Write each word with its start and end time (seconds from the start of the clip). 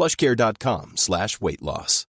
plushcare.com 0.00 0.92
slash 0.96 1.42
weight 1.42 1.60
loss. 1.60 2.06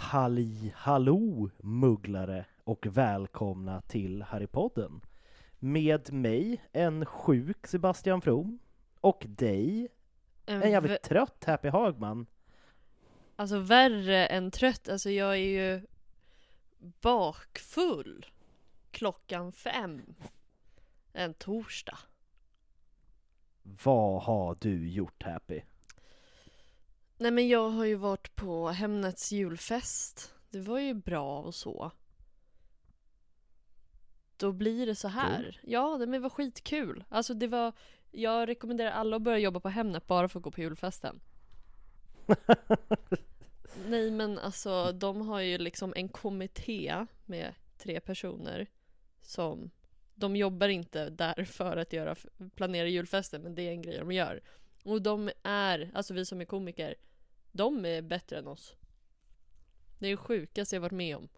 Halli 0.00 0.72
hallå 0.76 1.50
mugglare 1.62 2.44
och 2.64 2.86
välkomna 2.90 3.80
till 3.80 4.22
Harrypodden. 4.22 5.00
Med 5.64 6.12
mig, 6.12 6.64
en 6.72 7.06
sjuk 7.06 7.66
Sebastian 7.66 8.20
From 8.20 8.58
och 9.00 9.24
dig, 9.28 9.88
en 10.46 10.70
jävligt 10.70 11.02
trött 11.02 11.44
Happy 11.44 11.68
Hagman. 11.68 12.26
Alltså 13.36 13.58
värre 13.58 14.26
än 14.26 14.50
trött, 14.50 14.88
alltså 14.88 15.10
jag 15.10 15.30
är 15.32 15.36
ju 15.36 15.86
bakfull 16.78 18.26
klockan 18.90 19.52
fem 19.52 20.14
en 21.12 21.34
torsdag. 21.34 21.98
Vad 23.62 24.22
har 24.22 24.56
du 24.60 24.88
gjort 24.88 25.22
Happy? 25.22 25.60
Nej 27.16 27.30
men 27.30 27.48
jag 27.48 27.70
har 27.70 27.84
ju 27.84 27.94
varit 27.94 28.36
på 28.36 28.68
Hemnets 28.68 29.32
julfest. 29.32 30.34
Det 30.50 30.60
var 30.60 30.78
ju 30.78 30.94
bra 30.94 31.38
och 31.38 31.54
så. 31.54 31.90
Då 34.42 34.52
blir 34.52 34.86
det 34.86 34.94
så 34.94 35.08
här. 35.08 35.60
Ja, 35.62 35.98
det 35.98 36.06
men 36.06 36.22
var 36.22 36.30
skitkul. 36.30 37.04
Alltså 37.08 37.34
det 37.34 37.46
var, 37.46 37.72
jag 38.10 38.48
rekommenderar 38.48 38.90
alla 38.90 39.16
att 39.16 39.22
börja 39.22 39.38
jobba 39.38 39.60
på 39.60 39.68
Hemnet 39.68 40.06
bara 40.06 40.28
för 40.28 40.38
att 40.38 40.42
gå 40.42 40.50
på 40.50 40.60
julfesten. 40.60 41.20
Nej 43.88 44.10
men 44.10 44.38
alltså 44.38 44.92
de 44.92 45.28
har 45.28 45.40
ju 45.40 45.58
liksom 45.58 45.92
en 45.96 46.08
kommitté 46.08 47.06
med 47.26 47.54
tre 47.78 48.00
personer 48.00 48.66
som 49.20 49.70
de 50.14 50.36
jobbar 50.36 50.68
inte 50.68 51.10
där 51.10 51.44
för 51.52 51.76
att 51.76 51.92
göra, 51.92 52.16
planera 52.54 52.88
julfesten 52.88 53.42
men 53.42 53.54
det 53.54 53.62
är 53.62 53.70
en 53.70 53.82
grej 53.82 53.98
de 53.98 54.12
gör. 54.12 54.42
Och 54.84 55.02
de 55.02 55.30
är, 55.42 55.90
alltså 55.94 56.14
vi 56.14 56.26
som 56.26 56.40
är 56.40 56.44
komiker, 56.44 56.94
de 57.52 57.84
är 57.84 58.02
bättre 58.02 58.38
än 58.38 58.48
oss. 58.48 58.76
Det 59.98 60.06
är 60.06 60.10
det 60.10 60.16
sjukaste 60.16 60.76
jag 60.76 60.80
varit 60.80 60.92
med 60.92 61.16
om. 61.16 61.28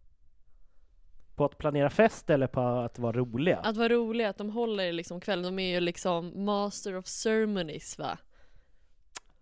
På 1.34 1.44
att 1.44 1.58
planera 1.58 1.90
fest 1.90 2.30
eller 2.30 2.46
på 2.46 2.60
att 2.60 2.98
vara 2.98 3.16
roliga? 3.16 3.58
Att 3.58 3.76
vara 3.76 3.88
roliga, 3.88 4.28
att 4.30 4.38
de 4.38 4.50
håller 4.50 4.92
liksom 4.92 5.20
kvällen, 5.20 5.44
de 5.44 5.58
är 5.58 5.74
ju 5.74 5.80
liksom 5.80 6.44
master 6.44 6.96
of 6.96 7.06
ceremonies 7.06 7.98
va? 7.98 8.18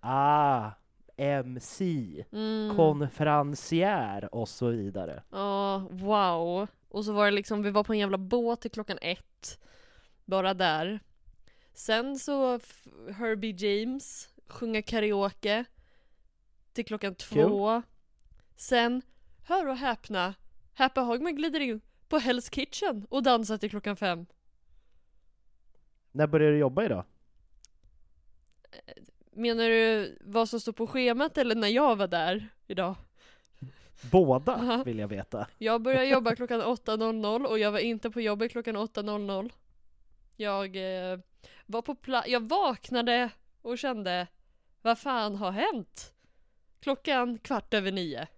Ah, 0.00 0.70
MC, 1.16 1.84
Mm. 2.32 2.76
konferencier 2.76 4.34
och 4.34 4.48
så 4.48 4.66
vidare. 4.68 5.22
Ja, 5.30 5.78
wow. 5.90 6.66
Och 6.88 7.04
så 7.04 7.12
var 7.12 7.24
det 7.24 7.30
liksom, 7.30 7.62
vi 7.62 7.70
var 7.70 7.84
på 7.84 7.92
en 7.92 7.98
jävla 7.98 8.18
båt 8.18 8.60
till 8.60 8.70
klockan 8.70 8.98
ett. 9.02 9.58
Bara 10.24 10.54
där. 10.54 11.00
Sen 11.74 12.18
så 12.18 12.60
Herbie 13.16 13.54
James 13.58 14.28
sjunga 14.46 14.82
karaoke. 14.82 15.64
Till 16.72 16.84
klockan 16.84 17.14
två. 17.14 17.82
Sen, 18.56 19.02
hör 19.44 19.68
och 19.68 19.76
häpna, 19.76 20.34
Happy 20.74 21.00
Hagman 21.00 21.36
glider 21.36 21.60
in 21.60 21.80
på 22.08 22.18
Hell's 22.18 22.54
Kitchen 22.54 23.06
och 23.10 23.22
dansar 23.22 23.58
till 23.58 23.70
klockan 23.70 23.96
fem. 23.96 24.26
När 26.12 26.26
började 26.26 26.52
du 26.52 26.58
jobba 26.58 26.84
idag? 26.84 27.04
Menar 29.32 29.68
du 29.68 30.18
vad 30.20 30.48
som 30.48 30.60
står 30.60 30.72
på 30.72 30.86
schemat 30.86 31.38
eller 31.38 31.54
när 31.54 31.68
jag 31.68 31.96
var 31.96 32.06
där 32.06 32.48
idag? 32.66 32.94
Båda 34.10 34.52
Aha. 34.52 34.82
vill 34.84 34.98
jag 34.98 35.08
veta. 35.08 35.46
Jag 35.58 35.82
började 35.82 36.06
jobba 36.06 36.36
klockan 36.36 36.60
8.00 36.60 37.44
och 37.44 37.58
jag 37.58 37.72
var 37.72 37.78
inte 37.78 38.10
på 38.10 38.20
jobbet 38.20 38.52
klockan 38.52 38.76
8.00. 38.76 39.52
Jag 40.36 40.76
eh, 40.76 41.18
var 41.66 41.82
på 41.82 41.94
plats, 41.94 42.28
jag 42.28 42.48
vaknade 42.48 43.30
och 43.62 43.78
kände 43.78 44.26
vad 44.82 44.98
fan 44.98 45.36
har 45.36 45.50
hänt? 45.50 46.14
Klockan 46.80 47.38
kvart 47.38 47.74
över 47.74 47.92
nio. 47.92 48.28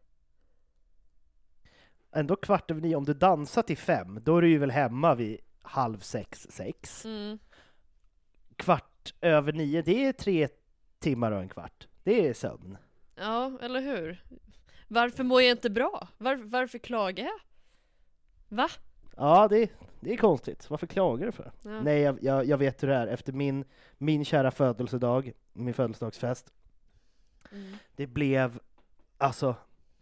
Ändå 2.15 2.37
kvart 2.37 2.71
över 2.71 2.81
nio, 2.81 2.97
om 2.97 3.05
du 3.05 3.15
dansar 3.15 3.63
till 3.63 3.77
fem, 3.79 4.19
då 4.23 4.37
är 4.37 4.43
du 4.43 4.49
ju 4.49 4.59
väl 4.59 4.71
hemma 4.71 5.15
vid 5.15 5.41
halv 5.63 5.99
sex, 5.99 6.47
sex. 6.51 7.05
Mm. 7.05 7.39
Kvart 8.57 9.15
över 9.21 9.53
nio, 9.53 9.83
det 9.83 10.07
är 10.07 10.13
tre 10.13 10.49
timmar 10.99 11.33
och 11.33 11.41
en 11.41 11.49
kvart. 11.49 11.89
Det 12.03 12.29
är 12.29 12.35
sömn. 12.35 12.77
Ja, 13.15 13.59
eller 13.63 13.81
hur? 13.81 14.25
Varför 14.89 15.25
mår 15.25 15.43
jag 15.43 15.51
inte 15.51 15.71
bra? 15.71 16.09
Var, 16.19 16.37
varför 16.37 16.79
klagar 16.79 17.25
jag? 17.25 17.41
Va? 18.49 18.69
Ja, 19.17 19.49
det, 19.49 19.71
det 20.01 20.13
är 20.13 20.17
konstigt. 20.17 20.71
Varför 20.71 20.87
klagar 20.87 21.27
du 21.27 21.33
för? 21.33 21.53
Ja. 21.63 21.81
Nej, 21.81 22.01
jag, 22.01 22.19
jag, 22.23 22.45
jag 22.45 22.59
vet 22.59 22.83
hur 22.83 22.89
det 22.89 22.95
är. 22.95 23.07
Efter 23.07 23.33
min, 23.33 23.65
min 23.99 24.25
kära 24.25 24.51
födelsedag, 24.51 25.33
min 25.53 25.75
födelsedagsfest, 25.75 26.53
Mm. 27.53 27.77
det 27.97 28.07
blev, 28.07 28.61
alltså, 29.19 29.55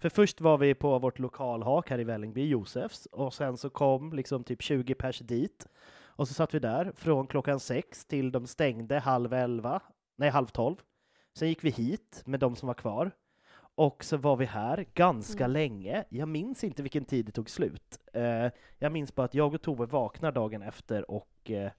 för 0.02 0.08
först 0.08 0.40
var 0.40 0.58
vi 0.58 0.74
på 0.74 0.98
vårt 0.98 1.18
lokalhak 1.18 1.90
här 1.90 2.00
i 2.00 2.04
Vällingby, 2.04 2.48
Josefs, 2.48 3.06
och 3.06 3.34
sen 3.34 3.56
så 3.56 3.70
kom 3.70 4.12
liksom 4.12 4.44
typ 4.44 4.62
20 4.62 4.94
pers 4.94 5.18
dit. 5.18 5.66
Och 6.04 6.28
så 6.28 6.34
satt 6.34 6.54
vi 6.54 6.58
där 6.58 6.92
från 6.96 7.26
klockan 7.26 7.60
sex 7.60 8.04
till 8.04 8.32
de 8.32 8.46
stängde 8.46 8.98
halv 8.98 9.32
elva, 9.32 9.80
nej 10.16 10.30
halv 10.30 10.46
tolv. 10.46 10.76
Sen 11.34 11.48
gick 11.48 11.64
vi 11.64 11.70
hit 11.70 12.22
med 12.26 12.40
de 12.40 12.56
som 12.56 12.66
var 12.66 12.74
kvar. 12.74 13.10
Och 13.74 14.04
så 14.04 14.16
var 14.16 14.36
vi 14.36 14.44
här 14.44 14.86
ganska 14.94 15.44
Mm. 15.44 15.52
länge. 15.52 16.04
Jag 16.08 16.28
minns 16.28 16.64
inte 16.64 16.82
vilken 16.82 17.04
tid 17.04 17.26
det 17.26 17.32
tog 17.32 17.50
slut. 17.50 17.98
Eh, 18.12 18.48
jag 18.78 18.92
minns 18.92 19.14
bara 19.14 19.24
att 19.24 19.34
jag 19.34 19.54
och 19.54 19.62
Tove 19.62 19.86
vaknar 19.86 20.32
dagen 20.32 20.62
efter 20.62 21.10
och 21.10 21.50
eh, 21.50 21.70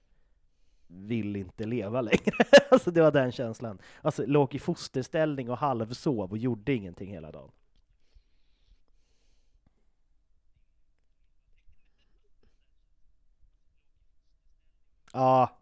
vill 0.86 1.36
inte 1.36 1.64
leva 1.64 2.00
längre. 2.00 2.36
alltså 2.70 2.90
det 2.90 3.02
var 3.02 3.12
den 3.12 3.32
känslan. 3.32 3.78
Alltså 4.02 4.26
låg 4.26 4.54
i 4.54 4.58
fosterställning 4.58 5.50
och 5.50 5.58
halvsov 5.58 6.30
och 6.30 6.38
gjorde 6.38 6.74
ingenting 6.74 7.10
hela 7.10 7.32
dagen. 7.32 7.50
Ja, 15.14 15.58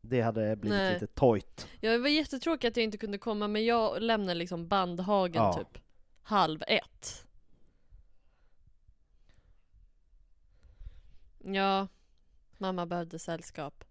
Det 0.00 0.20
hade 0.20 0.56
blivit 0.56 0.78
Nej. 0.78 0.92
lite 0.94 1.06
tojt. 1.06 1.68
Ja, 1.80 1.92
det 1.92 1.98
var 1.98 2.08
jättetråkigt 2.08 2.72
att 2.72 2.76
jag 2.76 2.84
inte 2.84 2.98
kunde 2.98 3.18
komma 3.18 3.48
men 3.48 3.64
jag 3.64 4.02
lämnade 4.02 4.34
liksom 4.34 4.68
bandhagen 4.68 5.42
Ja. 5.42 5.52
typ 5.52 5.82
halv 6.22 6.62
ett. 6.68 7.26
Ja, 11.44 11.88
mamma 12.58 12.86
behövde 12.86 13.18
sällskap. 13.18 13.84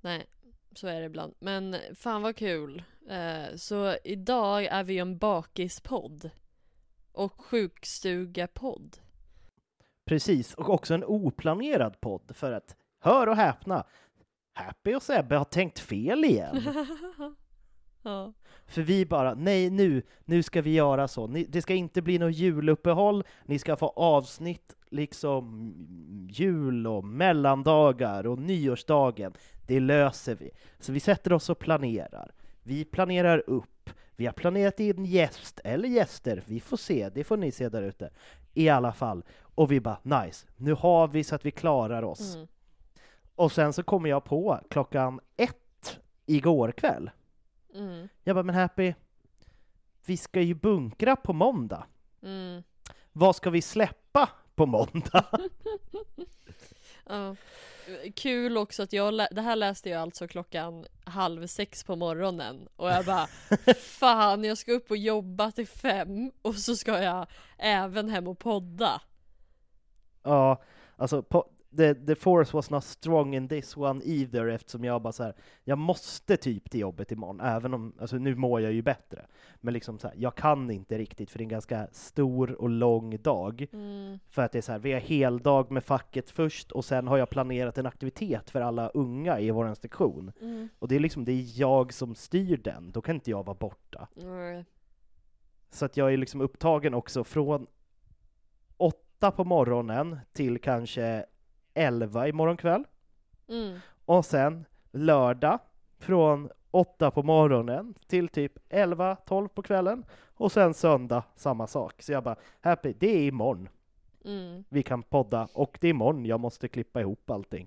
Nej, 0.00 0.26
så 0.74 0.86
är 0.86 1.00
det 1.00 1.06
ibland. 1.06 1.34
Men 1.38 1.76
fan 1.94 2.22
vad 2.22 2.36
kul. 2.36 2.82
Eh, 3.08 3.56
så 3.56 3.96
idag 4.04 4.64
är 4.64 4.84
vi 4.84 4.98
en 4.98 5.18
bakispodd. 5.18 6.30
Och 7.12 7.40
sjukstugapodd. 7.44 8.96
Precis, 10.04 10.54
och 10.54 10.68
också 10.68 10.94
en 10.94 11.04
oplanerad 11.04 12.00
podd 12.00 12.30
för 12.36 12.52
att, 12.52 12.76
hör 13.04 13.26
och 13.26 13.36
häpna, 13.36 13.84
Happy 14.54 14.94
och 14.94 15.02
Sebbe 15.02 15.36
har 15.36 15.44
tänkt 15.44 15.78
fel 15.78 16.24
igen. 16.24 16.62
ja. 18.02 18.32
För 18.66 18.82
vi 18.82 19.06
bara, 19.06 19.34
nej 19.34 19.70
nu, 19.70 20.02
nu 20.24 20.42
ska 20.42 20.62
vi 20.62 20.74
göra 20.74 21.08
så. 21.08 21.26
Ni, 21.26 21.44
det 21.44 21.62
ska 21.62 21.74
inte 21.74 22.02
bli 22.02 22.18
något 22.18 22.34
juluppehåll, 22.34 23.24
ni 23.44 23.58
ska 23.58 23.76
få 23.76 23.88
avsnitt 23.88 24.76
liksom 24.90 25.74
jul 26.30 26.86
och 26.86 27.04
mellandagar 27.04 28.26
och 28.26 28.38
nyårsdagen. 28.38 29.32
Det 29.66 29.80
löser 29.80 30.34
vi. 30.34 30.50
Så 30.80 30.92
vi 30.92 31.00
sätter 31.00 31.32
oss 31.32 31.50
och 31.50 31.58
planerar. 31.58 32.32
Vi 32.62 32.84
planerar 32.84 33.42
upp. 33.46 33.90
Vi 34.16 34.26
har 34.26 34.32
planerat 34.32 34.80
in 34.80 35.04
gäst 35.04 35.60
eller 35.64 35.88
gäster. 35.88 36.42
Vi 36.46 36.60
får 36.60 36.76
se, 36.76 37.10
det 37.14 37.24
får 37.24 37.36
ni 37.36 37.52
se 37.52 37.68
där 37.68 37.82
ute. 37.82 38.10
I 38.54 38.68
alla 38.68 38.92
fall. 38.92 39.24
Och 39.40 39.72
vi 39.72 39.80
bara, 39.80 39.98
nice, 40.02 40.46
nu 40.56 40.72
har 40.72 41.08
vi 41.08 41.24
så 41.24 41.34
att 41.34 41.46
vi 41.46 41.50
klarar 41.50 42.02
oss. 42.02 42.34
Mm. 42.34 42.48
Och 43.34 43.52
sen 43.52 43.72
så 43.72 43.82
kommer 43.82 44.08
jag 44.08 44.24
på 44.24 44.60
klockan 44.70 45.20
ett 45.36 46.00
igår 46.26 46.72
kväll. 46.72 47.10
Mm. 47.74 48.08
Jag 48.24 48.36
bara, 48.36 48.42
men 48.42 48.54
Happy, 48.54 48.94
vi 50.06 50.16
ska 50.16 50.40
ju 50.40 50.54
bunkra 50.54 51.16
på 51.16 51.32
måndag. 51.32 51.86
Mm. 52.22 52.62
Vad 53.12 53.36
ska 53.36 53.50
vi 53.50 53.62
släppa 53.62 54.28
på 54.54 54.66
måndag? 54.66 55.24
Ja. 57.06 57.36
Kul 58.14 58.56
också 58.56 58.82
att 58.82 58.92
jag, 58.92 59.14
det 59.30 59.40
här 59.40 59.56
läste 59.56 59.90
jag 59.90 60.02
alltså 60.02 60.28
klockan 60.28 60.86
halv 61.04 61.46
sex 61.46 61.84
på 61.84 61.96
morgonen 61.96 62.68
och 62.76 62.90
jag 62.90 63.04
bara 63.04 63.26
Fan 63.78 64.44
jag 64.44 64.58
ska 64.58 64.72
upp 64.72 64.90
och 64.90 64.96
jobba 64.96 65.50
till 65.50 65.68
fem 65.68 66.32
och 66.42 66.54
så 66.54 66.76
ska 66.76 67.02
jag 67.02 67.26
även 67.58 68.08
hem 68.08 68.28
och 68.28 68.38
podda 68.38 69.00
ja, 70.24 70.62
alltså 70.96 71.22
på, 71.22 71.50
the, 71.76 71.94
the 71.94 72.14
force 72.14 72.56
was 72.56 72.70
not 72.70 72.84
strong 72.84 73.34
in 73.34 73.48
this 73.48 73.76
one 73.76 74.00
either 74.04 74.46
eftersom 74.46 74.84
jag 74.84 75.02
bara 75.02 75.12
så 75.12 75.22
här, 75.22 75.34
jag 75.64 75.78
måste 75.78 76.36
typ 76.36 76.70
till 76.70 76.80
jobbet 76.80 77.12
imorgon, 77.12 77.40
även 77.40 77.74
om, 77.74 77.92
alltså 78.00 78.16
nu 78.16 78.34
mår 78.34 78.60
jag 78.60 78.72
ju 78.72 78.82
bättre. 78.82 79.26
Men 79.60 79.74
liksom 79.74 79.98
så 79.98 80.08
här, 80.08 80.16
jag 80.18 80.34
kan 80.34 80.70
inte 80.70 80.98
riktigt 80.98 81.30
för 81.30 81.38
det 81.38 81.42
är 81.42 81.44
en 81.44 81.48
ganska 81.48 81.88
stor 81.92 82.52
och 82.52 82.68
lång 82.68 83.16
dag. 83.22 83.66
mm. 83.72 84.18
För 84.28 84.42
att 84.42 84.52
det 84.52 84.58
är 84.58 84.62
så 84.62 84.72
här, 84.72 84.78
vi 84.78 84.92
har 84.92 85.00
heldag 85.00 85.70
med 85.70 85.84
facket 85.84 86.30
först 86.30 86.72
och 86.72 86.84
sen 86.84 87.08
har 87.08 87.18
jag 87.18 87.30
planerat 87.30 87.78
en 87.78 87.86
aktivitet 87.86 88.50
för 88.50 88.60
alla 88.60 88.88
unga 88.88 89.40
i 89.40 89.50
vår 89.50 89.74
sektion. 89.74 90.32
Mm. 90.40 90.68
Och 90.78 90.88
det 90.88 90.96
är 90.96 91.00
liksom, 91.00 91.24
det 91.24 91.32
är 91.32 91.60
jag 91.60 91.92
som 91.92 92.14
styr 92.14 92.56
den, 92.56 92.92
då 92.92 93.00
kan 93.02 93.14
inte 93.14 93.30
jag 93.30 93.46
vara 93.46 93.56
borta. 93.56 94.08
Mm. 94.22 94.64
Så 95.70 95.84
att 95.84 95.96
jag 95.96 96.12
är 96.12 96.16
liksom 96.16 96.40
upptagen 96.40 96.94
också 96.94 97.24
från 97.24 97.66
åtta 98.76 99.30
på 99.30 99.44
morgonen 99.44 100.18
till 100.32 100.58
kanske 100.58 101.24
elva 101.74 102.28
imorgon 102.28 102.56
kväll. 102.56 102.84
Mm. 103.48 103.78
Och 104.04 104.24
sen 104.24 104.64
lördag 104.92 105.58
från 105.98 106.50
åtta 106.70 107.10
på 107.10 107.22
morgonen 107.22 107.94
till 108.06 108.28
typ 108.28 108.52
11-12 108.72 109.48
på 109.48 109.62
kvällen. 109.62 110.04
Och 110.36 110.52
sen 110.52 110.74
söndag 110.74 111.22
samma 111.36 111.66
sak. 111.66 112.02
Så 112.02 112.12
jag 112.12 112.22
bara, 112.24 112.36
happy, 112.60 112.92
det 112.98 113.06
är 113.16 113.22
imorgon 113.28 113.68
Mm. 114.26 114.64
vi 114.68 114.82
kan 114.82 115.02
podda 115.02 115.48
och 115.52 115.78
det 115.80 115.86
är 115.86 115.90
imorgon 115.90 116.26
jag 116.26 116.40
måste 116.40 116.68
klippa 116.68 117.00
ihop 117.00 117.30
allting. 117.30 117.66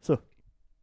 Så 0.00 0.18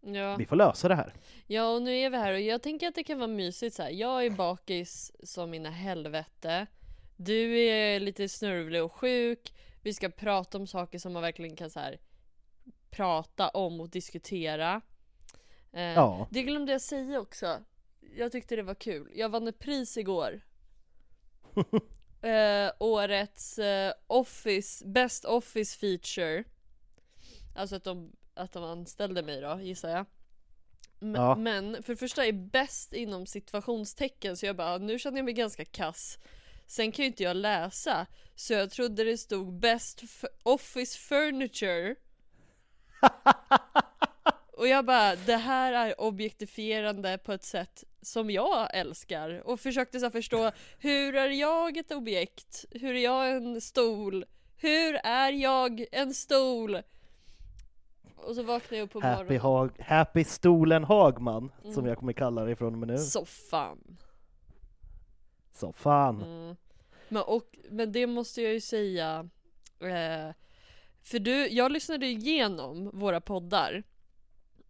Ja. 0.02 0.36
vi 0.36 0.46
får 0.46 0.56
lösa 0.56 0.88
det 0.88 0.96
här. 0.96 1.14
ja 1.48 1.76
och 1.76 1.82
nu 1.82 1.96
är 1.98 2.10
vi 2.10 2.18
här 2.18 2.34
och 2.34 2.40
jag 2.42 2.62
tänker 2.62 2.88
att 2.88 2.96
det 2.96 3.04
kan 3.04 3.18
vara 3.20 3.28
mysigt 3.28 3.76
så 3.76 3.84
här. 3.84 3.90
Jag 3.90 4.26
är 4.26 4.30
bakis 4.30 5.12
som 5.24 5.50
mina 5.50 5.70
helvete 5.70 6.68
Du 7.16 7.60
är 7.60 8.00
lite 8.00 8.30
snörvlig 8.30 8.84
och 8.84 8.94
sjuk 8.94 9.54
Vi 9.82 9.94
ska 9.94 10.10
prata 10.10 10.58
om 10.58 10.68
saker 10.68 11.00
som 11.00 11.14
man 11.14 11.22
verkligen 11.22 11.56
kan 11.56 11.70
så 11.70 11.80
här 11.80 11.98
prata 12.96 13.50
om 13.50 13.82
och 13.82 13.90
diskutera 13.90 14.82
eh, 15.74 15.82
Ja. 15.82 16.28
Det 16.32 16.44
glömde 16.44 16.72
jag 16.72 16.82
säga 16.82 17.20
också. 17.20 17.64
Jag 18.18 18.32
tyckte 18.32 18.56
det 18.56 18.64
var 18.64 18.76
kul. 18.76 19.12
Jag 19.16 19.30
vann 19.30 19.48
ett 19.48 19.60
pris 19.60 19.98
igår. 19.98 20.42
eh, 22.22 22.72
årets 22.80 23.60
eh, 23.60 23.94
Office, 24.08 24.86
Best 24.88 25.26
Office 25.26 25.80
Feature. 25.80 26.44
Alltså 27.56 27.76
att 27.76 27.84
de, 27.84 28.12
att 28.34 28.52
de 28.52 28.64
anställde 28.64 29.24
mig 29.24 29.42
då, 29.42 29.60
gissar 29.62 29.90
jag. 29.90 30.06
M- 31.02 31.16
Ja. 31.16 31.36
Men 31.36 31.84
för 31.84 31.94
det 31.94 31.98
första 31.98 32.26
är 32.26 32.32
bäst 32.34 32.94
inom 32.94 33.26
situationstecken 33.26 34.38
så 34.38 34.46
jag 34.46 34.56
bara, 34.56 34.78
nu 34.78 35.00
känner 35.00 35.18
jag 35.18 35.26
mig 35.26 35.34
ganska 35.34 35.66
kass. 35.66 36.18
Sen 36.68 36.92
kan 36.92 37.04
ju 37.04 37.08
inte 37.08 37.24
jag 37.24 37.36
läsa, 37.38 38.06
så 38.36 38.54
jag 38.54 38.72
trodde 38.72 39.04
det 39.04 39.18
stod 39.18 39.54
Best 39.60 40.04
Office 40.44 40.98
Furniture. 41.00 41.96
Och 44.58 44.68
jag 44.68 44.86
bara, 44.86 45.16
det 45.16 45.36
här 45.38 45.74
är 45.74 46.02
objektifierande 46.02 47.18
på 47.18 47.32
ett 47.34 47.44
sätt 47.44 47.84
som 48.02 48.30
jag 48.32 48.76
älskar. 48.78 49.48
Och 49.48 49.60
försökte 49.60 50.00
så 50.00 50.10
förstå, 50.12 50.52
hur 50.80 51.16
är 51.16 51.30
jag 51.30 51.78
ett 51.78 51.92
objekt? 51.92 52.66
Hur 52.72 52.96
är 52.96 53.00
jag 53.04 53.32
en 53.32 53.62
stol? 53.62 54.26
Hur 54.58 54.96
är 54.96 55.32
jag 55.32 55.86
en 55.92 56.14
stol? 56.14 56.78
Och 58.16 58.36
så 58.36 58.44
vaknade 58.44 58.78
jag 58.78 58.86
upp 58.86 58.92
på 58.92 59.00
Happy, 59.02 59.18
morgonen. 59.24 59.42
Hag, 59.42 59.72
happy 59.80 60.24
stolen 60.24 60.84
Hagman, 60.84 61.52
som 61.62 61.72
Mm. 61.72 61.86
jag 61.86 61.98
kommer 61.98 62.14
kalla 62.14 62.44
dig 62.44 62.56
från 62.56 62.74
och 62.74 62.80
med 62.80 62.88
nu. 62.88 62.98
Soffan. 62.98 63.98
Så 65.54 65.74
fan. 65.74 66.22
Mm. 66.22 66.56
Men, 67.10 67.24
och, 67.24 67.58
men 67.70 67.92
det 67.92 68.08
måste 68.08 68.42
jag 68.42 68.54
ju 68.54 68.62
säga. 68.62 69.30
Eh, 69.80 70.30
för 71.04 71.20
du, 71.20 71.48
jag 71.48 71.72
lyssnade 71.72 72.06
igenom 72.06 72.90
våra 72.94 73.22
poddar. 73.22 73.84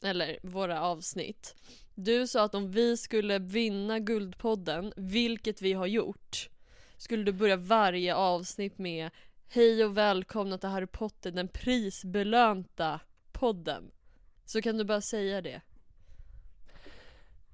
Eller 0.04 0.40
våra 0.44 0.82
avsnitt. 0.82 1.56
Du 1.96 2.28
sa 2.28 2.44
att 2.44 2.56
om 2.56 2.72
vi 2.72 2.98
skulle 2.98 3.40
vinna 3.40 4.00
Guldpodden, 4.00 4.94
vilket 4.96 5.62
vi 5.62 5.74
har 5.74 5.88
gjort, 5.88 6.50
skulle 6.98 7.24
du 7.24 7.32
börja 7.32 7.56
varje 7.56 8.16
avsnitt 8.16 8.78
med 8.78 9.10
Hej 9.48 9.86
och 9.86 9.98
välkomna 9.98 10.58
till 10.58 10.70
Harry 10.70 10.88
Potter, 10.88 11.32
den 11.32 11.48
prisbelönta 11.48 13.00
podden. 13.32 13.92
Så 14.46 14.62
kan 14.62 14.78
du 14.78 14.84
bara 14.84 15.02
säga 15.02 15.42
det. 15.42 15.62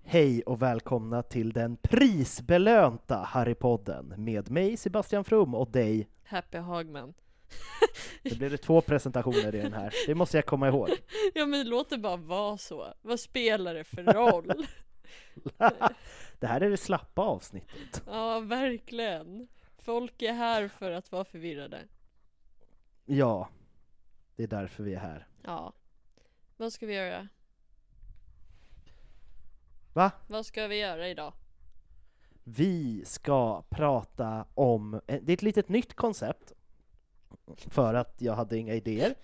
Hej 0.03 0.41
och 0.41 0.61
välkomna 0.61 1.23
till 1.23 1.53
den 1.53 1.77
prisbelönta 1.77 3.15
Harrypodden 3.15 4.13
med 4.17 4.51
mig 4.51 4.77
Sebastian 4.77 5.23
From 5.23 5.55
och 5.55 5.71
dig. 5.71 6.07
Happy 6.23 6.57
Hagman. 6.57 7.13
Det 8.23 8.37
blev 8.37 8.51
det 8.51 8.57
två 8.57 8.81
presentationer 8.81 9.55
i 9.55 9.61
den 9.61 9.73
här. 9.73 9.93
Det 10.07 10.15
måste 10.15 10.37
jag 10.37 10.45
komma 10.45 10.67
ihåg. 10.67 10.89
Ja 11.33 11.45
men 11.45 11.69
låt 11.69 11.89
det 11.89 11.97
bara 11.97 12.17
vara 12.17 12.57
så. 12.57 12.93
Vad 13.01 13.19
spelar 13.19 13.73
det 13.73 13.83
för 13.83 14.03
roll? 14.03 14.51
Det 16.39 16.47
här 16.47 16.61
är 16.61 16.69
det 16.69 16.77
slappa 16.77 17.21
avsnittet. 17.21 18.03
ja 18.05 18.39
verkligen. 18.39 19.47
Folk 19.77 20.21
är 20.21 20.33
här 20.33 20.67
för 20.67 20.91
att 20.91 21.11
vara 21.11 21.25
förvirrade. 21.25 21.79
Ja, 23.05 23.49
det 24.35 24.43
är 24.43 24.47
därför 24.47 24.83
vi 24.83 24.93
är 24.93 24.99
här. 24.99 25.27
Ja. 25.43 25.73
Vad 26.57 26.73
ska 26.73 26.85
vi 26.85 26.93
göra? 26.93 27.27
Va? 29.93 30.11
Vad 30.27 30.45
ska 30.45 30.67
vi 30.67 30.79
göra 30.79 31.07
idag? 31.07 31.33
Vi 32.43 33.03
ska 33.05 33.63
prata 33.69 34.45
om, 34.53 34.93
eh, 34.93 35.19
det 35.21 35.31
är 35.31 35.33
ett 35.33 35.41
litet 35.41 35.69
nytt 35.69 35.93
koncept, 35.93 36.53
för 37.57 37.93
att 37.93 38.15
jag 38.21 38.33
hade 38.33 38.57
inga 38.57 38.73
idéer. 38.73 39.15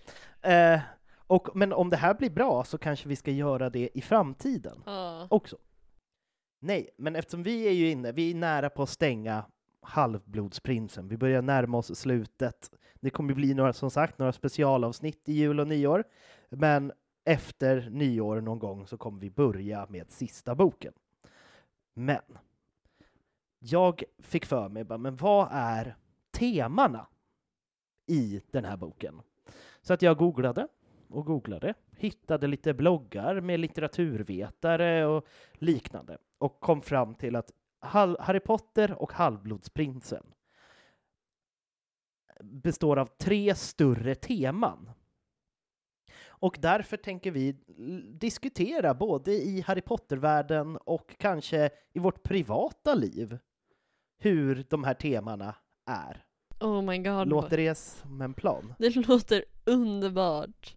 Eh, 0.42 0.80
och, 1.28 1.56
men 1.56 1.74
om 1.74 1.90
det 1.90 1.98
här 1.98 2.14
blir 2.14 2.30
bra 2.30 2.64
så 2.64 2.78
kanske 2.78 3.10
vi 3.10 3.16
ska 3.16 3.32
göra 3.32 3.70
det 3.70 3.90
i 3.98 4.02
framtiden 4.02 4.84
Ja. 4.86 5.28
också. 5.30 5.58
Nej, 6.60 6.90
men 6.98 7.16
eftersom 7.16 7.44
vi 7.44 7.68
är 7.68 7.72
ju 7.72 7.90
inne, 7.90 8.12
vi 8.12 8.32
är 8.32 8.36
nära 8.36 8.70
på 8.70 8.84
att 8.84 8.90
stänga 8.90 9.46
Halvblodsprinsen. 9.82 11.08
Vi 11.08 11.18
börjar 11.18 11.42
närma 11.42 11.78
oss 11.78 11.96
slutet. 12.00 12.72
Det 13.00 13.10
kommer 13.10 13.34
bli 13.34 13.54
några, 13.54 13.74
som 13.74 13.92
sagt, 13.92 14.20
några 14.20 14.32
specialavsnitt 14.34 15.30
i 15.30 15.34
jul 15.34 15.60
och 15.60 15.68
nyår. 15.68 16.04
Men 16.50 16.92
efter 17.26 17.90
nyår 17.90 18.42
någon 18.42 18.60
gång 18.60 18.88
så 18.88 18.98
kommer 18.98 19.20
vi 19.20 19.30
börja 19.30 19.86
med 19.90 20.12
sista 20.12 20.56
boken. 20.56 20.94
Men 21.94 22.22
jag 23.60 24.04
fick 24.20 24.46
för 24.46 24.70
mig, 24.70 24.84
bara, 24.84 24.98
men 24.98 25.16
vad 25.16 25.48
är 25.52 25.96
temana 26.32 27.08
i 28.08 28.42
den 28.52 28.66
här 28.66 28.78
boken? 28.78 29.22
Så 29.82 29.94
att 29.94 30.02
jag 30.02 30.18
googlade 30.18 30.68
och 31.08 31.26
googlade, 31.26 31.74
hittade 31.98 32.48
lite 32.48 32.74
bloggar 32.74 33.42
med 33.42 33.60
litteraturvetare 33.60 35.06
och 35.06 35.28
liknande 35.54 36.18
och 36.38 36.60
kom 36.60 36.82
fram 36.82 37.16
till 37.16 37.36
att 37.36 37.52
Harry 38.20 38.40
Potter 38.40 39.02
och 39.02 39.14
Halvblodsprinsen 39.14 40.26
består 42.44 43.00
av 43.00 43.06
tre 43.06 43.56
större 43.56 44.16
teman. 44.16 44.92
Och 46.28 46.58
därför 46.62 46.98
tänker 46.98 47.32
vi 47.32 47.52
diskutera 48.20 48.94
både 48.94 49.32
i 49.34 49.62
Harry 49.62 49.82
Potter-världen 49.82 50.78
och 50.78 51.18
kanske 51.18 51.70
i 51.94 52.00
vårt 52.00 52.24
privata 52.24 52.94
liv 52.94 53.38
hur 54.18 54.66
de 54.70 54.84
här 54.84 54.94
temana 54.94 55.56
är. 55.86 56.25
Oh 56.60 56.82
my 56.82 56.98
god. 56.98 57.28
Låter 57.28 57.58
det 57.58 57.76
som 57.76 58.22
en 58.22 58.34
plan? 58.34 58.74
Det 58.80 58.96
låter 58.96 59.46
underbart. 59.66 60.76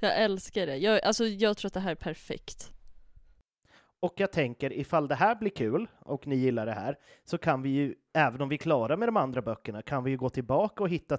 Jag 0.00 0.22
älskar 0.22 0.66
det. 0.66 0.76
Jag, 0.76 1.04
alltså, 1.04 1.26
jag 1.26 1.56
tror 1.56 1.68
att 1.68 1.74
det 1.74 1.80
här 1.80 1.90
är 1.90 1.94
perfekt. 1.94 2.72
Och 4.00 4.14
jag 4.16 4.32
tänker, 4.32 4.72
ifall 4.72 5.08
det 5.08 5.14
här 5.14 5.34
blir 5.34 5.50
kul 5.50 5.88
och 5.98 6.26
ni 6.26 6.36
gillar 6.36 6.66
det 6.66 6.72
här, 6.72 6.98
så 7.24 7.38
kan 7.38 7.62
vi 7.62 7.68
ju, 7.68 7.94
även 8.14 8.40
om 8.40 8.48
vi 8.48 8.54
är 8.54 8.58
klara 8.58 8.96
med 8.96 9.08
de 9.08 9.16
andra 9.16 9.42
böckerna, 9.42 9.82
kan 9.82 10.04
vi 10.04 10.10
ju 10.10 10.16
gå 10.16 10.30
tillbaka 10.30 10.82
och 10.82 10.88
hitta, 10.88 11.18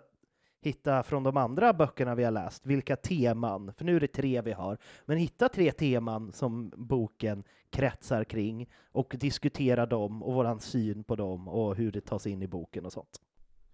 hitta 0.61 1.03
från 1.03 1.23
de 1.23 1.37
andra 1.37 1.73
böckerna 1.73 2.15
vi 2.15 2.23
har 2.23 2.31
läst, 2.31 2.65
vilka 2.65 2.95
teman, 2.95 3.73
för 3.73 3.85
nu 3.85 3.95
är 3.95 3.99
det 3.99 4.07
tre 4.07 4.41
vi 4.41 4.51
har, 4.51 4.77
men 5.05 5.17
hitta 5.17 5.49
tre 5.49 5.71
teman 5.71 6.31
som 6.31 6.73
boken 6.75 7.43
kretsar 7.69 8.23
kring 8.23 8.69
och 8.91 9.15
diskutera 9.19 9.85
dem 9.85 10.23
och 10.23 10.33
våran 10.33 10.59
syn 10.59 11.03
på 11.03 11.15
dem 11.15 11.47
och 11.47 11.75
hur 11.75 11.91
det 11.91 12.01
tas 12.01 12.27
in 12.27 12.41
i 12.41 12.47
boken 12.47 12.85
och 12.85 12.93
sånt. 12.93 13.21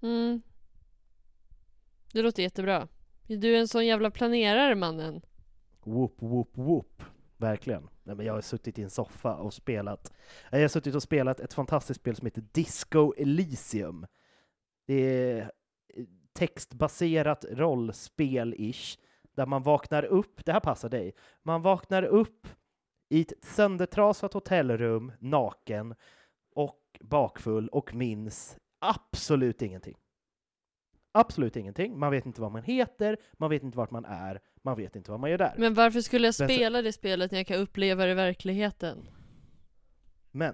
Mm. 0.04 0.42
Det 2.14 2.22
låter 2.22 2.44
jättebra. 2.44 2.88
Du 3.28 3.56
är 3.56 3.60
en 3.60 3.68
sån 3.68 3.86
jävla 3.86 4.12
planerare, 4.12 4.76
mannen. 4.76 5.22
Whoop, 5.84 6.16
whoop, 6.22 6.52
whoop. 6.54 7.04
Verkligen. 7.38 7.90
Nej, 8.04 8.16
men 8.16 8.26
jag 8.26 8.34
har 8.34 8.42
suttit 8.42 8.80
i 8.80 8.84
en 8.84 8.90
soffa 8.90 9.36
och 9.36 9.54
spelat. 9.54 10.14
Jag 10.52 10.62
har 10.62 10.68
suttit 10.68 10.96
och 10.96 11.04
spelat 11.04 11.40
ett 11.40 11.54
fantastiskt 11.54 12.00
spel 12.00 12.16
som 12.16 12.26
heter 12.26 12.44
Disco 12.52 13.14
Elysium. 13.18 14.06
Det 14.88 14.94
är 14.94 15.42
eh, 15.94 16.06
textbaserat 16.34 17.46
rollspel-ish, 17.50 18.98
där 19.36 19.46
man 19.46 19.64
vaknar 19.64 20.04
upp, 20.04 20.46
det 20.46 20.52
här 20.52 20.60
passar 20.60 20.90
dig, 20.90 21.14
man 21.44 21.62
vaknar 21.62 22.04
upp 22.04 22.48
i 23.10 23.22
ett 23.22 23.34
söndertrasat 23.42 24.34
hotellrum, 24.34 25.12
naken 25.20 25.96
och 26.56 27.00
bakfull 27.02 27.68
och 27.68 27.96
minns 27.96 28.58
absolut 28.84 29.62
ingenting. 29.62 29.98
Absolut 31.12 31.56
ingenting. 31.56 32.00
Man 32.00 32.12
vet 32.12 32.26
inte 32.26 32.42
vad 32.42 32.52
man 32.52 32.64
heter, 32.64 33.18
man 33.38 33.50
vet 33.50 33.64
inte 33.64 33.78
vart 33.78 33.92
man 33.92 34.06
är, 34.06 34.40
man 34.62 34.78
vet 34.78 34.96
inte 34.96 35.12
vad 35.12 35.20
man 35.20 35.30
gör 35.30 35.38
där. 35.38 35.56
Men 35.58 35.74
varför 35.74 36.02
skulle 36.02 36.28
jag 36.28 36.36
spela 36.36 36.82
det 36.82 36.94
spelet 36.94 37.32
när 37.32 37.40
jag 37.40 37.48
kan 37.48 37.60
uppleva 37.60 38.06
det 38.06 38.12
i 38.12 38.16
verkligheten? 38.16 39.10
Men, 40.32 40.54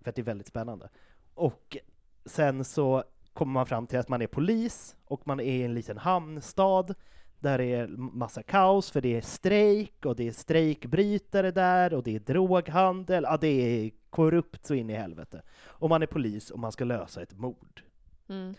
för 0.00 0.10
att 0.10 0.16
det 0.16 0.22
är 0.22 0.24
väldigt 0.24 0.46
spännande. 0.46 0.88
Och 1.34 1.76
sen 2.24 2.64
så 2.64 3.04
kommer 3.32 3.52
man 3.52 3.66
fram 3.66 3.86
till 3.86 3.98
att 3.98 4.08
man 4.08 4.22
är 4.22 4.26
polis 4.26 4.96
och 5.04 5.26
man 5.26 5.40
är 5.40 5.44
i 5.44 5.62
en 5.62 5.74
liten 5.74 5.98
hamnstad 5.98 6.94
där 7.44 7.58
det 7.58 7.74
är 7.74 7.86
massa 7.96 8.42
kaos 8.42 8.90
för 8.90 9.00
det 9.00 9.16
är 9.16 9.20
strejk 9.20 10.06
och 10.06 10.16
det 10.16 10.28
är 10.28 10.32
strejkbrytare 10.32 11.50
där 11.50 11.94
och 11.94 12.02
det 12.02 12.14
är 12.14 12.20
droghandel, 12.20 13.24
ja 13.24 13.36
det 13.36 13.48
är 13.48 13.90
korrupt 14.10 14.66
så 14.66 14.74
in 14.74 14.90
i 14.90 14.94
helvete. 14.94 15.42
Och 15.62 15.88
man 15.88 16.02
är 16.02 16.06
polis 16.06 16.50
och 16.50 16.58
man 16.58 16.72
ska 16.72 16.84
lösa 16.84 17.22
ett 17.22 17.38
mord. 17.38 17.82
Mm. 18.28 18.54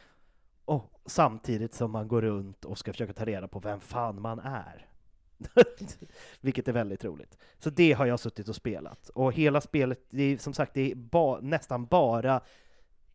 Och 0.65 1.01
samtidigt 1.05 1.73
som 1.73 1.91
man 1.91 2.07
går 2.07 2.21
runt 2.21 2.65
och 2.65 2.77
ska 2.77 2.93
försöka 2.93 3.13
ta 3.13 3.25
reda 3.25 3.47
på 3.47 3.59
vem 3.59 3.79
fan 3.79 4.21
man 4.21 4.39
är. 4.39 4.87
Vilket 6.41 6.67
är 6.67 6.73
väldigt 6.73 7.05
roligt. 7.05 7.37
Så 7.59 7.69
det 7.69 7.93
har 7.93 8.05
jag 8.05 8.19
suttit 8.19 8.49
och 8.49 8.55
spelat. 8.55 9.09
Och 9.09 9.33
hela 9.33 9.61
spelet, 9.61 10.05
det 10.09 10.23
är 10.23 10.37
som 10.37 10.53
sagt, 10.53 10.73
det 10.73 10.91
är 10.91 10.95
ba 10.95 11.39
nästan 11.41 11.85
bara 11.85 12.41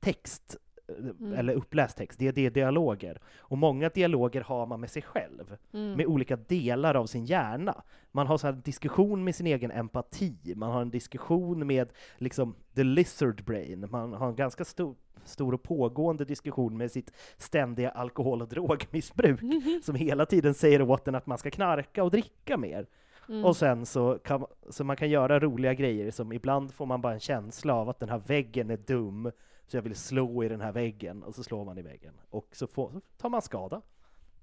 text 0.00 0.56
mm. 0.99 1.32
eller 1.32 1.54
uppläst 1.54 1.97
text, 1.97 2.18
det, 2.18 2.30
det 2.30 2.47
är 2.47 2.50
dialoger. 2.50 3.20
Och 3.38 3.59
många 3.59 3.88
dialoger 3.88 4.40
har 4.40 4.66
man 4.66 4.80
med 4.80 4.90
sig 4.90 5.02
själv, 5.02 5.56
mm. 5.73 5.92
med 5.92 6.06
olika 6.06 6.37
delar 6.37 6.94
av 6.94 7.06
sin 7.06 7.25
hjärna. 7.25 7.82
Man 8.12 8.26
har 8.26 8.38
så 8.38 8.47
här 8.47 8.54
diskussion 8.54 9.25
med 9.25 9.35
sin 9.35 9.47
egen 9.47 9.70
empati, 9.70 10.54
man 10.56 10.70
har 10.70 10.82
en 10.82 10.90
diskussion 10.90 11.66
med 11.66 11.92
liksom 12.18 12.54
the 12.75 12.85
lizard 12.85 13.44
brain, 13.44 13.87
man 13.90 14.12
har 14.12 14.28
en 14.28 14.37
ganska 14.37 14.64
stor 14.64 14.94
stor 15.25 15.54
och 15.54 15.62
pågående 15.62 16.25
diskussion 16.25 16.76
med 16.76 16.90
sitt 16.90 17.12
ständiga 17.37 17.90
alkohol 17.90 18.42
och 18.42 18.49
drogmissbruk, 18.49 19.42
mm. 19.42 19.80
som 19.85 19.94
hela 19.94 20.26
tiden 20.26 20.54
säger 20.54 20.82
åt 20.82 21.09
en 21.09 21.14
att 21.14 21.26
man 21.26 21.38
ska 21.38 21.50
knarka 21.50 22.04
och 22.04 22.11
dricka 22.11 22.56
mer. 22.56 22.87
Mm. 23.28 23.44
Och 23.44 23.56
sen 23.56 23.87
så 23.87 24.18
kan, 24.25 24.47
så 24.68 24.85
man 24.85 24.97
kan 24.97 25.11
göra 25.11 25.40
roliga 25.40 25.75
grejer 25.75 26.11
som 26.11 26.32
ibland 26.32 26.75
får 26.75 26.87
man 26.87 27.00
bara 27.00 27.12
en 27.12 27.20
känsla 27.20 27.75
av 27.75 27.88
att 27.88 28.00
den 28.00 28.09
här 28.09 28.23
väggen 28.26 28.70
är 28.70 28.76
dum, 28.76 29.30
så 29.70 29.76
jag 29.76 29.82
vill 29.82 29.96
slå 29.96 30.44
i 30.44 30.48
den 30.48 30.60
här 30.60 30.72
väggen, 30.72 31.22
och 31.22 31.34
så 31.34 31.42
slår 31.42 31.64
man 31.64 31.78
i 31.78 31.82
väggen. 31.82 32.14
Och 32.30 32.48
så, 32.52 32.66
får, 32.66 32.90
så 32.90 33.00
tar 33.00 33.28
man 33.28 33.42
skada. 33.42 33.82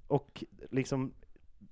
Och 0.08 0.44
liksom, 0.70 1.14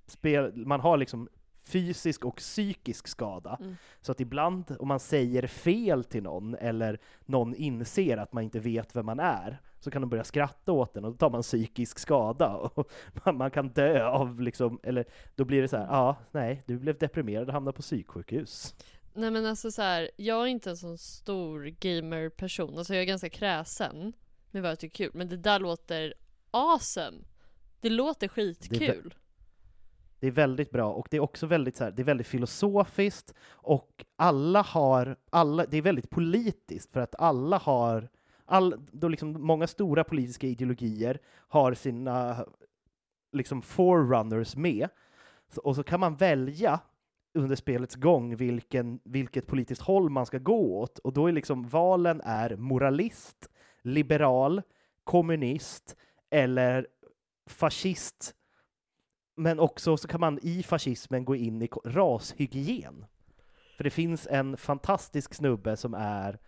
spel, 0.07 0.65
man 0.65 0.79
har 0.79 0.97
liksom 0.97 1.29
fysisk 1.67 2.25
och 2.25 2.35
psykisk 2.35 3.07
skada. 3.07 3.57
Mm. 3.62 3.75
Så 4.01 4.12
att 4.12 4.21
ibland 4.21 4.75
om 4.79 4.88
man 4.88 5.00
säger 5.00 5.47
fel 5.47 6.03
till 6.03 6.24
någon, 6.24 6.55
eller 6.55 7.00
någon 7.25 7.55
inser 7.55 8.17
att 8.17 8.33
man 8.33 8.43
inte 8.43 8.59
vet 8.59 8.95
vem 8.95 9.05
man 9.05 9.19
är, 9.19 9.62
så 9.79 9.91
kan 9.91 10.01
de 10.01 10.09
börja 10.09 10.24
skratta 10.24 10.71
åt 10.71 10.93
den 10.93 11.05
och 11.05 11.12
då 11.12 11.17
tar 11.17 11.29
man 11.29 11.41
psykisk 11.41 12.00
skada. 12.00 12.55
Och 12.75 12.89
man 13.33 13.51
kan 13.51 13.69
dö 13.69 14.07
av 14.07 14.41
liksom, 14.41 14.79
eller 14.83 15.05
då 15.35 15.45
blir 15.45 15.62
det 15.62 15.67
så 15.67 15.77
här, 15.77 15.88
ja, 15.88 16.15
nej, 16.31 16.63
du 16.65 16.79
blev 16.79 16.97
deprimerad 16.97 17.47
och 17.47 17.53
hamnade 17.53 17.75
på 17.75 17.81
psyksjukhus. 17.81 18.75
Nej 19.15 19.31
men 19.31 19.45
alltså 19.45 19.72
så 19.72 19.81
här, 19.81 20.12
jag 20.15 20.41
är 20.41 20.45
inte 20.45 20.69
en 20.69 20.77
sån 20.77 20.98
stor 20.98 21.63
gamer-person, 21.65 22.77
alltså 22.77 22.93
jag 22.93 23.01
är 23.01 23.07
ganska 23.07 23.29
kräsen 23.29 24.13
med 24.51 24.62
vad 24.62 24.72
jag 24.72 24.79
tycker 24.79 25.03
är 25.03 25.07
kul, 25.07 25.17
men 25.17 25.29
det 25.29 25.38
där 25.38 25.60
låter 25.60 26.13
awesome! 26.51 27.17
Det 27.81 27.89
låter 27.89 28.27
skitkul! 28.27 29.10
Det 29.10 29.15
det 30.19 30.27
är 30.27 30.31
väldigt 30.31 30.72
bra 30.72 30.93
och 30.93 31.07
det 31.12 31.17
är 31.17 31.22
också 31.22 31.48
väldigt, 31.48 31.75
så 31.75 31.84
här, 31.84 31.91
det 31.91 32.01
är 32.01 32.03
väldigt 32.03 32.27
filosofiskt 32.27 33.34
och 33.50 34.05
alla 34.15 34.62
har, 34.62 35.17
alla, 35.29 35.65
det 35.65 35.77
är 35.77 35.81
väldigt 35.81 36.10
politiskt 36.10 36.93
för 36.93 37.00
att 37.00 37.15
alla 37.19 37.57
har, 37.57 38.10
all, 38.45 38.75
då 38.91 39.07
liksom 39.07 39.45
många 39.45 39.67
stora 39.67 40.03
politiska 40.03 40.48
ideologier 40.48 41.19
har 41.48 41.74
sina 41.74 42.45
liksom 43.31 43.62
forerunners 43.62 44.55
med. 44.55 44.89
Så, 45.50 45.62
och 45.62 45.75
så 45.75 45.84
kan 45.84 46.00
man 46.00 46.15
välja 46.15 46.79
under 47.36 47.56
spelets 47.56 47.96
gång 47.96 48.36
vilken, 48.36 49.00
vilket 49.04 49.48
politiskt 49.48 49.82
håll 49.82 50.10
man 50.10 50.25
ska 50.25 50.38
gå 50.38 50.80
åt 50.80 51.00
och 51.00 51.13
då 51.13 51.27
är 51.27 51.32
liksom 51.32 51.68
valen 51.68 52.22
är 52.24 52.56
moralist, 52.56 53.50
liberal, 53.82 54.62
kommunist 55.04 55.96
eller 56.30 56.88
fascist 57.50 58.36
men 59.36 59.60
också 59.60 59.98
så 59.98 60.08
kan 60.08 60.20
man 60.20 60.39
i 60.42 60.63
fascismen 60.63 61.25
gå 61.25 61.36
in 61.36 61.62
i 61.62 61.68
rashygien. 61.86 63.06
För 63.77 63.84
det 63.84 63.89
finns 63.89 64.27
en 64.32 64.58
fantastisk 64.58 65.34
snubbe 65.34 65.77
som 65.77 65.94
är 65.94 66.39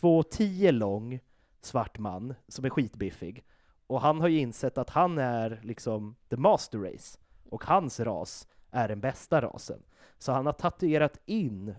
2,10 0.00 0.72
lång, 0.72 1.20
svart 1.60 1.98
man, 1.98 2.34
som 2.48 2.64
är 2.64 2.70
skitbiffig. 2.70 3.44
Och 3.86 4.00
han 4.00 4.20
har 4.20 4.28
ju 4.28 4.38
insett 4.38 4.78
att 4.78 4.90
han 4.90 5.18
är 5.18 5.60
liksom 5.62 6.16
the 6.28 6.36
master 6.36 6.78
race, 6.78 7.18
och 7.50 7.64
hans 7.64 8.00
ras 8.00 8.48
är 8.74 8.88
den 8.88 9.00
bästa 9.00 9.40
rasen. 9.40 9.82
Så 10.18 10.32
han 10.32 10.46
har 10.46 10.52
tatuerat 10.52 11.20
in 11.26 11.74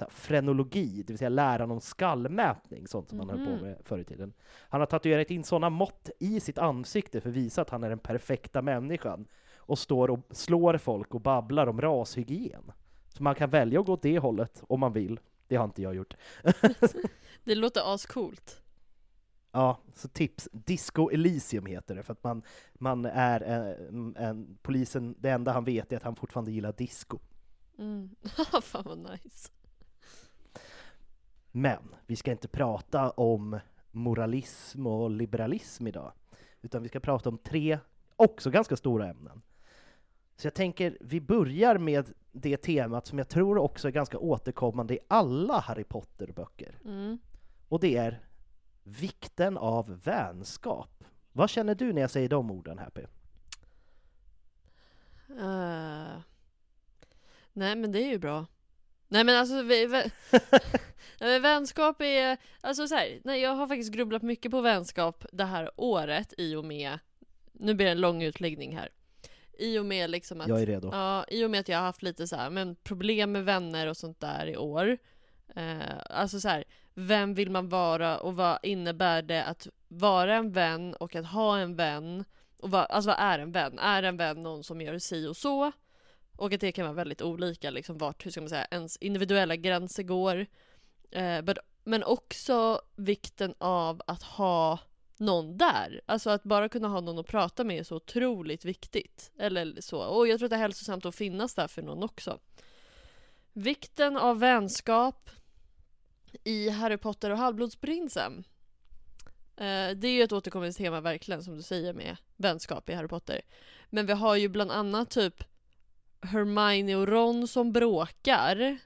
här, 0.00 0.08
frenologi, 0.10 1.02
det 1.02 1.12
vill 1.12 1.18
säga 1.18 1.28
läran 1.28 1.70
om 1.70 1.80
skallmätning, 1.80 2.86
sånt 2.86 3.08
som 3.08 3.20
mm. 3.20 3.26
man 3.26 3.38
höll 3.38 3.46
på 3.46 3.52
mhm. 3.52 3.62
med 3.62 3.78
förr 3.84 3.98
i 3.98 4.04
tiden. 4.04 4.32
Han 4.68 4.80
har 4.80 4.86
tatuerat 4.86 5.30
in 5.30 5.44
sådana 5.44 5.70
mått 5.70 6.10
i 6.18 6.40
sitt 6.40 6.58
ansikte 6.58 7.20
för 7.20 7.28
att 7.28 7.34
visa 7.36 7.62
att 7.62 7.70
han 7.70 7.84
är 7.84 7.88
den 7.88 7.98
perfekta 7.98 8.62
människan 8.62 9.26
och 9.56 9.78
står 9.78 10.10
och 10.10 10.20
slår 10.30 10.78
folk 10.78 11.14
och 11.14 11.20
babblar 11.20 11.66
om 11.66 11.80
rashygien. 11.80 12.72
Så 13.08 13.22
man 13.22 13.34
kan 13.34 13.50
välja 13.50 13.80
att 13.80 13.86
gå 13.86 13.92
åt 13.92 14.02
det 14.02 14.18
hållet 14.18 14.62
om 14.68 14.80
man 14.80 14.92
vill. 14.92 15.20
Det 15.46 15.56
har 15.56 15.64
inte 15.64 15.82
jag 15.82 15.94
gjort. 15.94 16.14
det 17.44 17.54
låter 17.54 17.94
ascoolt. 17.94 18.62
Ja, 19.52 19.78
så 19.94 20.08
tips. 20.08 20.48
Disco 20.52 21.10
Elysium 21.10 21.66
heter 21.66 21.94
det, 21.94 22.02
för 22.02 22.12
att 22.12 22.24
man, 22.24 22.42
man 22.74 23.04
är 23.04 23.40
en, 23.40 24.16
en, 24.16 24.58
polisen, 24.62 25.14
det 25.18 25.30
enda 25.30 25.52
han 25.52 25.64
vet 25.64 25.92
är 25.92 25.96
att 25.96 26.02
han 26.02 26.16
fortfarande 26.16 26.50
gillar 26.50 26.72
disco. 26.72 27.18
Mm. 27.78 28.10
Fan 28.62 28.84
vad 28.84 28.98
nice. 28.98 29.50
Men 31.50 31.94
vi 32.06 32.16
ska 32.16 32.30
inte 32.30 32.48
prata 32.48 33.10
om 33.10 33.60
moralism 33.90 34.86
och 34.86 35.10
liberalism 35.10 35.86
idag, 35.86 36.12
utan 36.62 36.82
vi 36.82 36.88
ska 36.88 37.00
prata 37.00 37.28
om 37.28 37.38
tre 37.38 37.78
också 38.16 38.50
ganska 38.50 38.76
stora 38.76 39.08
ämnen. 39.08 39.42
Så 40.36 40.46
jag 40.46 40.54
tänker, 40.54 40.98
vi 41.00 41.20
börjar 41.20 41.78
med 41.78 42.12
det 42.32 42.56
temat 42.56 43.06
som 43.06 43.18
jag 43.18 43.28
tror 43.28 43.58
också 43.58 43.88
är 43.88 43.92
ganska 43.92 44.18
återkommande 44.18 44.94
i 44.94 44.98
alla 45.08 45.60
Harry 45.60 45.84
Potter-böcker. 45.84 46.78
Mm. 46.84 47.18
Och 47.68 47.80
det 47.80 47.96
är 47.96 48.27
vikten 48.88 49.56
av 49.56 50.00
vänskap. 50.04 51.04
Vad 51.32 51.50
känner 51.50 51.74
du 51.74 51.92
när 51.92 52.00
jag 52.00 52.10
säger 52.10 52.28
de 52.28 52.50
orden, 52.50 52.78
Happy? 52.78 53.02
Uh, 55.30 56.20
Nej 57.52 57.76
men 57.76 57.92
det 57.92 58.02
är 58.02 58.08
ju 58.08 58.18
bra. 58.18 58.46
Nej 59.08 59.24
men 59.24 59.36
alltså, 59.36 59.62
vi, 59.62 59.88
men 61.20 61.42
vänskap 61.42 62.00
är, 62.00 62.36
alltså 62.60 62.88
så 62.88 62.94
här, 62.94 63.20
nej, 63.24 63.40
jag 63.40 63.54
har 63.54 63.68
faktiskt 63.68 63.92
grubblat 63.92 64.22
mycket 64.22 64.50
på 64.50 64.60
vänskap 64.60 65.24
det 65.32 65.44
här 65.44 65.70
året 65.76 66.34
i 66.38 66.54
och 66.54 66.64
med, 66.64 66.98
nu 67.52 67.74
blir 67.74 67.86
det 67.86 67.92
en 67.92 68.00
lång 68.00 68.22
utläggning 68.22 68.76
här. 68.76 68.88
I 69.58 69.78
och 69.78 69.86
med 69.86 70.10
liksom 70.10 70.40
att, 70.40 70.48
Jag 70.48 70.62
är 70.62 70.66
redo. 70.66 70.88
ja, 70.92 71.24
i 71.28 71.44
och 71.44 71.50
med 71.50 71.60
att 71.60 71.68
jag 71.68 71.78
har 71.78 71.84
haft 71.84 72.02
lite 72.02 72.26
så 72.26 72.36
här, 72.36 72.50
men 72.50 72.76
problem 72.76 73.32
med 73.32 73.44
vänner 73.44 73.86
och 73.86 73.96
sånt 73.96 74.20
där 74.20 74.46
i 74.46 74.56
år. 74.56 74.98
Eh, 75.56 75.98
alltså 76.10 76.40
så 76.40 76.48
här, 76.48 76.64
vem 76.98 77.34
vill 77.34 77.50
man 77.50 77.68
vara 77.68 78.18
och 78.18 78.36
vad 78.36 78.58
innebär 78.62 79.22
det 79.22 79.44
att 79.44 79.66
vara 79.88 80.36
en 80.36 80.52
vän 80.52 80.94
och 80.94 81.16
att 81.16 81.26
ha 81.26 81.58
en 81.58 81.76
vän? 81.76 82.24
Och 82.58 82.70
vad, 82.70 82.86
alltså 82.90 83.10
vad 83.10 83.18
är 83.18 83.38
en 83.38 83.52
vän? 83.52 83.78
Är 83.78 84.02
en 84.02 84.16
vän 84.16 84.42
någon 84.42 84.64
som 84.64 84.80
gör 84.80 84.98
si 84.98 85.26
och 85.26 85.36
så? 85.36 85.72
Och 86.36 86.52
att 86.52 86.60
det 86.60 86.72
kan 86.72 86.84
vara 86.84 86.94
väldigt 86.94 87.22
olika, 87.22 87.70
liksom 87.70 87.98
vart, 87.98 88.26
hur 88.26 88.30
ska 88.30 88.40
man 88.40 88.50
säga, 88.50 88.66
ens 88.70 88.96
individuella 88.96 89.56
gränser 89.56 90.02
går. 90.02 90.46
Eh, 91.10 91.42
but, 91.42 91.58
men 91.84 92.04
också 92.04 92.80
vikten 92.96 93.54
av 93.58 94.02
att 94.06 94.22
ha 94.22 94.78
någon 95.16 95.58
där. 95.58 96.00
Alltså 96.06 96.30
att 96.30 96.42
bara 96.42 96.68
kunna 96.68 96.88
ha 96.88 97.00
någon 97.00 97.18
att 97.18 97.26
prata 97.26 97.64
med 97.64 97.78
är 97.78 97.82
så 97.82 97.96
otroligt 97.96 98.64
viktigt. 98.64 99.30
Eller 99.38 99.80
så. 99.80 99.98
Och 99.98 100.28
jag 100.28 100.38
tror 100.38 100.46
att 100.46 100.50
det 100.50 100.56
är 100.56 100.60
hälsosamt 100.60 101.06
att 101.06 101.14
finnas 101.14 101.54
där 101.54 101.68
för 101.68 101.82
någon 101.82 102.02
också. 102.02 102.38
Vikten 103.52 104.16
av 104.16 104.38
vänskap 104.38 105.30
i 106.44 106.68
Harry 106.68 106.96
Potter 106.96 107.30
och 107.30 107.38
Halvblodsprinsen. 107.38 108.44
Eh, 109.56 109.90
det 109.96 110.08
är 110.08 110.12
ju 110.12 110.22
ett 110.22 110.32
återkommande 110.32 110.72
tema 110.72 111.00
verkligen 111.00 111.42
som 111.42 111.56
du 111.56 111.62
säger 111.62 111.92
med 111.92 112.16
vänskap 112.36 112.88
i 112.88 112.94
Harry 112.94 113.08
Potter. 113.08 113.40
Men 113.90 114.06
vi 114.06 114.12
har 114.12 114.36
ju 114.36 114.48
bland 114.48 114.70
annat 114.70 115.10
typ 115.10 115.44
Hermione 116.20 116.96
och 116.96 117.08
Ron 117.08 117.48
som 117.48 117.72
bråkar. 117.72 118.78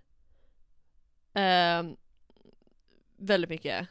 Eh, 1.34 1.82
väldigt 3.16 3.50
mycket. 3.50 3.88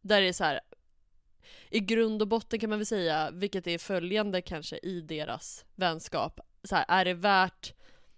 Där 0.00 0.20
det 0.20 0.28
är 0.28 0.32
så 0.32 0.44
här. 0.44 0.60
I 1.70 1.80
grund 1.80 2.22
och 2.22 2.28
botten 2.28 2.60
kan 2.60 2.70
man 2.70 2.78
väl 2.78 2.86
säga, 2.86 3.30
vilket 3.30 3.66
är 3.66 3.78
följande 3.78 4.42
kanske 4.42 4.78
i 4.78 5.00
deras 5.00 5.64
vänskap. 5.74 6.40
Så 6.62 6.76
här, 6.76 6.84
är 6.88 7.04
det 7.04 7.14
värt, 7.14 7.72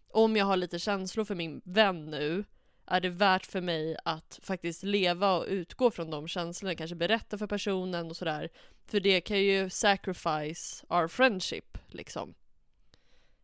om 0.08 0.37
jag 0.37 0.44
har 0.44 0.56
lite 0.56 0.78
känslor 0.78 1.25
för 1.25 1.35
min 1.35 1.61
vän 1.64 2.06
nu, 2.06 2.44
är 2.90 3.00
det 3.00 3.09
värt 3.09 3.47
för 3.47 3.61
mig 3.61 3.97
att 4.04 4.40
faktiskt 4.42 4.83
leva 4.83 5.37
och 5.37 5.45
utgå 5.49 5.90
från 5.90 6.11
de 6.11 6.28
känslorna, 6.28 6.75
kanske 6.75 6.97
berätta 6.97 7.38
för 7.38 7.47
personen 7.47 8.11
och 8.11 8.16
sådär. 8.16 8.49
För 8.87 9.00
det 9.00 9.21
kan 9.21 9.38
ju 9.38 9.71
sacrifice 9.71 10.87
our 10.88 11.09
friendship, 11.09 11.78
liksom. 11.88 12.35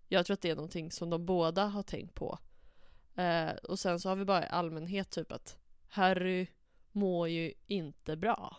Jag 0.09 0.27
tror 0.27 0.35
att 0.35 0.41
det 0.41 0.51
är 0.51 0.57
någonting 0.57 0.91
som 0.91 1.11
de 1.11 1.27
båda 1.27 1.65
har 1.65 1.83
tänkt 1.83 2.15
på. 2.15 2.39
Eh, 3.15 3.51
och 3.51 3.79
sen 3.79 4.01
så 4.01 4.09
har 4.09 4.17
vi 4.17 4.25
bara 4.25 4.45
i 4.45 4.49
allmänhet 4.49 5.11
typ 5.11 5.33
att 5.33 5.59
Harry 5.89 6.47
mår 6.93 7.29
ju 7.29 7.53
inte 7.67 8.17
bra. 8.17 8.57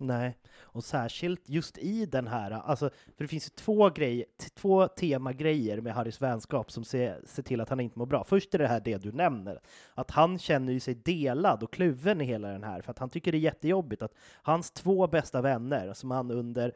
Nej, 0.00 0.38
och 0.60 0.84
särskilt 0.84 1.48
just 1.48 1.78
i 1.78 2.06
den 2.06 2.26
här, 2.26 2.50
alltså, 2.50 2.90
för 3.16 3.24
det 3.24 3.28
finns 3.28 3.46
ju 3.46 3.50
två 3.54 3.90
grejer, 3.90 4.24
t- 4.24 4.48
två 4.54 4.88
temagrejer 4.88 5.80
med 5.80 5.94
Harrys 5.94 6.22
vänskap 6.22 6.70
som 6.70 6.84
ser, 6.84 7.20
ser 7.24 7.42
till 7.42 7.60
att 7.60 7.68
han 7.68 7.80
inte 7.80 7.98
mår 7.98 8.06
bra. 8.06 8.24
Först 8.24 8.54
är 8.54 8.58
det 8.58 8.66
här 8.66 8.80
det 8.80 8.96
du 9.02 9.12
nämner, 9.12 9.60
att 9.94 10.10
han 10.10 10.38
känner 10.38 10.72
ju 10.72 10.80
sig 10.80 10.94
delad 10.94 11.62
och 11.62 11.72
kluven 11.72 12.20
i 12.20 12.24
hela 12.24 12.48
den 12.48 12.64
här, 12.64 12.80
för 12.80 12.90
att 12.90 12.98
han 12.98 13.10
tycker 13.10 13.32
det 13.32 13.38
är 13.38 13.40
jättejobbigt 13.40 14.02
att 14.02 14.14
hans 14.42 14.70
två 14.70 15.06
bästa 15.06 15.42
vänner, 15.42 15.92
som 15.92 16.10
han 16.10 16.30
under 16.30 16.72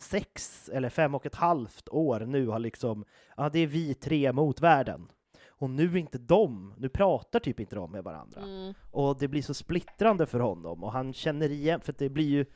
sex 0.00 0.68
eller 0.68 0.88
fem 0.88 1.14
och 1.14 1.26
ett 1.26 1.34
halvt 1.34 1.88
år 1.88 2.20
nu 2.20 2.46
har 2.46 2.58
liksom, 2.58 3.04
ja 3.36 3.48
det 3.48 3.58
är 3.58 3.66
vi 3.66 3.94
tre 3.94 4.32
mot 4.32 4.60
världen. 4.60 5.08
Och 5.56 5.70
nu 5.70 5.84
är 5.84 5.96
inte 5.96 6.18
de, 6.18 6.74
nu 6.76 6.88
pratar 6.88 7.40
typ 7.40 7.60
inte 7.60 7.76
de 7.76 7.90
med 7.90 8.04
varandra. 8.04 8.40
Mm. 8.40 8.74
Och 8.90 9.18
det 9.18 9.28
blir 9.28 9.42
så 9.42 9.54
splittrande 9.54 10.26
för 10.26 10.40
honom 10.40 10.84
och 10.84 10.92
han 10.92 11.12
känner 11.12 11.50
igen, 11.50 11.80
för 11.80 11.94
det 11.98 12.08
blir 12.08 12.28
ju, 12.28 12.46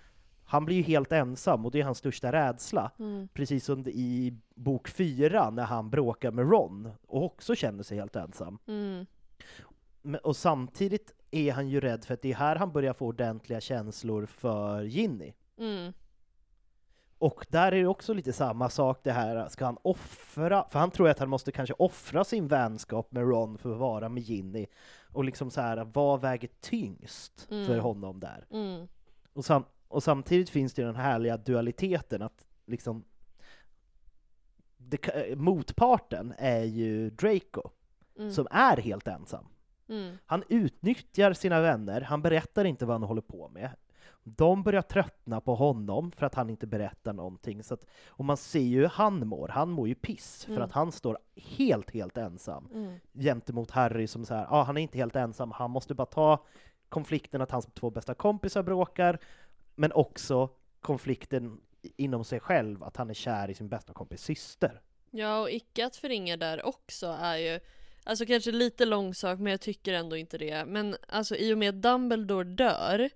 han 0.51 0.65
blir 0.65 0.77
ju 0.77 0.83
helt 0.83 1.13
ensam 1.13 1.65
och 1.65 1.71
det 1.71 1.81
är 1.81 1.85
hans 1.85 1.99
största 1.99 2.33
rädsla. 2.33 2.91
Mm. 2.99 3.29
Precis 3.35 3.65
som 3.65 3.87
i 3.87 4.37
bok 4.55 4.89
fyra 4.89 5.51
när 5.51 5.65
han 5.65 5.91
bråkar 5.91 6.31
med 6.31 6.51
Ron 6.51 6.91
och 7.07 7.25
också 7.25 7.55
känner 7.55 7.83
sig 7.83 7.99
helt 7.99 8.17
ensam. 8.17 8.59
Mm. 8.67 9.07
Och 10.23 10.37
samtidigt 10.37 11.13
är 11.31 11.53
han 11.53 11.69
ju 11.69 11.81
rädd 11.81 12.05
för 12.05 12.15
att 12.15 12.23
det 12.23 12.31
är 12.31 12.35
här 12.37 12.57
han 12.57 12.73
börjar 12.73 12.93
få 12.93 13.07
ordentliga 13.07 13.61
känslor 13.61 14.27
för 14.27 14.83
Ginny. 14.83 15.33
Mm. 15.59 15.93
Och 17.19 17.47
där 17.49 17.73
är 17.73 17.81
det 17.83 17.87
också 17.87 18.13
lite 18.15 18.33
samma 18.33 18.71
sak 18.71 19.01
det 19.03 19.13
här, 19.13 19.49
ska 19.49 19.65
han 19.65 19.79
offra, 19.83 20.67
för 20.71 20.79
han 20.79 20.91
tror 20.91 21.09
att 21.09 21.19
han 21.19 21.29
måste 21.29 21.53
kanske 21.53 21.75
offra 21.79 22.25
sin 22.25 22.49
vänskap 22.49 23.13
med 23.13 23.29
Ron 23.29 23.59
för 23.59 23.73
att 23.73 23.79
vara 23.79 24.09
med 24.09 24.23
Ginny. 24.23 24.67
Och 25.13 25.25
liksom 25.25 25.51
så 25.51 25.61
här, 25.61 25.85
vad 25.95 26.21
väger 26.21 26.49
tyngst 26.61 27.41
för 27.49 27.55
Mm. 27.55 27.81
honom 27.81 28.21
där? 28.21 28.47
Mm. 28.51 28.89
Och, 29.33 29.45
sam 29.45 29.65
och 29.89 30.03
samtidigt 30.03 30.51
finns 30.51 30.75
det 30.75 30.83
ju 30.83 30.87
den 30.87 30.97
härliga 30.97 31.37
dualiteten 31.37 32.23
att 32.23 32.47
liksom 32.67 33.05
det, 34.77 35.39
motparten 35.39 36.35
är 36.39 36.63
ju 36.65 37.11
Draco, 37.11 37.63
Mm. 38.19 38.31
som 38.33 38.47
är 38.51 38.77
helt 38.77 39.09
ensam. 39.09 39.47
Mm. 39.89 40.17
Han 40.27 40.43
utnyttjar 40.49 41.33
sina 41.33 41.61
vänner, 41.61 42.01
han 42.01 42.23
berättar 42.23 42.65
inte 42.65 42.87
vad 42.87 42.95
han 42.95 43.03
håller 43.03 43.21
på 43.23 43.49
med. 43.49 43.71
De 44.25 44.63
börjar 44.63 44.83
tröttna 44.83 45.41
på 45.41 45.55
honom 45.55 46.11
för 46.13 46.27
att 46.27 46.35
han 46.35 46.51
inte 46.51 46.67
berättar 46.67 47.13
någonting. 47.13 47.63
Så 47.63 47.75
att, 47.75 47.87
och 48.09 48.25
man 48.25 48.37
ser 48.37 48.61
ju 48.61 48.81
hur 48.81 48.89
han 48.89 49.27
mår, 49.29 49.49
han 49.49 49.71
mår 49.71 49.89
ju 49.89 49.95
piss 49.95 50.45
för 50.45 50.53
Mm. 50.53 50.63
att 50.65 50.73
han 50.73 50.93
står 50.93 51.19
helt, 51.37 51.91
helt 51.91 52.17
ensam 52.17 52.69
Mm. 52.75 52.95
gentemot 53.15 53.71
Harry 53.71 54.07
som 54.07 54.25
så 54.25 54.35
här, 54.35 54.47
ah, 54.51 54.63
han 54.63 54.77
är 54.77 54.81
inte 54.81 54.99
helt 54.99 55.17
ensam, 55.17 55.51
han 55.51 55.71
måste 55.71 55.95
bara 55.95 56.07
ta 56.07 56.45
konflikten 56.89 57.41
att 57.41 57.51
hans 57.51 57.67
två 57.75 57.91
bästa 57.91 58.15
kompisar 58.15 58.63
bråkar, 58.63 59.19
men 59.79 59.93
också 59.93 60.51
konflikten 60.81 61.61
inom 61.97 62.25
sig 62.25 62.41
själv, 62.41 62.83
att 62.85 62.97
han 62.97 63.11
är 63.11 63.15
kär 63.15 63.51
i 63.51 63.55
sin 63.55 63.69
bästa 63.69 63.93
kompis 63.93 64.23
syster. 64.23 64.83
Ja, 65.11 65.41
och 65.41 65.51
icke 65.51 65.87
att 65.87 65.97
förringa 65.97 66.37
där 66.37 66.67
också 66.67 67.07
är 67.07 67.37
ju 67.37 67.61
Alltså 68.05 68.27
kanske 68.27 68.53
lite 68.53 68.85
långsak, 68.85 69.39
men 69.39 69.51
jag 69.51 69.61
tycker 69.61 69.93
ändå 69.93 70.17
inte 70.17 70.39
det. 70.39 70.65
Men 70.65 70.97
alltså 71.09 71.37
i 71.37 71.55
och 71.55 71.59
med 71.59 71.69
att 71.69 71.83
Dumbledore 71.83 72.45
dör 72.45 73.11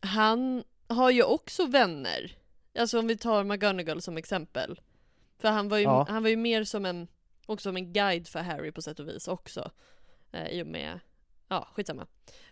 Han 0.00 0.64
har 0.88 1.10
ju 1.10 1.22
också 1.22 1.66
vänner. 1.66 2.36
Alltså 2.78 2.98
om 2.98 3.06
vi 3.06 3.16
tar 3.16 3.44
McGonagall 3.44 4.02
som 4.02 4.16
exempel. 4.16 4.80
För 5.38 5.48
han 5.48 5.68
var 5.68 5.78
ju, 5.78 5.84
Ja. 5.84 6.06
han 6.08 6.22
var 6.22 6.30
ju 6.30 6.36
mer 6.36 6.64
som 6.64 6.84
en, 6.84 7.08
också 7.46 7.68
som 7.68 7.76
en 7.76 7.92
guide 7.92 8.28
för 8.28 8.40
Harry 8.40 8.72
på 8.72 8.82
sätt 8.82 9.00
och 9.00 9.08
vis 9.08 9.28
också. 9.28 9.70
Eh, 10.32 10.48
I 10.48 10.62
och 10.62 10.66
med, 10.66 11.00
ja 11.48 11.68
skitsamma. 11.72 12.06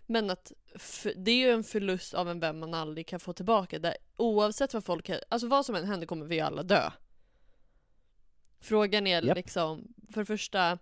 Men 0.05 0.29
att 0.29 0.51
det 1.15 1.31
är 1.31 1.35
ju 1.35 1.49
en 1.51 1.63
förlust 1.63 2.13
av 2.13 2.29
en 2.29 2.39
vän 2.39 2.59
man 2.59 2.73
aldrig 2.73 3.07
kan 3.07 3.19
få 3.19 3.33
tillbaka. 3.33 3.79
Där, 3.79 3.97
oavsett 4.17 4.73
vad 4.73 4.85
folk, 4.85 5.09
alltså 5.29 5.47
vad 5.47 5.65
som 5.65 5.75
än 5.75 5.85
händer 5.85 6.07
kommer 6.07 6.25
vi 6.25 6.39
alla 6.39 6.63
dö. 6.63 6.91
Frågan 8.59 9.07
är 9.07 9.21
Japp. 9.21 9.35
liksom, 9.35 9.93
för 10.13 10.21
det 10.21 10.25
första, 10.25 10.77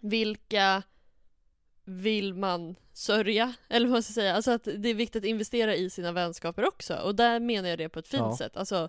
vilka 0.00 0.82
vill 1.84 2.34
man 2.34 2.74
sörja? 2.92 3.54
Eller 3.68 3.88
vad 3.88 4.04
ska 4.04 4.12
säga, 4.12 4.34
alltså 4.34 4.50
att 4.50 4.64
det 4.64 4.88
är 4.88 4.94
viktigt 4.94 5.24
att 5.24 5.28
investera 5.28 5.74
i 5.74 5.90
sina 5.90 6.12
vänskaper 6.12 6.66
också. 6.68 6.94
Och 6.96 7.14
där 7.14 7.40
menar 7.40 7.68
jag 7.68 7.78
det 7.78 7.88
på 7.88 7.98
ett 7.98 8.08
fint 8.08 8.20
Ja. 8.20 8.36
sätt. 8.36 8.56
Alltså 8.56 8.88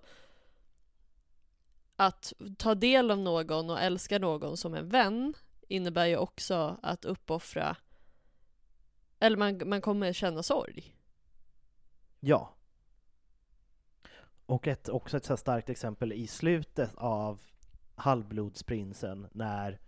att 1.96 2.34
ta 2.58 2.76
del 2.76 3.12
av 3.12 3.18
någon 3.18 3.70
och 3.70 3.82
älska 3.82 4.20
någon 4.20 4.58
som 4.58 4.74
en 4.74 4.90
vän 4.90 5.34
innebär 5.68 6.06
ju 6.06 6.18
också 6.18 6.80
att 6.84 7.06
uppoffra 7.06 7.78
eller 9.26 9.38
man, 9.38 9.62
man 9.66 9.82
kommer 9.82 10.14
känna 10.14 10.44
sorg. 10.44 10.96
Ja. 12.20 12.56
Och 14.46 14.68
ett, 14.68 14.90
också 14.90 15.18
ett 15.18 15.26
så 15.26 15.38
starkt 15.38 15.70
exempel 15.70 16.14
i 16.14 16.28
slutet 16.28 16.92
av 16.96 17.42
Halvblodsprinsen 17.96 19.28
när 19.32 19.80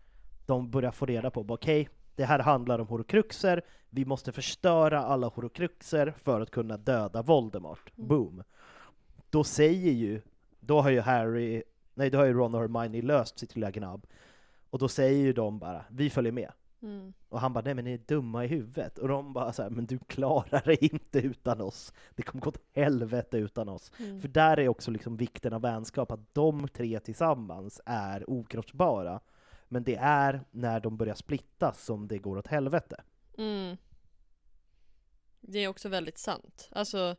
de 0.46 0.72
börjar 0.72 0.92
få 0.92 1.06
reda 1.06 1.32
på, 1.32 1.46
okej, 1.50 1.90
det 2.16 2.26
här 2.26 2.40
handlar 2.40 2.80
om 2.80 2.88
horokruxer, 2.88 3.62
vi 3.90 4.06
måste 4.06 4.32
förstöra 4.32 5.00
alla 5.04 5.28
horokruxer 5.28 6.14
för 6.24 6.42
att 6.42 6.52
kunna 6.52 6.78
döda 6.78 7.22
Voldemort. 7.22 7.92
Mm. 7.98 8.08
Boom. 8.08 8.44
Då 9.30 9.44
säger 9.44 9.92
ju, 9.92 10.22
då 10.60 10.82
har 10.82 10.90
ju 10.90 11.00
Harry, 11.00 11.64
nej 11.94 12.10
då 12.10 12.18
har 12.18 12.26
ju 12.26 12.34
Ron 12.34 12.56
och 12.56 12.62
Hermione 12.62 13.02
löst 13.02 13.40
sitt 13.40 13.56
lilla 13.56 13.72
gnabb. 13.72 14.08
Och 14.70 14.80
då 14.80 14.88
säger 14.88 15.20
ju 15.20 15.34
de 15.34 15.60
bara, 15.60 15.86
vi 15.90 16.10
följer 16.10 16.32
med. 16.32 16.52
Mm. 16.82 17.14
Och 17.30 17.40
han 17.40 17.54
bara, 17.54 17.62
nej 17.66 17.74
men 17.74 17.86
ni 17.86 17.94
är 17.94 17.98
dumma 17.98 18.46
i 18.46 18.48
huvudet. 18.48 18.98
Och 18.98 19.08
de 19.08 19.34
bara 19.34 19.54
så 19.54 19.64
här, 19.64 19.70
men 19.70 19.86
du 19.86 20.00
klarar 20.00 20.62
det 20.66 20.86
inte 20.86 21.20
utan 21.20 21.62
oss. 21.62 21.94
Det 22.16 22.24
kommer 22.24 22.42
gå 22.42 22.50
åt 22.50 22.62
helvete 22.74 23.38
utan 23.38 23.70
oss. 23.70 23.92
Mm. 24.00 24.22
För 24.22 24.28
där 24.28 24.60
är 24.60 24.68
också 24.68 24.92
liksom 24.92 25.18
vikten 25.18 25.54
av 25.54 25.62
vänskap, 25.62 26.12
att 26.12 26.34
de 26.34 26.68
tre 26.68 27.00
tillsammans 27.00 27.82
är 27.86 28.30
okrossbara. 28.30 29.20
Men 29.68 29.84
det 29.84 29.96
är 29.96 30.42
när 30.52 30.80
de 30.80 30.98
börjar 30.98 31.16
splittas 31.16 31.84
som 31.84 32.08
det 32.08 32.18
går 32.18 32.38
åt 32.38 32.48
helvete. 32.48 33.04
Mm. 33.38 33.78
Det 35.42 35.60
är 35.60 35.68
också 35.68 35.90
väldigt 35.90 36.18
sant. 36.18 36.70
Alltså 36.72 37.16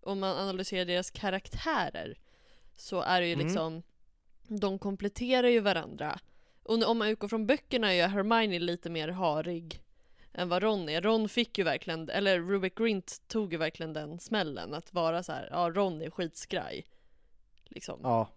om 0.00 0.20
man 0.20 0.36
analyserar 0.36 0.84
deras 0.84 1.10
karaktärer 1.10 2.18
så 2.76 3.00
är 3.00 3.20
det 3.20 3.26
ju 3.26 3.32
Mm. 3.32 3.46
liksom 3.46 3.82
de 4.48 4.78
kompletterar 4.78 5.48
ju 5.48 5.60
varandra. 5.60 6.18
Och 6.68 6.88
om 6.88 6.98
man 6.98 7.08
utgår 7.08 7.28
från 7.28 7.46
böckerna 7.46 7.94
är 7.94 8.08
Hermione 8.08 8.58
lite 8.58 8.90
mer 8.90 9.08
harig 9.08 9.82
än 10.32 10.48
vad 10.48 10.62
Ron 10.62 10.88
är. 10.88 11.02
Ron 11.02 11.28
fick 11.28 11.58
ju 11.58 11.64
verkligen, 11.64 12.08
eller 12.08 12.40
Rubik 12.40 12.78
Grint 12.78 13.22
tog 13.28 13.52
ju 13.52 13.58
verkligen 13.58 13.92
den 13.92 14.18
smällen 14.18 14.74
att 14.74 14.92
vara 14.92 15.22
så 15.22 15.32
här, 15.32 15.48
ja 15.50 15.70
Ron 15.70 16.02
är 16.02 16.10
skitskraj. 16.10 16.86
Liksom. 17.64 18.00
Ja, 18.02 18.28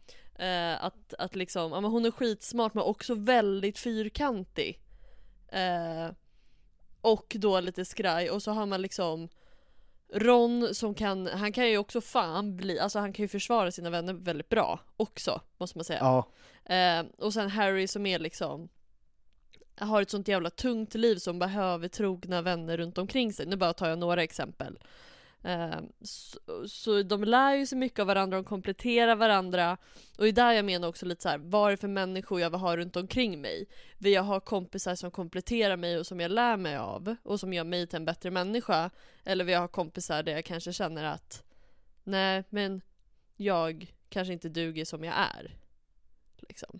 Eh, 0.41 0.83
att, 0.83 1.13
att 1.13 1.35
liksom, 1.35 1.71
ja 1.71 1.81
men 1.81 1.91
hon 1.91 2.05
är 2.05 2.11
skitsmart 2.11 2.73
men 2.73 2.83
också 2.83 3.15
väldigt 3.15 3.79
fyrkantig. 3.79 4.79
Eh, 5.47 6.11
och 7.01 7.35
då 7.39 7.59
lite 7.59 7.85
skraj 7.85 8.29
och 8.29 8.43
så 8.43 8.51
har 8.51 8.65
man 8.65 8.81
liksom 8.81 9.29
Ron 10.13 10.75
som 10.75 10.93
kan, 10.93 11.27
han 11.27 11.51
kan 11.51 11.69
ju 11.69 11.77
också 11.77 12.01
fan 12.01 12.57
bli, 12.57 12.79
alltså 12.79 12.99
han 12.99 13.13
kan 13.13 13.23
ju 13.23 13.27
försvara 13.27 13.71
sina 13.71 13.89
vänner 13.89 14.13
väldigt 14.13 14.49
bra 14.49 14.79
också, 14.97 15.41
måste 15.57 15.77
man 15.77 15.85
säga. 15.85 15.99
ja, 15.99 16.27
Eh, 16.71 17.05
och 17.17 17.33
sen 17.33 17.49
Harry 17.49 17.87
som 17.87 18.05
är 18.05 18.19
liksom 18.19 18.69
har 19.75 20.01
ett 20.01 20.09
sånt 20.09 20.27
jävla 20.27 20.49
tungt 20.49 20.93
liv 20.93 21.15
som 21.15 21.39
behöver 21.39 21.87
trogna 21.87 22.41
vänner 22.41 22.77
runt 22.77 22.97
omkring 22.97 23.33
sig. 23.33 23.45
Nu 23.45 23.55
bara 23.55 23.73
tar 23.73 23.89
jag 23.89 23.99
några 23.99 24.23
exempel. 24.23 24.79
Eh, 25.43 25.79
så, 26.01 26.67
så 26.67 27.03
de 27.03 27.23
lär 27.23 27.55
ju 27.55 27.65
sig 27.65 27.77
mycket 27.77 27.99
av 27.99 28.07
varandra, 28.07 28.37
de 28.37 28.43
kompletterar 28.43 29.15
varandra. 29.15 29.77
Och 30.17 30.23
det 30.23 30.29
är 30.29 30.33
där 30.33 30.51
jag 30.51 30.65
menar 30.65 30.87
också 30.87 31.05
lite 31.05 31.21
så 31.21 31.29
här, 31.29 31.37
vad 31.37 31.67
är 31.67 31.71
det 31.71 31.77
för 31.77 31.87
människor 31.87 32.41
jag 32.41 32.49
vill 32.49 32.59
ha 32.59 32.77
runt 32.77 32.95
omkring 32.95 33.41
mig? 33.41 33.65
Vill 33.97 34.13
jag 34.13 34.23
ha 34.23 34.39
kompisar 34.39 34.95
som 34.95 35.11
kompletterar 35.11 35.77
mig 35.77 35.99
och 35.99 36.07
som 36.07 36.19
jag 36.19 36.31
lär 36.31 36.57
mig 36.57 36.77
av 36.77 37.15
och 37.23 37.39
som 37.39 37.53
gör 37.53 37.63
mig 37.63 37.87
till 37.87 37.97
en 37.97 38.05
bättre 38.05 38.31
människa? 38.31 38.89
Eller 39.23 39.43
vill 39.43 39.53
jag 39.53 39.61
ha 39.61 39.67
kompisar 39.67 40.23
där 40.23 40.31
jag 40.31 40.45
kanske 40.45 40.73
känner 40.73 41.03
att 41.03 41.43
nej, 42.03 42.43
men 42.49 42.81
jag 43.35 43.93
kanske 44.09 44.33
inte 44.33 44.49
duger 44.49 44.85
som 44.85 45.03
jag 45.03 45.15
är. 45.15 45.60
Liksom. 46.51 46.79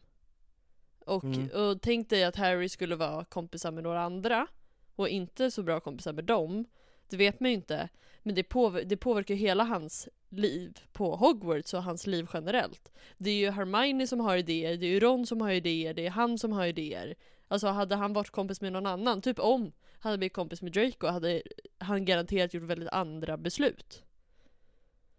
Och, 1.05 1.23
Mm. 1.23 1.49
och 1.49 1.81
tänk 1.81 2.09
dig 2.09 2.23
att 2.23 2.35
Harry 2.35 2.69
skulle 2.69 2.95
vara 2.95 3.25
kompisar 3.25 3.71
med 3.71 3.83
några 3.83 4.01
andra 4.01 4.47
och 4.95 5.09
inte 5.09 5.51
så 5.51 5.63
bra 5.63 5.79
kompisar 5.79 6.13
med 6.13 6.25
dem. 6.25 6.65
Det 7.09 7.17
vet 7.17 7.39
man 7.39 7.49
ju 7.49 7.55
inte. 7.55 7.89
Men 8.23 8.35
det, 8.35 8.43
påver- 8.43 8.83
det 8.83 8.97
påverkar 8.97 9.35
ju 9.35 9.39
hela 9.41 9.63
hans 9.63 10.09
liv 10.29 10.79
på 10.93 11.15
Hogwarts 11.15 11.73
och 11.73 11.83
hans 11.83 12.07
liv 12.07 12.27
generellt. 12.33 12.91
Det 13.17 13.29
är 13.29 13.35
ju 13.35 13.49
Hermione 13.51 14.07
som 14.07 14.19
har 14.19 14.37
idéer, 14.37 14.77
det 14.77 14.85
är 14.85 14.89
ju 14.91 14.99
Ron 14.99 15.25
som 15.25 15.41
har 15.41 15.51
idéer, 15.51 15.93
det 15.93 16.05
är 16.05 16.09
han 16.09 16.37
som 16.37 16.51
har 16.51 16.65
idéer. 16.65 17.15
Alltså 17.47 17.67
hade 17.67 17.95
han 17.95 18.13
varit 18.13 18.29
kompis 18.29 18.61
med 18.61 18.73
någon 18.73 18.85
annan, 18.85 19.21
typ 19.21 19.39
om 19.39 19.61
han 19.99 20.09
hade 20.09 20.17
blivit 20.17 20.33
kompis 20.33 20.61
med 20.61 20.71
Draco 20.71 21.07
hade 21.07 21.41
han 21.77 22.05
garanterat 22.05 22.53
gjort 22.53 22.63
väldigt 22.63 22.89
andra 22.89 23.37
beslut. 23.37 24.03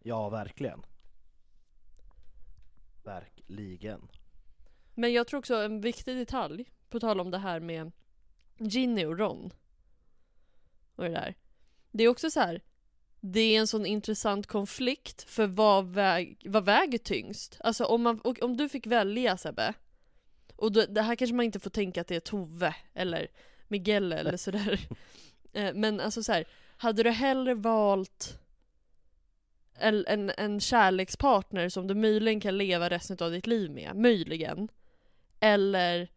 ja 0.02 0.28
verkligen. 0.28 0.82
Verkligen. 3.04 4.08
Men 4.94 5.12
jag 5.12 5.26
tror 5.26 5.38
också 5.38 5.54
en 5.54 5.80
viktig 5.80 6.16
detalj, 6.16 6.64
på 6.90 7.00
tal 7.00 7.20
om 7.20 7.30
det 7.30 7.38
här 7.38 7.60
med 7.60 7.92
Ginny 8.58 9.04
och 9.04 9.18
Ron. 9.18 9.52
Och 10.96 11.04
det 11.04 11.10
där. 11.10 11.34
Det 11.90 12.04
är 12.04 12.08
också 12.08 12.30
så 12.30 12.40
här. 12.40 12.60
Det 13.20 13.40
är 13.40 13.60
en 13.60 13.66
sån 13.66 13.86
intressant 13.86 14.46
konflikt 14.46 15.22
för 15.22 15.46
vad, 15.46 15.86
väg, 15.86 16.42
vad 16.44 16.64
väger 16.64 16.98
tyngst? 16.98 17.56
Alltså 17.60 17.84
om, 17.84 18.02
man, 18.02 18.20
och 18.20 18.42
om 18.42 18.56
du 18.56 18.68
fick 18.68 18.86
välja 18.86 19.36
Sebbe, 19.36 19.74
och 20.56 20.72
då, 20.72 20.86
det 20.88 21.02
här 21.02 21.16
kanske 21.16 21.34
man 21.34 21.44
inte 21.44 21.60
får 21.60 21.70
tänka 21.70 22.00
att 22.00 22.06
det 22.06 22.16
är 22.16 22.20
Tove 22.20 22.74
eller 22.94 23.28
Miguel 23.68 24.12
eller 24.12 24.36
sådär. 24.36 24.80
Eh, 25.54 25.74
Men 25.74 26.00
alltså 26.00 26.22
så 26.22 26.32
här, 26.32 26.44
hade 26.76 27.02
du 27.02 27.10
hellre 27.10 27.54
valt 27.54 28.38
en, 29.74 30.04
en, 30.06 30.30
en 30.30 30.60
kärlekspartner 30.60 31.68
som 31.68 31.86
du 31.86 31.94
möjligen 31.94 32.40
kan 32.40 32.58
leva 32.58 32.90
resten 32.90 33.16
av 33.20 33.30
ditt 33.30 33.46
liv 33.46 33.70
med, 33.70 33.96
möjligen, 33.96 34.68
eller 35.42 36.08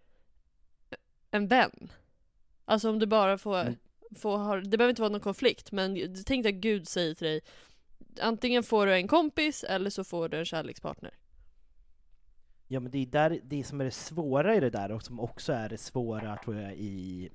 en 1.31 1.47
vän? 1.47 1.91
Alltså 2.65 2.89
om 2.89 2.99
du 2.99 3.05
bara 3.05 3.37
får, 3.37 3.61
Mm. 3.61 3.75
får 4.15 4.37
ha, 4.37 4.55
det 4.55 4.77
behöver 4.77 4.89
inte 4.89 5.01
vara 5.01 5.11
någon 5.11 5.21
konflikt, 5.21 5.71
men 5.71 6.15
tänk 6.25 6.43
dig 6.43 6.53
att 6.55 6.61
Gud 6.61 6.87
säger 6.87 7.13
till 7.15 7.27
dig 7.27 7.41
Antingen 8.21 8.63
får 8.63 8.85
du 8.85 8.93
en 8.95 9.07
kompis 9.07 9.63
eller 9.63 9.89
så 9.89 10.03
får 10.03 10.29
du 10.29 10.37
en 10.39 10.45
kärlekspartner. 10.45 11.13
Ja 12.67 12.79
men 12.79 12.91
det 12.91 12.97
är 12.97 13.05
där, 13.05 13.39
det 13.43 13.63
som 13.63 13.81
är 13.81 13.85
det 13.85 13.91
svåra 13.91 14.55
i 14.55 14.59
det 14.59 14.69
där 14.69 14.91
och 14.91 15.03
som 15.03 15.19
också 15.19 15.53
är 15.53 15.69
det 15.69 15.77
svåra 15.77 16.37
tror 16.37 16.55
jag 16.55 16.73
i 16.75 17.29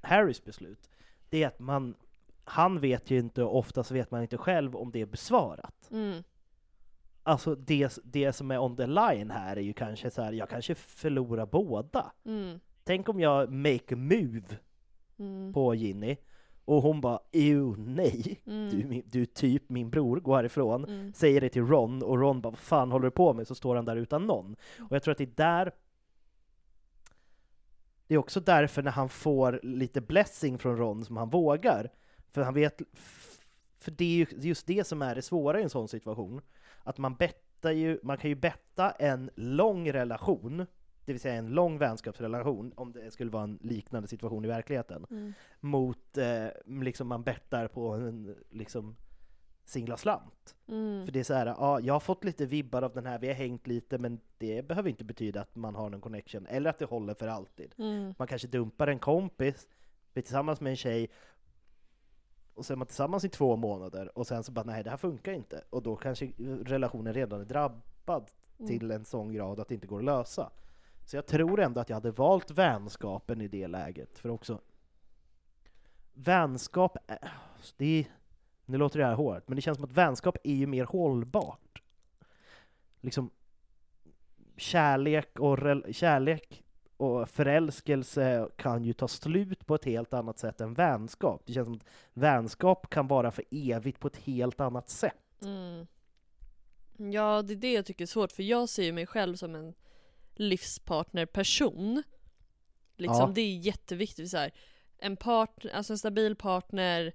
Harrys 0.00 0.44
beslut. 0.44 0.90
Det 1.28 1.42
är 1.42 1.46
att 1.46 1.58
man, 1.58 1.94
han 2.44 2.80
vet 2.80 3.10
ju 3.10 3.18
inte, 3.18 3.42
och 3.42 3.58
oftast 3.58 3.90
vet 3.90 4.10
man 4.10 4.22
inte 4.22 4.38
själv 4.38 4.76
om 4.76 4.90
det 4.90 5.00
är 5.00 5.06
besvarat. 5.06 5.90
Mm. 5.90 6.22
Alltså 7.26 7.54
det, 7.54 7.98
det 8.04 8.32
som 8.32 8.50
är 8.50 8.58
on 8.58 8.76
the 8.76 8.86
line 8.86 9.30
här 9.30 9.56
är 9.56 9.60
ju 9.60 9.72
kanske 9.72 10.10
så 10.10 10.22
här, 10.22 10.32
jag 10.32 10.48
kanske 10.48 10.74
förlorar 10.74 11.46
båda. 11.46 12.12
Mm. 12.24 12.60
Tänk 12.84 13.08
om 13.08 13.20
jag 13.20 13.52
make 13.52 13.94
a 13.94 13.96
move 13.96 14.42
Mm. 15.18 15.52
på 15.52 15.74
Ginny 15.74 16.16
och 16.64 16.82
hon 16.82 17.00
bara 17.00 17.18
ew, 17.32 17.74
nej, 17.82 18.40
Mm. 18.46 18.70
du, 18.70 19.02
du 19.06 19.22
är 19.22 19.26
typ 19.26 19.68
min 19.68 19.90
bror, 19.90 20.20
gå 20.20 20.36
härifrån. 20.36 20.84
Mm. 20.84 21.12
Säger 21.12 21.40
det 21.40 21.48
till 21.48 21.66
Ron 21.66 22.02
och 22.02 22.18
Ron 22.20 22.40
bara 22.40 22.50
vad 22.50 22.58
fan 22.58 22.92
håller 22.92 23.04
du 23.04 23.10
på 23.10 23.32
med? 23.32 23.46
Så 23.46 23.54
står 23.54 23.76
han 23.76 23.84
där 23.84 23.96
utan 23.96 24.26
någon. 24.26 24.56
Och 24.78 24.92
jag 24.96 25.02
tror 25.02 25.12
att 25.12 25.18
det 25.18 25.24
är 25.24 25.36
där 25.36 25.72
det 28.06 28.14
är 28.14 28.18
också 28.18 28.40
därför 28.40 28.82
när 28.82 28.90
han 28.90 29.08
får 29.08 29.60
lite 29.62 30.00
blessing 30.00 30.58
från 30.58 30.76
Ron 30.76 31.04
som 31.04 31.16
han 31.16 31.30
vågar. 31.30 31.90
För 32.32 32.42
han 32.42 32.54
vet, 32.54 32.82
för 33.78 33.90
det 33.90 34.04
är 34.04 34.08
ju 34.16 34.26
just 34.30 34.66
det 34.66 34.86
som 34.86 35.02
är 35.02 35.14
det 35.14 35.22
svåra 35.22 35.60
i 35.60 35.62
en 35.62 35.70
sån 35.70 35.88
situation. 35.88 36.40
Att 36.84 36.98
man 36.98 37.14
bettar 37.14 37.70
ju, 37.70 37.98
man 38.02 38.16
kan 38.16 38.30
ju 38.30 38.34
betta 38.36 38.90
en 38.90 39.30
lång 39.34 39.92
relation, 39.92 40.66
det 41.04 41.12
vill 41.12 41.20
säga 41.20 41.34
en 41.34 41.50
lång 41.50 41.78
vänskapsrelation, 41.78 42.72
om 42.76 42.92
det 42.92 43.10
skulle 43.10 43.30
vara 43.30 43.42
en 43.44 43.58
liknande 43.62 44.08
situation 44.08 44.44
i 44.44 44.48
verkligheten, 44.48 45.06
Mm. 45.10 45.32
mot, 45.60 46.18
eh, 46.18 46.46
liksom 46.66 47.08
man 47.08 47.22
bettar 47.22 47.68
på 47.68 47.88
en, 47.88 48.36
liksom, 48.50 48.96
singla 49.64 49.96
slant. 49.96 50.54
Mm. 50.68 51.04
För 51.04 51.12
det 51.12 51.20
är 51.20 51.24
så 51.24 51.34
här, 51.34 51.46
ja, 51.46 51.80
jag 51.80 51.94
har 51.94 52.00
fått 52.00 52.24
lite 52.24 52.46
vibbar 52.46 52.82
av 52.82 52.94
den 52.94 53.06
här, 53.06 53.18
vi 53.18 53.26
har 53.26 53.34
hängt 53.34 53.66
lite, 53.66 53.98
men 53.98 54.20
det 54.38 54.68
behöver 54.68 54.90
inte 54.90 55.04
betyda 55.04 55.40
att 55.40 55.56
man 55.56 55.74
har 55.74 55.90
någon 55.90 56.00
connection, 56.00 56.46
eller 56.46 56.70
att 56.70 56.78
det 56.78 56.84
håller 56.84 57.14
för 57.14 57.28
alltid. 57.28 57.74
Mm. 57.78 58.14
Man 58.18 58.28
kanske 58.28 58.48
dumpar 58.48 58.86
en 58.86 58.98
kompis, 58.98 59.68
blir 60.12 60.22
tillsammans 60.22 60.60
med 60.60 60.70
en 60.70 60.76
tjej, 60.76 61.10
och 62.54 62.66
sen 62.66 62.74
är 62.74 62.78
man 62.78 62.86
tillsammans 62.86 63.24
i 63.24 63.28
två 63.28 63.56
månader, 63.56 64.18
och 64.18 64.26
sen 64.26 64.44
så 64.44 64.52
bara 64.52 64.64
nej, 64.64 64.84
det 64.84 64.90
här 64.90 64.96
funkar 64.96 65.32
inte. 65.32 65.64
Och 65.70 65.82
då 65.82 65.96
kanske 65.96 66.32
relationen 66.64 67.14
redan 67.14 67.40
är 67.40 67.44
drabbad 67.44 68.30
Mm. 68.58 68.68
till 68.68 68.90
en 68.90 69.04
sån 69.04 69.32
grad 69.32 69.60
att 69.60 69.68
det 69.68 69.74
inte 69.74 69.86
går 69.86 69.98
att 69.98 70.04
lösa. 70.04 70.50
Så 71.04 71.16
jag 71.16 71.26
tror 71.26 71.60
ändå 71.60 71.80
att 71.80 71.88
jag 71.88 71.96
hade 71.96 72.10
valt 72.10 72.50
vänskapen 72.50 73.40
i 73.40 73.48
det 73.48 73.66
läget, 73.66 74.18
för 74.18 74.28
också 74.28 74.60
vänskap, 76.14 76.96
är, 77.06 77.32
det 77.76 78.00
är, 78.00 78.06
nu 78.64 78.78
låter 78.78 78.98
det 78.98 79.06
här 79.06 79.14
hårt, 79.14 79.48
men 79.48 79.56
det 79.56 79.62
känns 79.62 79.76
som 79.76 79.84
att 79.84 79.92
vänskap 79.92 80.36
är 80.44 80.54
ju 80.54 80.66
mer 80.66 80.84
hållbart. 80.84 81.82
Liksom 83.00 83.30
kärlek 84.56 85.40
och, 85.40 85.58
kärlek 85.94 86.63
och 86.96 87.28
förälskelse 87.30 88.48
kan 88.56 88.84
ju 88.84 88.92
ta 88.92 89.08
slut 89.08 89.66
på 89.66 89.74
ett 89.74 89.84
helt 89.84 90.14
annat 90.14 90.38
sätt 90.38 90.60
än 90.60 90.74
vänskap. 90.74 91.42
Det 91.46 91.52
känns 91.52 91.66
som 91.66 91.74
att 91.74 91.86
vänskap 92.12 92.90
kan 92.90 93.08
vara 93.08 93.30
för 93.30 93.44
evigt 93.50 94.00
på 94.00 94.08
ett 94.08 94.16
helt 94.16 94.60
annat 94.60 94.90
sätt. 94.90 95.42
Mm. 95.42 95.86
Ja, 97.12 97.42
det 97.42 97.52
är 97.52 97.56
det 97.56 97.72
jag 97.72 97.86
tycker 97.86 98.04
är 98.04 98.06
svårt, 98.06 98.32
för 98.32 98.42
jag 98.42 98.68
ser 98.68 98.82
ju 98.82 98.92
mig 98.92 99.06
själv 99.06 99.36
som 99.36 99.54
en 99.54 99.74
livspartnerperson. 100.34 102.02
Liksom, 102.96 103.20
Ja. 103.28 103.32
det 103.34 103.40
är 103.40 103.56
jätteviktigt. 103.56 104.30
Så 104.30 104.36
här. 104.36 104.52
En, 104.98 105.16
partner, 105.16 105.72
alltså 105.72 105.92
en 105.92 105.98
stabil 105.98 106.36
partner 106.36 107.12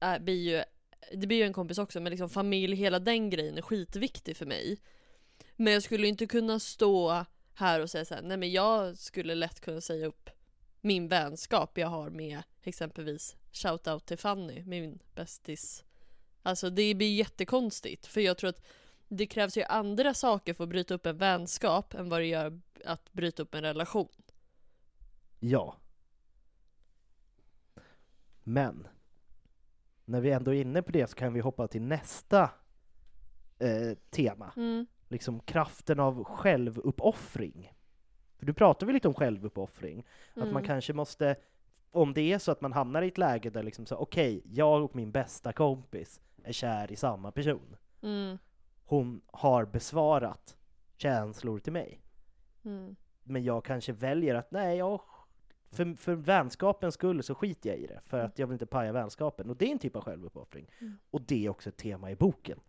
är, 0.00 0.20
blir 0.20 0.34
ju, 0.52 0.62
det 1.20 1.26
blir 1.26 1.36
ju 1.38 1.44
en 1.44 1.52
kompis 1.52 1.78
också, 1.78 2.00
men 2.00 2.10
liksom 2.10 2.28
familj, 2.30 2.76
hela 2.76 2.98
den 2.98 3.30
grejen 3.30 3.58
är 3.58 3.62
skitviktig 3.62 4.36
för 4.36 4.46
mig. 4.46 4.78
Men 5.56 5.72
jag 5.72 5.82
skulle 5.82 6.08
inte 6.08 6.26
kunna 6.26 6.60
stå 6.60 7.24
här 7.54 7.80
och 7.80 7.90
säga 7.90 8.04
så 8.04 8.14
här, 8.14 8.22
nej 8.22 8.36
men 8.36 8.52
jag 8.52 8.98
skulle 8.98 9.34
lätt 9.34 9.60
kunna 9.60 9.80
säga 9.80 10.06
upp 10.06 10.30
min 10.80 11.08
vänskap 11.08 11.78
jag 11.78 11.88
har 11.88 12.10
med 12.10 12.42
exempelvis 12.62 13.36
shoutout 13.52 14.06
till 14.06 14.18
Fanny, 14.18 14.64
min 14.64 14.98
bästis. 15.14 15.84
Alltså 16.42 16.70
det 16.70 16.94
blir 16.94 17.14
jättekonstigt, 17.14 18.06
för 18.06 18.20
jag 18.20 18.38
tror 18.38 18.50
att 18.50 18.62
det 19.08 19.26
krävs 19.26 19.56
ju 19.56 19.62
andra 19.62 20.14
saker 20.14 20.54
för 20.54 20.64
att 20.64 20.70
bryta 20.70 20.94
upp 20.94 21.06
en 21.06 21.18
vänskap 21.18 21.94
än 21.94 22.08
vad 22.08 22.20
det 22.20 22.26
gör 22.26 22.60
att 22.84 23.12
bryta 23.12 23.42
upp 23.42 23.54
en 23.54 23.62
relation. 23.62 24.08
Ja. 25.40 25.76
Men, 28.42 28.88
när 30.04 30.20
vi 30.20 30.30
ändå 30.30 30.54
är 30.54 30.60
inne 30.60 30.82
på 30.82 30.92
det 30.92 31.06
så 31.06 31.16
kan 31.16 31.32
vi 31.32 31.40
hoppa 31.40 31.68
till 31.68 31.82
nästa 31.82 32.50
eh, 33.58 33.98
tema. 34.10 34.52
Mm. 34.56 34.86
Liksom 35.08 35.40
kraften 35.40 36.00
av 36.00 36.24
självuppoffring. 36.24 37.72
För 38.38 38.46
du 38.46 38.52
pratar 38.52 38.86
väl 38.86 38.94
lite 38.94 39.08
om 39.08 39.14
självuppoffring? 39.14 40.06
Att 40.30 40.36
man 40.36 40.48
Mm. 40.48 40.64
kanske 40.64 40.92
måste, 40.92 41.36
om 41.90 42.14
det 42.14 42.32
är 42.32 42.38
så 42.38 42.52
att 42.52 42.60
man 42.60 42.72
hamnar 42.72 43.02
i 43.02 43.08
ett 43.08 43.18
läge 43.18 43.50
där 43.50 43.62
liksom 43.62 43.86
så, 43.86 43.96
okej, 43.96 44.42
jag 44.44 44.84
och 44.84 44.96
min 44.96 45.12
bästa 45.12 45.52
kompis 45.52 46.20
är 46.44 46.52
kär 46.52 46.92
i 46.92 46.96
samma 46.96 47.32
person. 47.32 47.76
Mm. 48.02 48.38
Hon 48.84 49.20
har 49.26 49.64
besvarat 49.64 50.56
känslor 50.96 51.58
till 51.58 51.72
mig. 51.72 52.00
Mm. 52.64 52.96
men 53.22 53.44
jag 53.44 53.64
kanske 53.64 53.92
väljer 53.92 54.34
att 54.34 54.50
nej, 54.50 54.78
jag, 54.78 55.00
för, 55.70 55.94
för 55.96 56.14
vänskapens 56.14 56.94
skull 56.94 57.22
så 57.22 57.34
skiter 57.34 57.70
jag 57.70 57.78
i 57.78 57.86
det, 57.86 58.00
för 58.04 58.18
att 58.18 58.38
jag 58.38 58.46
vill 58.46 58.52
inte 58.54 58.66
paja 58.66 58.92
vänskapen. 58.92 59.50
Och 59.50 59.56
det 59.56 59.66
är 59.66 59.72
en 59.72 59.78
typ 59.78 59.96
av 59.96 60.02
självuppoffring. 60.04 60.70
Mm. 60.80 60.98
Och 61.10 61.20
det 61.22 61.44
är 61.46 61.50
också 61.50 61.68
ett 61.68 61.76
tema 61.76 62.10
i 62.10 62.16
boken. 62.16 62.60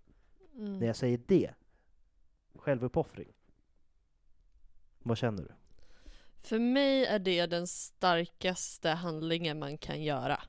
Mm. 0.55 0.79
När 0.79 0.87
jag 0.87 0.95
säger 0.95 1.19
det, 1.27 1.51
självuppoffring. 2.57 3.33
Vad 4.99 5.17
känner 5.17 5.43
du? 5.43 5.51
För 6.41 6.59
mig 6.59 7.05
är 7.05 7.19
det 7.19 7.45
den 7.45 7.67
starkaste 7.67 8.89
handlingen 8.89 9.59
man 9.59 9.77
kan 9.77 10.03
göra. 10.03 10.41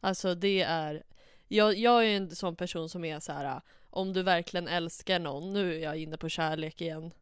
Alltså 0.00 0.34
det 0.34 0.62
är, 0.62 1.02
jag, 1.48 1.76
jag 1.76 2.06
är 2.06 2.16
en 2.16 2.36
sån 2.36 2.56
person 2.56 2.88
som 2.88 3.04
är 3.04 3.20
så 3.20 3.32
här. 3.32 3.60
om 3.90 4.12
du 4.12 4.22
verkligen 4.22 4.68
älskar 4.68 5.18
någon, 5.18 5.52
nu 5.52 5.74
är 5.74 5.78
jag 5.78 5.96
inne 5.96 6.16
på 6.16 6.28
kärlek 6.28 6.80
igen. 6.80 7.12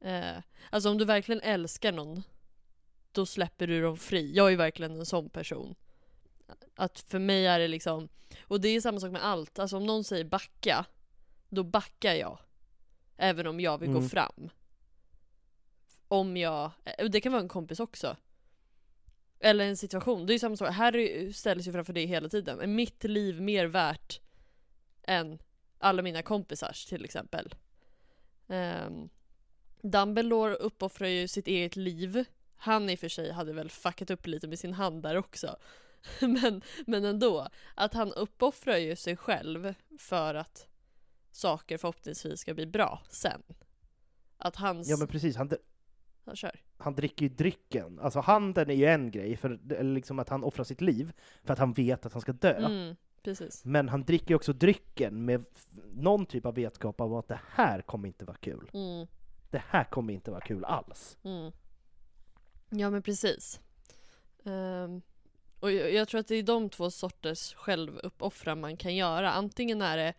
Eh, 0.00 0.36
alltså 0.70 0.90
om 0.90 0.98
du 0.98 1.04
verkligen 1.04 1.40
älskar 1.40 1.92
någon, 1.92 2.22
då 3.12 3.26
släpper 3.26 3.66
du 3.66 3.82
dem 3.82 3.96
fri. 3.96 4.32
Jag 4.34 4.52
är 4.52 4.56
verkligen 4.56 4.98
en 4.98 5.06
sån 5.06 5.30
person. 5.30 5.74
Att 6.74 7.00
för 7.00 7.18
mig 7.18 7.46
är 7.46 7.58
det 7.58 7.68
liksom, 7.68 8.08
och 8.42 8.60
det 8.60 8.68
är 8.68 8.80
samma 8.80 9.00
sak 9.00 9.12
med 9.12 9.24
allt, 9.24 9.58
alltså 9.58 9.76
om 9.76 9.86
någon 9.86 10.04
säger 10.04 10.24
backa, 10.24 10.86
då 11.48 11.62
backar 11.62 12.14
jag. 12.14 12.38
Även 13.22 13.46
om 13.46 13.60
jag 13.60 13.78
vill 13.78 13.90
gå 13.90 13.98
Mm. 13.98 14.08
fram. 14.08 14.50
Om 16.08 16.36
jag, 16.36 16.70
eh, 16.84 17.04
det 17.08 17.20
kan 17.20 17.32
vara 17.32 17.42
en 17.42 17.48
kompis 17.48 17.80
också. 17.80 18.16
Eller 19.40 19.64
en 19.64 19.76
situation, 19.76 20.26
det 20.26 20.32
är 20.32 20.34
ju 20.34 20.38
samma 20.38 20.56
sak, 20.56 20.70
Harry 20.70 21.32
ställs 21.32 21.68
ju 21.68 21.72
framför 21.72 21.92
det 21.92 22.04
hela 22.06 22.28
tiden. 22.28 22.60
Är 22.60 22.66
mitt 22.66 23.04
liv 23.04 23.40
mer 23.40 23.66
värt 23.66 24.20
än 25.02 25.38
alla 25.78 26.02
mina 26.02 26.22
kompisars 26.22 26.84
till 26.86 27.04
exempel? 27.04 27.54
Um, 28.46 29.08
Dumbledore 29.82 30.54
uppoffrar 30.54 31.08
ju 31.08 31.28
sitt 31.28 31.46
eget 31.46 31.76
liv. 31.76 32.24
Han 32.56 32.90
i 32.90 32.94
och 32.94 32.98
för 32.98 33.08
sig 33.08 33.32
hade 33.32 33.52
väl 33.52 33.70
fuckat 33.70 34.10
upp 34.10 34.26
lite 34.26 34.48
med 34.48 34.58
sin 34.58 34.72
hand 34.74 35.02
där 35.02 35.16
också. 35.16 35.56
men, 36.20 36.62
men 36.86 37.04
ändå, 37.04 37.48
att 37.74 37.94
han 37.94 38.12
uppoffrar 38.12 38.76
ju 38.76 38.96
sig 38.96 39.16
själv 39.16 39.74
för 39.98 40.34
att 40.34 40.66
saker 41.30 41.78
förhoppningsvis 41.78 42.40
ska 42.40 42.54
bli 42.54 42.66
bra 42.66 43.02
sen. 43.10 43.42
Att 44.38 44.56
hans... 44.56 44.88
Ja 44.88 44.96
men 44.96 45.08
precis, 45.08 45.36
han, 45.36 45.50
Ja, 46.24 46.34
kör. 46.34 46.60
han 46.76 46.94
dricker 46.94 47.26
ju 47.26 47.34
drycken. 47.34 47.98
Alltså 48.00 48.20
handeln 48.20 48.70
är 48.70 48.74
ju 48.74 48.86
en 48.86 49.10
grej, 49.10 49.36
för 49.36 49.82
liksom 49.84 50.18
att 50.18 50.28
han 50.28 50.44
offrar 50.44 50.64
sitt 50.64 50.80
liv 50.80 51.12
för 51.44 51.52
att 51.52 51.58
han 51.58 51.72
vet 51.72 52.06
att 52.06 52.12
han 52.12 52.22
ska 52.22 52.32
dö. 52.32 52.52
Mm, 52.66 52.96
precis. 53.22 53.64
Men 53.64 53.88
han 53.88 54.04
dricker 54.04 54.28
ju 54.30 54.34
också 54.34 54.52
drycken 54.52 55.24
med 55.24 55.44
någon 55.92 56.26
typ 56.26 56.46
av 56.46 56.54
vetskap 56.54 57.00
om 57.00 57.12
att 57.14 57.28
det 57.28 57.40
här 57.54 57.82
kommer 57.82 58.08
inte 58.08 58.24
vara 58.24 58.36
kul. 58.36 58.70
Mm, 58.72 59.06
Det 59.50 59.62
här 59.68 59.84
kommer 59.84 60.12
inte 60.14 60.30
vara 60.30 60.40
kul 60.40 60.64
alls. 60.64 61.18
mm. 61.22 61.52
Ja 62.72 62.90
men 62.90 63.02
precis. 63.02 63.60
Ehm, 64.44 65.02
och 65.60 65.72
jag, 65.72 65.92
jag 65.92 66.08
tror 66.08 66.20
att 66.20 66.28
det 66.28 66.34
är 66.34 66.42
de 66.42 66.68
två 66.70 66.90
sorters 66.90 67.54
självuppoffran 67.54 68.60
man 68.60 68.76
kan 68.76 68.94
göra. 68.96 69.30
Antingen 69.32 69.82
är 69.82 69.96
det 69.96 70.14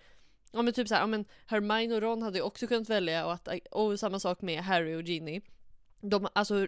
Ja 0.52 0.62
men 0.62 0.74
typ 0.74 0.88
såhär, 0.88 1.02
ja 1.02 1.08
men 1.08 1.26
Hermione 1.46 1.96
och 1.96 2.02
Ron 2.02 2.22
hade 2.22 2.38
ju 2.38 2.44
också 2.44 2.68
kunnat 2.68 2.90
välja 2.90 3.26
och, 3.26 3.34
att, 3.34 3.48
och 3.72 4.00
samma 4.00 4.20
sak 4.20 4.42
med 4.42 4.64
Harry 4.64 4.96
och 4.96 5.02
Ginny. 5.02 5.42
De, 6.02 6.28
alltså 6.34 6.68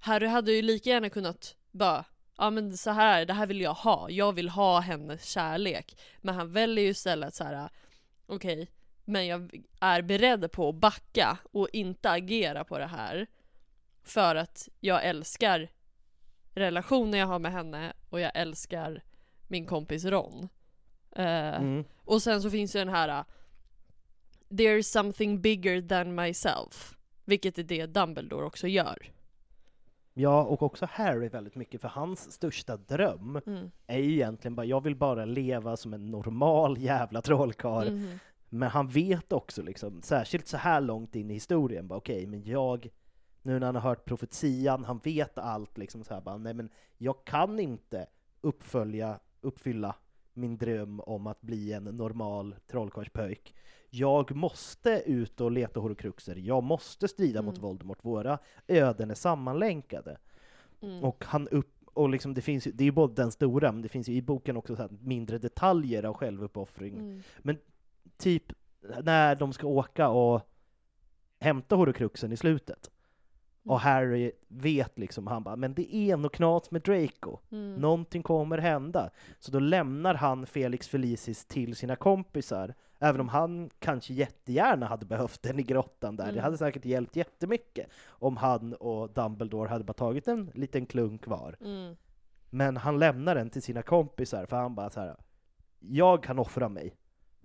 Harry 0.00 0.26
hade 0.26 0.52
ju 0.52 0.62
lika 0.62 0.90
gärna 0.90 1.10
kunnat 1.10 1.56
bara 1.70 2.04
Ja 2.38 2.50
men 2.50 2.76
så 2.76 2.90
här, 2.90 3.24
det 3.24 3.32
här 3.32 3.46
vill 3.46 3.60
jag 3.60 3.74
ha, 3.74 4.10
jag 4.10 4.32
vill 4.32 4.48
ha 4.48 4.80
hennes 4.80 5.24
kärlek. 5.24 5.98
Men 6.20 6.34
han 6.34 6.52
väljer 6.52 6.84
ju 6.84 6.90
istället 6.90 7.34
så 7.34 7.44
här. 7.44 7.68
okej, 8.26 8.70
men 9.04 9.26
jag 9.26 9.64
är 9.80 10.02
beredd 10.02 10.52
på 10.52 10.68
att 10.68 10.74
backa 10.74 11.38
och 11.52 11.68
inte 11.72 12.10
agera 12.10 12.64
på 12.64 12.78
det 12.78 12.86
här. 12.86 13.26
För 14.02 14.36
att 14.36 14.68
jag 14.80 15.04
älskar 15.04 15.68
relationen 16.54 17.20
jag 17.20 17.26
har 17.26 17.38
med 17.38 17.52
henne 17.52 17.92
och 18.10 18.20
jag 18.20 18.32
älskar 18.34 19.02
min 19.48 19.66
kompis 19.66 20.04
Ron. 20.04 20.48
Uh, 21.18 21.56
Mm 21.56 21.84
och 22.06 22.22
sen 22.22 22.42
så 22.42 22.50
finns 22.50 22.76
ju 22.76 22.78
den 22.78 22.88
här 22.88 23.18
uh, 23.20 23.24
There's 24.48 24.82
something 24.82 25.40
bigger 25.40 25.82
than 25.82 26.14
myself. 26.14 26.96
Vilket 27.24 27.58
är 27.58 27.62
det 27.62 27.86
Dumbledore 27.86 28.44
också 28.46 28.68
gör. 28.68 29.12
Ja, 30.14 30.42
och 30.44 30.62
också 30.62 30.86
Harry 30.90 31.28
väldigt 31.28 31.54
mycket, 31.54 31.80
för 31.80 31.88
hans 31.88 32.32
största 32.32 32.76
dröm 32.76 33.40
Mm. 33.46 33.70
är 33.86 33.98
ju 33.98 34.12
egentligen 34.12 34.54
bara, 34.54 34.66
jag 34.66 34.80
vill 34.84 34.96
bara 34.96 35.24
leva 35.24 35.76
som 35.76 35.94
en 35.94 36.10
normal 36.10 36.78
jävla 36.78 37.22
trollkarl. 37.22 37.90
Mhm. 37.90 38.18
Men 38.48 38.70
han 38.70 38.88
vet 38.88 39.32
också 39.32 39.62
liksom, 39.62 40.02
särskilt 40.02 40.46
så 40.48 40.56
här 40.56 40.80
långt 40.80 41.16
in 41.16 41.30
i 41.30 41.34
historien, 41.34 41.88
bara 41.88 41.96
okej, 41.98 42.26
men 42.26 42.44
jag, 42.44 42.88
nu 43.42 43.58
när 43.58 43.66
han 43.66 43.74
har 43.74 43.82
hört 43.82 44.04
profetian, 44.04 44.84
han 44.84 44.98
vet 44.98 45.38
allt 45.38 45.78
liksom 45.78 46.04
så 46.04 46.14
här 46.14 46.20
bara, 46.20 46.36
nej 46.36 46.54
men 46.54 46.70
jag 46.98 47.24
kan 47.24 47.60
inte 47.60 48.06
uppfölja, 48.40 49.20
uppfylla 49.40 49.94
min 50.36 50.56
dröm 50.56 51.00
om 51.00 51.26
att 51.26 51.40
bli 51.40 51.72
en 51.72 51.84
normal 51.84 52.54
trollkarlspöjk. 52.66 53.54
Jag 53.90 54.34
måste 54.34 55.02
ut 55.06 55.40
och 55.40 55.50
leta 55.50 55.80
horcruxer, 55.80 56.36
jag 56.36 56.62
måste 56.62 57.08
strida 57.08 57.42
mot 57.42 57.54
Mm. 57.54 57.62
Voldemort, 57.62 58.04
våra 58.04 58.38
öden 58.68 59.10
är 59.10 59.14
sammanlänkade. 59.14 60.18
Mm. 60.82 61.04
Och 61.04 61.24
han 61.24 61.48
upp, 61.48 61.72
och 61.84 62.08
liksom 62.08 62.34
det 62.34 62.42
finns 62.42 62.64
det 62.64 62.84
är 62.84 62.86
ju 62.86 62.92
både 62.92 63.14
den 63.14 63.32
stora, 63.32 63.72
men 63.72 63.82
det 63.82 63.88
finns 63.88 64.08
ju 64.08 64.12
i 64.12 64.22
boken 64.22 64.56
också 64.56 64.88
mindre 65.00 65.38
detaljer 65.38 66.02
av 66.02 66.14
självuppoffring 66.14 67.22
Mm. 67.42 67.56
typ 68.16 68.52
när 69.02 69.34
de 69.34 69.52
ska 69.52 69.66
åka 69.66 70.08
och 70.08 70.42
hämta 71.40 71.76
horcruxen 71.76 72.32
i 72.32 72.36
slutet. 72.36 72.90
Och 73.66 73.80
Harry 73.80 74.32
vet 74.48 74.98
liksom, 74.98 75.26
han 75.26 75.42
bara, 75.42 75.56
men 75.56 75.74
det 75.74 75.94
är 75.94 76.16
något 76.16 76.32
knas 76.32 76.70
med 76.70 76.82
Draco. 76.82 77.38
Mm. 77.50 77.74
Någonting 77.74 78.22
kommer 78.22 78.58
hända. 78.58 79.10
Så 79.38 79.50
då 79.52 79.58
lämnar 79.58 80.14
han 80.14 80.46
Felix 80.46 80.88
Felicis 80.88 81.44
till 81.44 81.76
sina 81.76 81.96
kompisar. 81.96 82.74
Även 82.98 83.20
om 83.20 83.28
han 83.28 83.70
kanske 83.78 84.14
jättegärna 84.14 84.86
hade 84.86 85.06
behövt 85.06 85.42
den 85.42 85.58
i 85.58 85.62
grottan 85.62 86.16
där. 86.16 86.24
Det 86.24 86.30
Mm. 86.30 86.44
hade 86.44 86.58
säkert 86.58 86.84
hjälpt 86.84 87.16
jättemycket 87.16 87.86
om 88.06 88.36
han 88.36 88.72
och 88.74 89.10
Dumbledore 89.10 89.68
hade 89.68 89.84
bara 89.84 89.92
tagit 89.92 90.28
en 90.28 90.50
liten 90.54 90.86
klunk 90.86 91.26
var. 91.26 91.56
Mm. 91.60 91.96
Men 92.50 92.76
han 92.76 92.98
lämnar 92.98 93.34
den 93.34 93.50
till 93.50 93.62
sina 93.62 93.82
kompisar 93.82 94.46
för 94.46 94.56
han 94.56 94.74
bara 94.74 94.90
så 94.90 95.00
här. 95.00 95.16
Jag 95.78 96.22
kan 96.22 96.38
offra 96.38 96.68
mig 96.68 96.94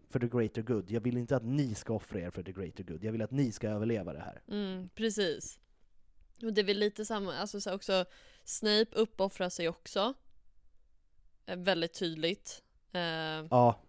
för 0.09 0.19
the 0.19 0.27
greater 0.27 0.61
good. 0.61 0.91
Jag 0.91 1.01
vill 1.01 1.17
inte 1.17 1.35
att 1.35 1.43
ni 1.43 1.75
ska 1.75 1.93
offra 1.93 2.19
er 2.19 2.29
för 2.29 2.43
the 2.43 2.51
greater 2.51 2.83
good. 2.83 3.03
Jag 3.03 3.11
vill 3.11 3.21
att 3.21 3.31
ni 3.31 3.51
ska 3.51 3.69
överleva 3.69 4.13
det 4.13 4.19
här. 4.19 4.41
Mm, 4.47 4.89
precis. 4.95 5.59
Och 6.43 6.53
det 6.53 6.61
är 6.61 6.65
väl 6.65 6.77
lite 6.77 7.05
samma, 7.05 7.35
alltså 7.37 7.61
så 7.61 7.73
också 7.73 8.05
Snape 8.43 8.87
uppoffrar 8.91 9.49
sig 9.49 9.69
också. 9.69 10.13
Eh, 11.45 11.57
väldigt 11.57 11.93
tydligt. 11.93 12.63
Eh, 12.91 13.01
Ja, 13.49 13.79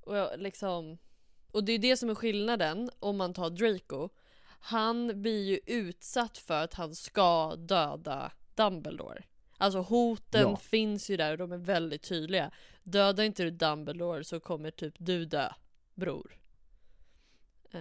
och 0.00 0.38
liksom 0.38 0.98
Och 1.52 1.64
det 1.64 1.72
är 1.72 1.78
det 1.78 1.96
som 1.96 2.10
är 2.10 2.14
skillnaden 2.14 2.90
om 2.98 3.16
man 3.16 3.34
tar 3.34 3.50
Draco. 3.50 4.08
Han 4.60 5.22
blir 5.22 5.44
ju 5.44 5.60
utsatt 5.66 6.38
för 6.38 6.64
att 6.64 6.74
han 6.74 6.94
ska 6.94 7.56
döda 7.56 8.32
Dumbledore. 8.54 9.22
Alltså 9.56 9.78
hoten 9.80 10.40
Ja. 10.40 10.56
finns 10.56 11.10
ju 11.10 11.16
där 11.16 11.32
och 11.32 11.38
de 11.38 11.52
är 11.52 11.56
väldigt 11.56 12.02
tydliga. 12.02 12.50
Dödar 12.82 13.24
inte 13.24 13.42
du 13.42 13.50
Dumbledore 13.50 14.24
så 14.24 14.40
kommer 14.40 14.70
typ 14.70 14.94
du 14.98 15.24
dö, 15.24 15.52
bror. 15.94 16.38
Eh, 17.70 17.80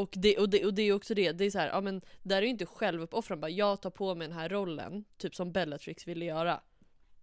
och, 0.00 0.14
det, 0.16 0.38
och, 0.38 0.48
det, 0.50 0.64
och 0.66 0.74
det 0.74 0.82
är 0.82 0.92
också 0.92 1.14
det, 1.14 1.32
det 1.32 1.44
är 1.44 1.50
så 1.50 1.58
här, 1.58 1.68
ja 1.68 1.80
men 1.80 2.00
där 2.22 2.36
är 2.36 2.42
ju 2.42 2.48
inte 2.48 2.66
självuppoffrande, 2.66 3.40
bara 3.40 3.50
jag 3.50 3.80
tar 3.82 3.90
på 3.90 4.14
mig 4.14 4.28
den 4.28 4.36
här 4.36 4.48
rollen, 4.48 5.04
typ 5.16 5.34
som 5.34 5.52
Bellatrix 5.52 6.08
ville 6.08 6.24
göra. 6.24 6.60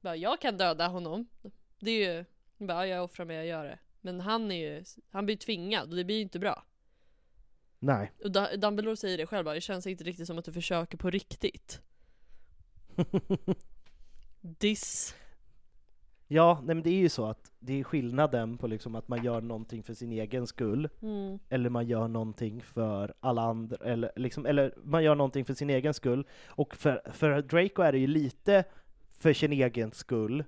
Bara, 0.01 0.15
jag 0.15 0.41
kan 0.41 0.57
döda 0.57 0.87
honom. 0.87 1.27
Det 1.79 1.91
är 1.91 2.15
ju, 2.17 2.25
bara, 2.57 2.87
jag 2.87 3.03
offrar 3.03 3.25
mig, 3.25 3.35
jag 3.35 3.45
gör 3.45 3.65
det. 3.65 3.79
Men 4.01 4.19
han 4.19 4.51
är 4.51 4.55
ju, 4.55 4.83
han 5.11 5.25
blir 5.25 5.35
tvingad 5.37 5.89
och 5.89 5.95
det 5.95 6.03
blir 6.03 6.15
ju 6.15 6.21
inte 6.21 6.39
bra. 6.39 6.63
nej. 7.79 8.11
Och 8.23 8.31
Da- 8.31 8.57
Dumbledore 8.57 8.97
säger 8.97 9.17
det 9.17 9.25
själv 9.25 9.45
bara, 9.45 9.55
det 9.55 9.61
känns 9.61 9.87
inte 9.87 10.03
riktigt 10.03 10.27
som 10.27 10.37
att 10.37 10.45
du 10.45 10.53
försöker 10.53 10.97
på 10.97 11.09
riktigt. 11.09 11.81
Diss. 14.41 15.15
Ja, 16.27 16.59
nej 16.63 16.75
men 16.75 16.83
det 16.83 16.89
är 16.89 16.99
ju 16.99 17.09
så 17.09 17.25
att 17.25 17.51
det 17.59 17.79
är 17.79 17.83
skillnaden 17.83 18.57
på 18.57 18.67
liksom 18.67 18.95
att 18.95 19.07
man 19.07 19.23
gör 19.23 19.41
någonting 19.41 19.83
för 19.83 19.93
sin 19.93 20.11
egen 20.11 20.47
skull, 20.47 20.89
Mm. 21.01 21.39
eller 21.49 21.69
man 21.69 21.85
gör 21.87 22.07
någonting 22.07 22.61
för 22.61 23.13
alla 23.19 23.41
andra, 23.41 23.77
eller 23.85 24.11
liksom, 24.15 24.45
eller 24.45 24.73
man 24.83 25.03
gör 25.03 25.15
någonting 25.15 25.45
för 25.45 25.53
sin 25.53 25.69
egen 25.69 25.93
skull. 25.93 26.27
Och 26.47 26.75
för, 26.75 27.01
för 27.13 27.41
Draco 27.41 27.81
är 27.81 27.91
det 27.91 27.97
ju 27.99 28.07
lite 28.07 28.63
för 29.17 29.33
sin 29.33 29.53
egen 29.53 29.91
skull, 29.91 30.43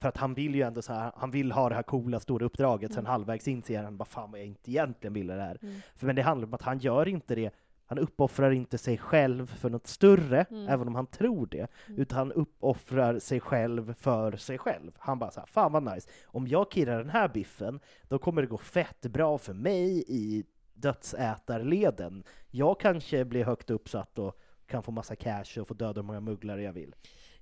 för 0.00 0.08
att 0.08 0.16
han 0.16 0.34
vill 0.34 0.54
ju 0.54 0.62
ändå 0.62 0.82
så 0.82 0.92
här, 0.92 1.12
han 1.16 1.30
vill 1.30 1.52
ha 1.52 1.68
det 1.68 1.74
här 1.74 1.82
coola 1.82 2.20
stora 2.20 2.46
uppdraget, 2.46 2.92
sen 2.92 3.00
Mm. 3.00 3.10
halvvägs 3.10 3.48
inser 3.48 3.82
han 3.82 3.96
bara 3.96 4.04
fan 4.04 4.30
vad 4.30 4.40
jag 4.40 4.46
inte 4.46 4.70
egentligen 4.70 5.14
ville 5.14 5.34
det 5.34 5.42
här. 5.42 5.58
Mm. 5.62 5.74
För, 5.96 6.06
men 6.06 6.16
det 6.16 6.22
handlar 6.22 6.46
om 6.48 6.54
att 6.54 6.62
han 6.62 6.78
gör 6.78 7.08
inte 7.08 7.34
det, 7.34 7.50
han 7.86 7.98
uppoffrar 7.98 8.50
inte 8.50 8.78
sig 8.78 8.98
själv 8.98 9.46
för 9.56 9.70
något 9.70 9.86
större, 9.86 10.46
Mm. 10.50 10.68
även 10.68 10.88
om 10.88 10.94
han 10.94 11.06
tror 11.06 11.46
det, 11.46 11.66
Mm. 11.88 12.00
utan 12.00 12.18
han 12.18 12.32
uppoffrar 12.32 13.18
sig 13.18 13.40
själv 13.40 13.94
för 13.94 14.36
sig 14.36 14.58
själv. 14.58 14.92
Han 14.98 15.18
bara 15.18 15.30
såhär, 15.30 15.46
fan 15.46 15.72
vad 15.72 15.94
nice, 15.94 16.08
om 16.26 16.48
jag 16.48 16.72
kirrar 16.72 16.98
den 16.98 17.10
här 17.10 17.28
biffen, 17.28 17.80
då 18.08 18.18
kommer 18.18 18.42
det 18.42 18.48
gå 18.48 18.58
fett 18.58 19.00
bra 19.06 19.38
för 19.38 19.52
mig 19.54 20.04
i 20.08 20.44
dödsätarleden. 20.74 22.24
Jag 22.50 22.80
kanske 22.80 23.24
blir 23.24 23.44
högt 23.44 23.70
uppsatt 23.70 24.18
och 24.18 24.38
kan 24.66 24.82
få 24.82 24.90
massa 24.90 25.16
cash 25.16 25.60
och 25.60 25.68
få 25.68 25.74
döda 25.74 26.00
hur 26.00 26.06
många 26.06 26.20
mugglare 26.20 26.62
jag 26.62 26.72
vill. 26.72 26.94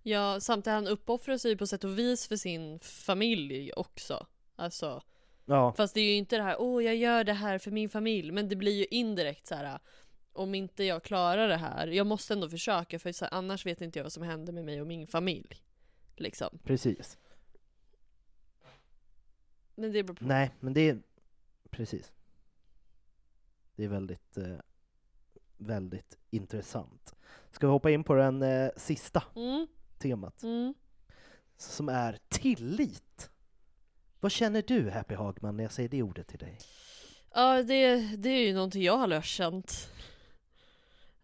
Ja, 0.03 0.41
samtidigt 0.41 0.75
han 0.75 0.87
uppoffrar 0.87 1.37
sig 1.39 1.57
på 1.57 1.67
sätt 1.67 1.85
och 1.85 1.99
vis 1.99 2.29
för 2.29 2.37
sin 2.37 2.79
familj 2.81 3.73
också. 3.77 4.27
Alltså, 4.57 5.03
Ja, 5.45 5.73
fast 5.77 5.95
det 5.95 6.01
är 6.01 6.05
ju 6.11 6.15
inte 6.17 6.37
det 6.37 6.43
här, 6.43 6.57
åh 6.59 6.85
jag 6.85 6.97
gör 6.97 7.25
det 7.25 7.33
här 7.33 7.59
för 7.59 7.71
min 7.71 7.89
familj, 7.89 8.33
men 8.33 8.49
det 8.49 8.57
blir 8.57 8.73
ju 8.73 8.85
indirekt 8.85 9.47
så 9.47 9.55
här. 9.55 9.79
Om 10.33 10.55
inte 10.55 10.85
jag 10.85 11.03
klarar 11.03 11.49
det 11.49 11.57
här, 11.57 11.87
jag 11.87 12.07
måste 12.07 12.33
ändå 12.35 12.49
försöka 12.49 12.99
för 12.99 13.21
här, 13.21 13.35
annars 13.35 13.67
vet 13.67 13.81
inte 13.81 13.99
jag 13.99 14.05
vad 14.05 14.13
som 14.13 14.23
händer 14.23 14.53
med 14.53 14.65
mig 14.65 14.81
och 14.81 14.87
min 14.87 15.07
familj. 15.07 15.63
Liksom. 16.17 16.59
precis. 16.65 17.19
Men 19.75 19.93
det 19.93 20.03
beror 20.03 20.17
på. 20.17 20.25
Nej, 20.25 20.51
men 20.61 20.73
det 20.73 20.89
är 20.89 21.03
precis. 21.71 22.13
Det 23.77 23.85
är 23.85 23.89
väldigt, 23.89 24.37
eh, 24.37 24.57
väldigt 25.57 26.19
intressant. 26.31 27.15
Ska 27.51 27.67
vi 27.67 27.71
hoppa 27.71 27.91
in 27.91 28.05
på 28.05 28.15
den 28.15 28.43
eh, 28.43 28.71
sista 28.77 29.23
Mm, 29.37 29.67
temat 29.99 30.43
mm. 30.43 30.75
som 31.57 31.89
är 31.89 32.19
tillit. 32.29 33.31
Vad 34.21 34.33
känner 34.33 34.63
du, 34.63 34.91
Happy 34.91 35.15
Hagman, 35.15 35.57
när 35.57 35.65
jag 35.65 35.73
säger 35.73 35.89
det 35.89 36.03
ordet 36.03 36.29
till 36.29 36.39
dig? 36.39 36.59
Ja, 37.35 37.63
det, 37.63 37.97
det 38.17 38.29
är 38.29 38.47
ju 38.47 38.55
någonting 38.55 38.83
jag 38.83 38.97
har 38.97 39.23
känt. 39.23 39.93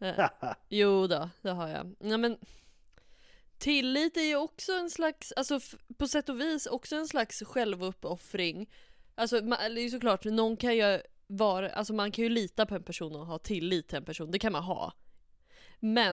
Eh, 0.01 0.31
jo 0.69 1.07
då, 1.07 1.31
det 1.43 1.51
har 1.51 1.69
jag. 1.69 1.97
Ja, 1.99 2.17
men 2.17 2.39
tillit 3.59 4.17
är 4.17 4.23
ju 4.23 4.37
också 4.37 4.73
en 4.73 4.91
slags, 4.91 5.33
alltså 5.33 5.61
på 5.99 6.09
sätt 6.09 6.29
och 6.29 6.41
vis 6.41 6.67
också 6.67 6.97
en 6.97 7.09
slags 7.09 7.43
självuppoffring. 7.43 8.71
Alltså 9.15 9.37
ma- 9.37 9.69
det 9.75 9.81
är 9.81 9.83
ju 9.83 9.91
såklart, 9.91 10.25
någon 10.25 10.57
kan 10.57 10.77
ju 10.77 11.01
vara, 11.27 11.71
alltså 11.71 11.93
man 11.93 12.13
kan 12.13 12.23
ju 12.25 12.29
lita 12.31 12.67
på 12.67 12.75
en 12.75 12.83
person 12.83 13.17
och 13.17 13.27
ha 13.27 13.39
tillit 13.39 13.89
till 13.89 13.99
en 13.99 14.05
person, 14.05 14.31
det 14.31 14.39
kan 14.39 14.53
man 14.53 14.63
ha. 14.63 14.93
Men 15.81 16.13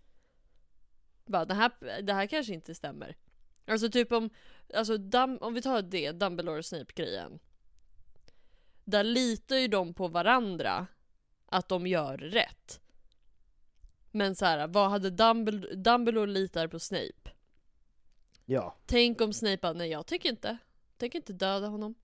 bara, 1.31 1.45
det, 1.45 1.53
här, 1.53 2.01
det 2.01 2.13
här 2.13 2.27
kanske 2.27 2.53
inte 2.53 2.75
stämmer. 2.75 3.15
Alltså 3.65 3.89
typ 3.89 4.11
om, 4.11 4.29
alltså 4.73 4.97
Dum, 4.97 5.37
om 5.41 5.53
vi 5.53 5.61
tar 5.61 5.81
det, 5.81 6.11
Dumbledore 6.11 6.57
och 6.57 6.65
Snape-grejen. 6.65 7.39
Där 8.83 9.03
litar 9.03 9.55
ju 9.55 9.67
de 9.67 9.93
på 9.93 10.07
varandra 10.07 10.87
att 11.45 11.69
de 11.69 11.87
gör 11.87 12.17
rätt. 12.17 12.81
Men 14.11 14.35
så 14.35 14.45
här, 14.45 14.67
vad 14.67 14.89
hade 14.89 15.09
Dumbledore, 15.09 15.75
Dumbledore 15.75 16.31
litar 16.31 16.67
på 16.67 16.79
Snape? 16.79 17.31
Ja, 18.45 18.77
Tänk 18.85 19.21
om 19.21 19.33
Snape 19.33 19.57
bara, 19.61 19.73
nej 19.73 19.89
jag 19.89 20.05
tycker 20.05 20.29
inte. 20.29 20.57
Tänker 20.97 21.19
inte 21.19 21.33
döda 21.33 21.67
honom. 21.67 21.95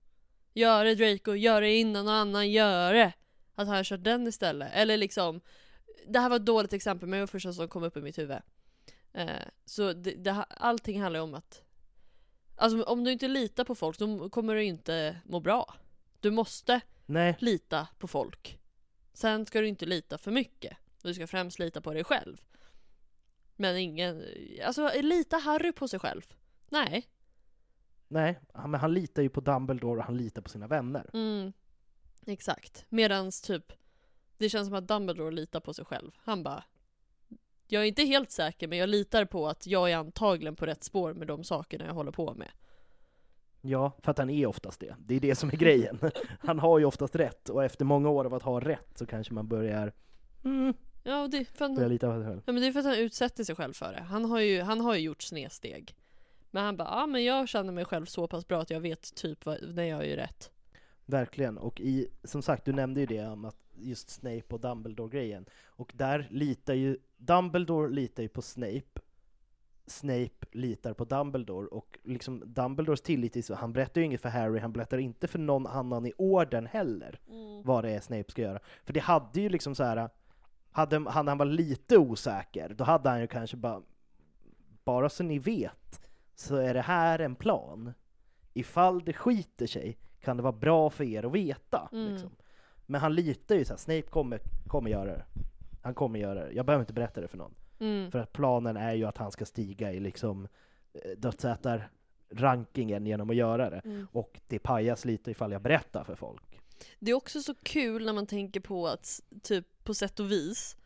Gör 0.54 0.84
det 0.84 0.94
Draco, 0.94 1.34
gör 1.34 1.60
det 1.60 1.76
innan 1.76 2.04
någon 2.04 2.14
annan 2.14 2.50
gör 2.50 2.94
det. 2.94 3.12
Att 3.54 3.68
han 3.68 3.84
kört 3.84 4.04
den 4.04 4.26
istället. 4.26 4.70
Eller 4.72 4.96
liksom, 4.96 5.40
det 6.06 6.18
här 6.18 6.28
var 6.28 6.36
ett 6.36 6.46
dåligt 6.46 6.72
exempel 6.72 7.08
men 7.08 7.16
det 7.16 7.22
var 7.22 7.26
första 7.26 7.52
som 7.52 7.68
kom 7.68 7.82
upp 7.82 7.96
i 7.96 8.00
mitt 8.00 8.18
huvud. 8.18 8.38
Eh, 9.12 9.42
så 9.64 9.92
det, 9.92 10.14
det, 10.14 10.32
allting 10.48 11.00
handlar 11.00 11.20
ju 11.20 11.24
om 11.24 11.34
att, 11.34 11.62
alltså 12.56 12.82
om 12.82 13.04
du 13.04 13.12
inte 13.12 13.28
litar 13.28 13.64
på 13.64 13.74
folk 13.74 13.98
då 13.98 14.30
kommer 14.30 14.54
du 14.54 14.64
inte 14.64 15.20
må 15.24 15.40
bra. 15.40 15.74
Du 16.20 16.30
måste 16.30 16.80
nej, 17.06 17.36
lita 17.38 17.88
på 17.98 18.08
folk. 18.08 18.58
Sen 19.12 19.46
ska 19.46 19.60
du 19.60 19.68
inte 19.68 19.86
lita 19.86 20.18
för 20.18 20.30
mycket. 20.30 20.76
Du 21.02 21.14
ska 21.14 21.26
främst 21.26 21.58
lita 21.58 21.80
på 21.80 21.94
dig 21.94 22.04
själv. 22.04 22.42
Men 23.56 23.76
ingen, 23.76 24.24
alltså 24.64 24.90
litar 25.00 25.40
Harry 25.40 25.72
på 25.72 25.88
sig 25.88 26.00
själv? 26.00 26.34
Nej. 26.68 27.08
nej, 28.08 28.40
men 28.54 28.74
han 28.74 28.94
litar 28.94 29.22
ju 29.22 29.28
på 29.28 29.40
Dumbledore 29.40 29.98
och 29.98 30.04
han 30.04 30.16
litar 30.16 30.42
på 30.42 30.48
sina 30.48 30.66
vänner. 30.66 31.10
Mm, 31.12 31.52
exakt. 32.26 32.86
Medans 32.88 33.40
typ, 33.40 33.72
det 34.36 34.48
känns 34.48 34.68
som 34.68 34.74
att 34.74 34.88
Dumbledore 34.88 35.30
litar 35.30 35.60
på 35.60 35.74
sig 35.74 35.84
själv. 35.84 36.10
Han 36.18 36.42
bara, 36.42 36.64
jag 37.72 37.82
är 37.82 37.86
inte 37.86 38.02
helt 38.02 38.30
säker 38.30 38.68
men 38.68 38.78
jag 38.78 38.88
litar 38.88 39.24
på 39.24 39.48
att 39.48 39.66
jag 39.66 39.90
är 39.90 39.96
antagligen 39.96 40.56
på 40.56 40.66
rätt 40.66 40.84
spår 40.84 41.14
med 41.14 41.26
de 41.26 41.44
sakerna 41.44 41.86
jag 41.86 41.94
håller 41.94 42.12
på 42.12 42.34
med. 42.34 42.48
Ja, 43.60 43.92
för 44.02 44.10
att 44.10 44.18
han 44.18 44.30
är 44.30 44.46
oftast 44.46 44.80
det. 44.80 44.96
Det 44.98 45.14
är 45.14 45.20
det 45.20 45.34
som 45.34 45.48
är 45.48 45.56
grejen. 45.56 45.98
Han 46.40 46.58
har 46.58 46.78
ju 46.78 46.84
oftast 46.84 47.16
rätt, 47.16 47.48
och 47.48 47.64
efter 47.64 47.84
många 47.84 48.08
år 48.08 48.24
av 48.24 48.34
att 48.34 48.42
ha 48.42 48.60
rätt 48.60 48.98
så 48.98 49.06
kanske 49.06 49.34
man 49.34 49.48
börjar, 49.48 49.92
mm, 50.44 50.74
Ja, 51.02 51.28
det, 51.28 51.44
för 51.44 51.68
börjar 51.68 51.80
han, 51.80 51.88
lita 51.88 52.06
på 52.12 52.20
sig 52.20 52.28
själv. 52.28 52.42
ja, 52.46 52.52
men 52.52 52.62
det 52.62 52.68
är 52.68 52.72
för 52.72 52.80
att 52.80 52.86
han 52.86 52.94
utsätter 52.94 53.44
sig 53.44 53.54
själv 53.54 53.72
för 53.72 53.92
det. 53.92 54.00
Han 54.00 54.24
har 54.24 54.40
ju, 54.40 54.60
han 54.60 54.80
har 54.80 54.94
ju 54.94 55.00
gjort 55.00 55.22
snedsteg. 55.22 55.94
Men 56.50 56.64
han 56.64 56.76
bara, 56.76 56.88
ja 56.88 57.06
men 57.06 57.24
jag 57.24 57.48
känner 57.48 57.72
mig 57.72 57.84
själv 57.84 58.06
så 58.06 58.26
pass 58.26 58.48
bra 58.48 58.60
att 58.60 58.70
jag 58.70 58.80
vet 58.80 59.14
typ 59.14 59.46
vad, 59.46 59.74
när 59.74 59.84
jag 59.84 60.06
gör 60.06 60.16
rätt. 60.16 60.50
Verkligen, 61.06 61.58
och 61.58 61.80
i, 61.80 62.08
som 62.24 62.42
sagt, 62.42 62.64
du 62.64 62.72
nämnde 62.72 63.00
ju 63.00 63.06
det 63.06 63.26
om 63.26 63.44
att 63.44 63.56
just 63.74 64.10
Snape 64.10 64.44
och 64.48 64.60
Dumbledore-grejen. 64.60 65.46
Och 65.66 65.92
där 65.94 66.28
litar 66.30 66.74
ju, 66.74 66.98
Dumbledore 67.18 67.90
litar 67.90 68.22
ju 68.22 68.28
på 68.28 68.42
Snape, 68.42 69.00
Snape 69.86 70.46
litar 70.52 70.92
på 70.92 71.04
Dumbledore, 71.04 71.66
och 71.66 71.98
liksom 72.04 72.42
Dumbledores 72.46 73.00
tillit 73.00 73.44
så, 73.46 73.54
han 73.54 73.72
berättar 73.72 74.00
ju 74.00 74.04
inget 74.04 74.22
för 74.22 74.28
Harry, 74.28 74.60
han 74.60 74.72
berättar 74.72 74.98
inte 74.98 75.28
för 75.28 75.38
någon 75.38 75.66
annan 75.66 76.06
i 76.06 76.12
orden 76.18 76.66
heller 76.66 77.20
vad 77.64 77.84
det 77.84 77.90
är 77.90 78.00
Snape 78.00 78.30
ska 78.30 78.42
göra. 78.42 78.60
För 78.84 78.92
det 78.92 79.00
hade 79.00 79.40
ju 79.40 79.48
liksom 79.48 79.74
så 79.74 79.84
här. 79.84 80.10
hade 80.70 81.10
han, 81.10 81.28
han 81.28 81.38
var 81.38 81.46
lite 81.46 81.98
osäker, 81.98 82.74
då 82.74 82.84
hade 82.84 83.10
han 83.10 83.20
ju 83.20 83.26
kanske 83.26 83.56
bara, 83.56 83.82
bara 84.84 85.08
så 85.08 85.22
ni 85.22 85.38
vet, 85.38 86.08
så 86.34 86.56
är 86.56 86.74
det 86.74 86.82
här 86.82 87.18
en 87.18 87.34
plan. 87.34 87.92
Ifall 88.52 89.04
det 89.04 89.12
skiter 89.12 89.66
sig 89.66 89.98
kan 90.20 90.36
det 90.36 90.42
vara 90.42 90.52
bra 90.52 90.90
för 90.90 91.04
er 91.04 91.26
att 91.26 91.32
veta. 91.32 91.88
Mm. 91.92 92.12
Liksom. 92.12 92.30
Men 92.86 93.00
han 93.00 93.14
litar 93.14 93.54
ju 93.54 93.64
så 93.64 93.72
här, 93.72 93.78
Snape 93.78 94.02
kommer, 94.02 94.40
kommer 94.66 94.90
göra 94.90 95.16
det. 95.16 95.24
Han 95.82 95.94
kommer 95.94 96.18
göra 96.18 96.44
det. 96.44 96.52
Jag 96.52 96.66
behöver 96.66 96.82
inte 96.82 96.92
berätta 96.92 97.20
det 97.20 97.28
för 97.28 97.38
någon. 97.38 97.54
Mm. 97.78 98.10
För 98.10 98.18
att 98.18 98.32
planen 98.32 98.76
är 98.76 98.94
ju 98.94 99.04
att 99.04 99.18
han 99.18 99.32
ska 99.32 99.46
stiga 99.46 99.92
i 99.92 100.00
liksom 100.00 100.48
eh, 100.92 101.10
dödsätar-rankingen 101.16 103.06
genom 103.06 103.30
att 103.30 103.36
göra 103.36 103.70
det. 103.70 103.80
Mm. 103.84 104.06
Och 104.12 104.40
det 104.46 104.58
pajas 104.58 105.04
lite 105.04 105.30
ifall 105.30 105.52
jag 105.52 105.62
berättar 105.62 106.04
för 106.04 106.14
folk. 106.14 106.60
Det 106.98 107.10
är 107.10 107.14
också 107.14 107.42
så 107.42 107.54
kul 107.54 108.04
när 108.04 108.12
man 108.12 108.26
tänker 108.26 108.60
på 108.60 108.88
att, 108.88 109.20
typ 109.42 109.84
på 109.84 109.94
sätt 109.94 110.20
och 110.20 110.30
vis, 110.32 110.76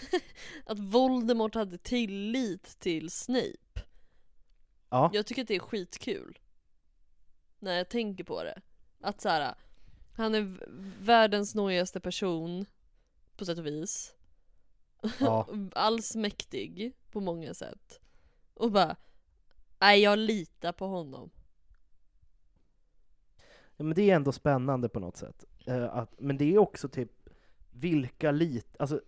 att 0.66 0.78
Voldemort 0.78 1.54
hade 1.54 1.78
tillit 1.78 2.78
till 2.78 3.10
Snape. 3.10 3.82
Ja, 4.90 5.10
Jag 5.12 5.26
tycker 5.26 5.42
att 5.42 5.48
det 5.48 5.56
är 5.56 5.60
skitkul. 5.60 6.38
När 7.58 7.76
jag 7.76 7.88
tänker 7.88 8.24
på 8.24 8.42
det. 8.42 8.60
Att 9.00 9.20
så 9.20 9.28
här, 9.28 9.54
han 10.16 10.34
är 10.34 10.58
världens 11.00 11.54
nojigaste 11.54 12.00
person. 12.00 12.66
På 13.36 13.44
sätt 13.44 13.58
och 13.58 13.66
vis. 13.66 14.14
Ja. 15.20 15.48
Allsmäktig 15.72 16.92
på 17.10 17.20
många 17.20 17.54
sätt. 17.54 18.00
Och 18.54 18.72
bara, 18.72 18.96
nej 19.80 20.02
jag 20.02 20.18
litar 20.18 20.72
på 20.72 20.86
honom. 20.86 21.30
Ja, 23.76 23.84
men 23.84 23.94
det 23.94 24.10
är 24.10 24.16
ändå 24.16 24.32
spännande 24.32 24.88
på 24.88 25.00
något 25.00 25.16
sätt. 25.16 25.44
Eh, 25.66 25.96
att, 25.96 26.20
men 26.20 26.36
det 26.36 26.54
är 26.54 26.58
också 26.58 26.88
typ, 26.88 27.28
vilka 27.70 28.30
lit... 28.30 28.76
Alltså, 28.78 29.00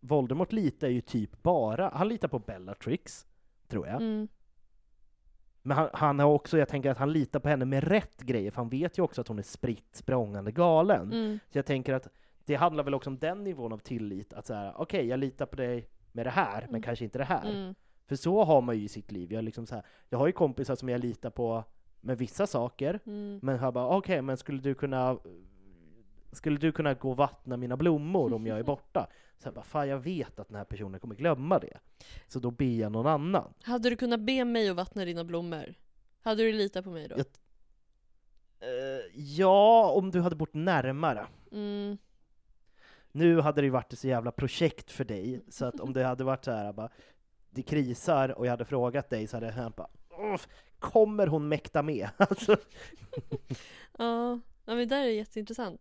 Voldemort 0.00 0.52
litar 0.52 0.88
ju 0.88 1.00
typ 1.00 1.42
bara, 1.42 1.90
han 1.94 2.08
litar 2.08 2.28
på 2.28 2.38
Bellatrix, 2.38 3.26
tror 3.68 3.86
jag. 3.86 3.96
Mm. 3.96 4.28
Men 5.62 5.76
han, 5.76 5.88
han 5.92 6.18
har 6.18 6.26
också, 6.26 6.58
jag 6.58 6.68
tänker 6.68 6.90
att 6.90 6.98
han 6.98 7.12
litar 7.12 7.40
på 7.40 7.48
henne 7.48 7.64
med 7.64 7.84
rätt 7.84 8.22
grejer, 8.22 8.50
för 8.50 8.56
han 8.56 8.68
vet 8.68 8.98
ju 8.98 9.02
också 9.02 9.20
att 9.20 9.28
hon 9.28 9.38
är 9.38 9.42
spritt 9.42 9.96
språngande 9.96 10.52
galen. 10.52 11.12
Mm. 11.12 11.38
Så 11.50 11.58
jag 11.58 11.66
tänker 11.66 11.94
att 11.94 12.08
det 12.44 12.54
handlar 12.54 12.84
väl 12.84 12.94
också 12.94 13.10
om 13.10 13.18
den 13.18 13.44
nivån 13.44 13.72
av 13.72 13.78
tillit, 13.78 14.32
att 14.32 14.46
säga 14.46 14.74
okej, 14.76 15.06
jag 15.06 15.20
litar 15.20 15.46
på 15.46 15.56
dig 15.56 15.88
med 16.12 16.26
det 16.26 16.30
här, 16.30 16.60
men 16.60 16.68
Mm. 16.68 16.82
kanske 16.82 17.04
inte 17.04 17.18
det 17.18 17.24
här. 17.24 17.50
Mm. 17.50 17.74
För 18.06 18.16
så 18.16 18.44
har 18.44 18.60
man 18.60 18.76
ju 18.78 18.84
i 18.84 18.88
sitt 18.88 19.12
liv. 19.12 19.32
Jag, 19.32 19.44
liksom 19.44 19.66
så 19.66 19.74
här, 19.74 19.84
jag 20.10 20.18
har 20.18 20.26
ju 20.26 20.32
kompisar 20.32 20.74
som 20.76 20.88
jag 20.88 21.00
litar 21.00 21.30
på 21.30 21.64
med 22.00 22.18
vissa 22.18 22.46
saker, 22.46 23.00
Mm. 23.06 23.38
men 23.42 23.56
jag 23.62 23.74
bara 23.74 23.96
okej, 23.96 24.22
men 24.22 24.36
skulle 24.36 24.60
du 24.60 24.74
kunna 24.74 25.18
skulle 26.32 26.56
du 26.58 26.72
kunna 26.72 26.94
gå 26.94 27.10
och 27.10 27.16
vattna 27.16 27.56
mina 27.56 27.76
blommor 27.76 28.32
om 28.34 28.46
jag 28.46 28.58
är 28.58 28.62
borta? 28.74 29.06
Så 29.38 29.46
jag 29.46 29.54
bara, 29.54 29.64
fan 29.64 29.88
jag 29.88 29.98
vet 29.98 30.38
att 30.38 30.48
den 30.48 30.56
här 30.56 30.64
personen 30.64 31.00
kommer 31.00 31.14
glömma 31.14 31.58
det. 31.58 31.78
Så 32.28 32.38
då 32.38 32.50
ber 32.50 32.80
jag 32.80 32.92
någon 32.92 33.06
annan. 33.06 33.54
Hade 33.62 33.90
du 33.90 33.96
kunnat 33.96 34.20
be 34.20 34.44
mig 34.44 34.68
att 34.68 34.76
vattna 34.76 35.04
dina 35.04 35.24
blommor? 35.24 35.74
Hade 36.22 36.42
du 36.42 36.52
litat 36.52 36.84
på 36.84 36.90
mig 36.90 37.08
då? 37.08 37.16
Jag- 37.18 37.26
Eh, 38.60 39.20
ja, 39.20 39.90
om 39.90 40.10
du 40.10 40.20
hade 40.20 40.36
bott 40.36 40.54
närmare. 40.54 41.26
Mm. 41.52 41.98
Nu 43.16 43.40
hade 43.40 43.60
det 43.60 43.64
ju 43.64 43.70
varit 43.70 43.92
ett 43.92 43.98
så 43.98 44.08
jävla 44.08 44.32
projekt 44.32 44.90
för 44.90 45.04
dig, 45.04 45.40
så 45.48 45.64
att 45.64 45.80
om 45.80 45.92
det 45.92 46.04
hade 46.04 46.24
varit 46.24 46.44
så 46.44 46.50
här 46.50 46.72
bara, 46.72 46.88
det 47.50 47.62
krisar 47.62 48.28
och 48.38 48.46
jag 48.46 48.50
hade 48.50 48.64
frågat 48.64 49.10
dig 49.10 49.26
så 49.26 49.36
hade 49.36 49.54
jag 49.56 49.72
bara, 49.72 49.88
"Åh, 50.10 50.40
kommer 50.78 51.26
hon 51.26 51.48
mäkta 51.48 51.82
med? 51.82 52.08
Alltså, 52.16 52.56
Ja, 53.98 54.30
ja 54.64 54.74
men 54.74 54.76
det 54.78 54.84
där 54.86 55.02
är 55.02 55.08
jätteintressant. 55.10 55.80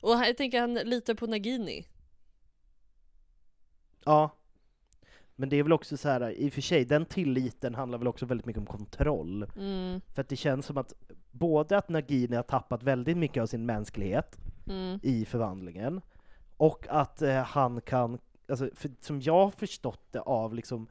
Och 0.00 0.16
här- 0.16 0.26
jag 0.26 0.36
tänker 0.36 0.60
han 0.60 0.74
litar 0.74 1.14
på 1.14 1.26
Nagini. 1.26 1.86
ja. 4.04 4.30
Men 5.36 5.48
det 5.48 5.56
är 5.56 5.62
väl 5.62 5.72
också 5.72 5.96
så 5.96 6.08
här, 6.08 6.30
i 6.30 6.48
och 6.48 6.52
för 6.52 6.60
sig, 6.60 6.84
den 6.84 7.06
tilliten 7.06 7.74
handlar 7.74 7.98
väl 7.98 8.08
också 8.08 8.26
väldigt 8.26 8.46
mycket 8.46 8.60
om 8.60 8.66
kontroll. 8.66 9.46
Mm. 9.56 10.00
För 10.14 10.20
att 10.22 10.28
det 10.28 10.36
känns 10.36 10.66
som 10.66 10.76
att 10.78 10.92
både 11.30 11.78
att 11.78 11.88
Nagini 11.88 12.36
har 12.36 12.42
tappat 12.42 12.82
väldigt 12.82 13.16
mycket 13.16 13.42
av 13.42 13.46
sin 13.46 13.66
mänsklighet 13.66 14.38
Mm. 14.66 15.00
i 15.02 15.24
förvandlingen, 15.24 16.00
och 16.56 16.86
att 16.90 17.22
eh, 17.22 17.42
han 17.42 17.80
kan, 17.80 18.18
alltså, 18.48 18.70
för, 18.74 18.90
som 19.00 19.20
jag 19.20 19.32
har 19.44 19.50
förstått 19.50 20.12
det 20.12 20.20
av 20.20 20.54
liksom 20.54 20.86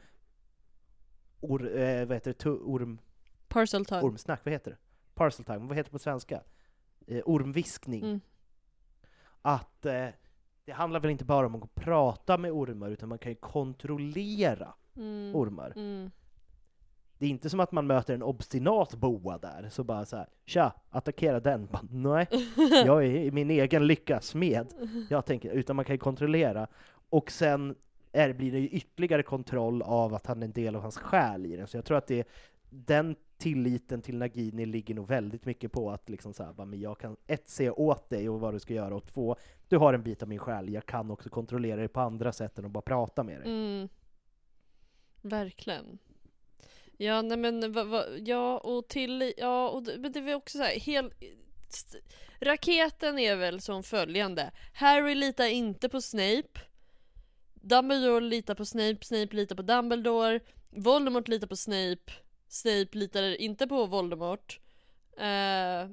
or, 1.42 1.78
eh, 1.78 2.06
vad 2.06 2.16
heter 2.16 2.36
det, 2.44 2.50
orm, 2.50 3.00
Parcel 3.48 3.86
tongue. 3.86 4.04
ormsnack, 4.04 4.42
vad 4.46 4.52
heter 4.52 4.72
det? 4.72 4.78
Parcel 5.14 5.46
time, 5.46 5.60
vad 5.60 5.78
heter 5.78 5.90
det 5.90 5.92
på 5.92 6.00
svenska? 6.00 6.42
Eh, 7.08 7.22
ormviskning. 7.26 8.04
Mm. 8.04 8.20
Att 9.42 9.86
eh, 9.86 10.08
det 10.66 10.72
handlar 10.72 11.00
väl 11.00 11.12
inte 11.12 11.26
bara 11.26 11.46
om 11.46 11.64
att 11.64 11.76
prata 11.76 12.38
med 12.38 12.52
ormar, 12.52 12.90
utan 12.90 13.10
man 13.10 13.18
kan 13.18 13.32
ju 13.32 13.36
kontrollera 13.36 14.74
Mm. 14.96 15.36
ormar. 15.36 15.74
Mm. 15.76 16.12
Det 17.24 17.28
är 17.28 17.32
inte 17.32 17.50
som 17.50 17.60
att 17.60 17.72
man 17.72 17.88
möter 17.88 18.14
en 18.14 18.24
obstinat 18.24 18.94
boa 18.94 19.38
där, 19.38 19.70
så 19.70 19.84
bara 19.84 20.06
så 20.06 20.18
här, 20.18 20.28
tja, 20.46 20.74
attackera 20.90 21.40
den. 21.40 21.68
Bara, 21.72 21.82
Nej, 21.92 22.28
jag 22.86 23.06
är 23.06 23.10
i 23.10 23.32
min 23.32 23.52
egen 23.52 23.88
lyckas 23.88 24.36
med. 24.36 24.74
Jag 25.10 25.26
tänker, 25.26 25.52
utan 25.52 25.76
man 25.76 25.86
kan 25.86 25.94
ju 25.94 25.98
kontrollera. 25.98 26.68
Och 27.10 27.32
sen 27.32 27.76
är, 28.12 28.34
blir 28.34 28.52
det 28.52 28.60
ju 28.60 28.68
ytterligare 28.68 29.24
kontroll 29.24 29.82
av 29.82 30.14
att 30.14 30.26
han 30.26 30.42
är 30.42 30.46
en 30.46 30.52
del 30.52 30.76
av 30.76 30.82
hans 30.82 30.98
själ 30.98 31.46
i 31.46 31.56
den. 31.56 31.68
Så 31.68 31.78
jag 31.78 31.86
tror 31.86 31.98
att 31.98 32.08
det, 32.08 32.28
den 32.70 33.16
tilliten 33.38 34.02
till 34.02 34.18
Nagini 34.18 34.66
ligger 34.66 34.96
nog 34.96 35.08
väldigt 35.08 35.46
mycket 35.46 35.72
på 35.72 35.92
att 35.92 36.10
liksom 36.10 36.34
så 36.34 36.44
här, 36.44 36.54
bara, 36.54 36.66
men 36.66 36.80
jag 36.80 37.00
kan 37.00 37.18
ett, 37.28 37.50
se 37.50 37.70
åt 37.70 38.10
dig 38.10 38.30
och 38.30 38.40
vad 38.40 38.54
du 38.54 38.60
ska 38.60 38.74
göra, 38.74 38.96
och 38.96 39.06
två, 39.06 39.36
du 39.68 39.78
har 39.78 39.94
en 39.94 40.04
bit 40.04 40.22
av 40.22 40.30
min 40.30 40.40
själ, 40.40 40.74
jag 40.74 40.86
kan 40.86 41.12
också 41.12 41.30
kontrollera 41.30 41.76
dig 41.76 41.88
på 41.88 42.00
andra 42.00 42.32
sätt 42.32 42.60
än 42.60 42.66
att 42.66 42.72
bara 42.72 42.82
prata 42.82 43.24
med 43.24 43.42
dig. 43.42 43.52
Mm. 43.52 43.90
Verkligen. 45.22 46.00
Ja, 47.04 47.22
nej 47.22 47.38
men 47.38 47.72
va, 47.74 47.84
va, 47.84 48.06
ja 48.26 48.58
och 48.58 48.88
till, 48.88 49.34
ja 49.38 49.70
och 49.70 49.84
men 49.98 50.12
det 50.12 50.22
var 50.22 50.34
också 50.34 50.58
så 50.58 50.64
här, 50.64 50.80
hel, 50.80 51.14
st- 51.70 52.00
raketen 52.40 53.20
är 53.20 53.36
väl 53.36 53.62
som 53.62 53.84
följande. 53.84 54.52
Harry 54.74 55.16
litar 55.16 55.46
inte 55.46 55.90
på 55.90 56.02
Snape. 56.02 56.60
Dumbledore 57.54 58.20
litar 58.20 58.56
på 58.56 58.66
Snape, 58.66 58.98
Snape 59.06 59.36
litar 59.36 59.56
på 59.56 59.62
Dumbledore. 59.62 60.40
Voldemort 60.70 61.28
litar 61.28 61.48
på 61.48 61.56
Snape. 61.56 62.14
Snape 62.48 62.88
litar 62.92 63.42
inte 63.42 63.68
på 63.68 63.86
Voldemort. 63.86 64.60
Eh, 65.18 65.90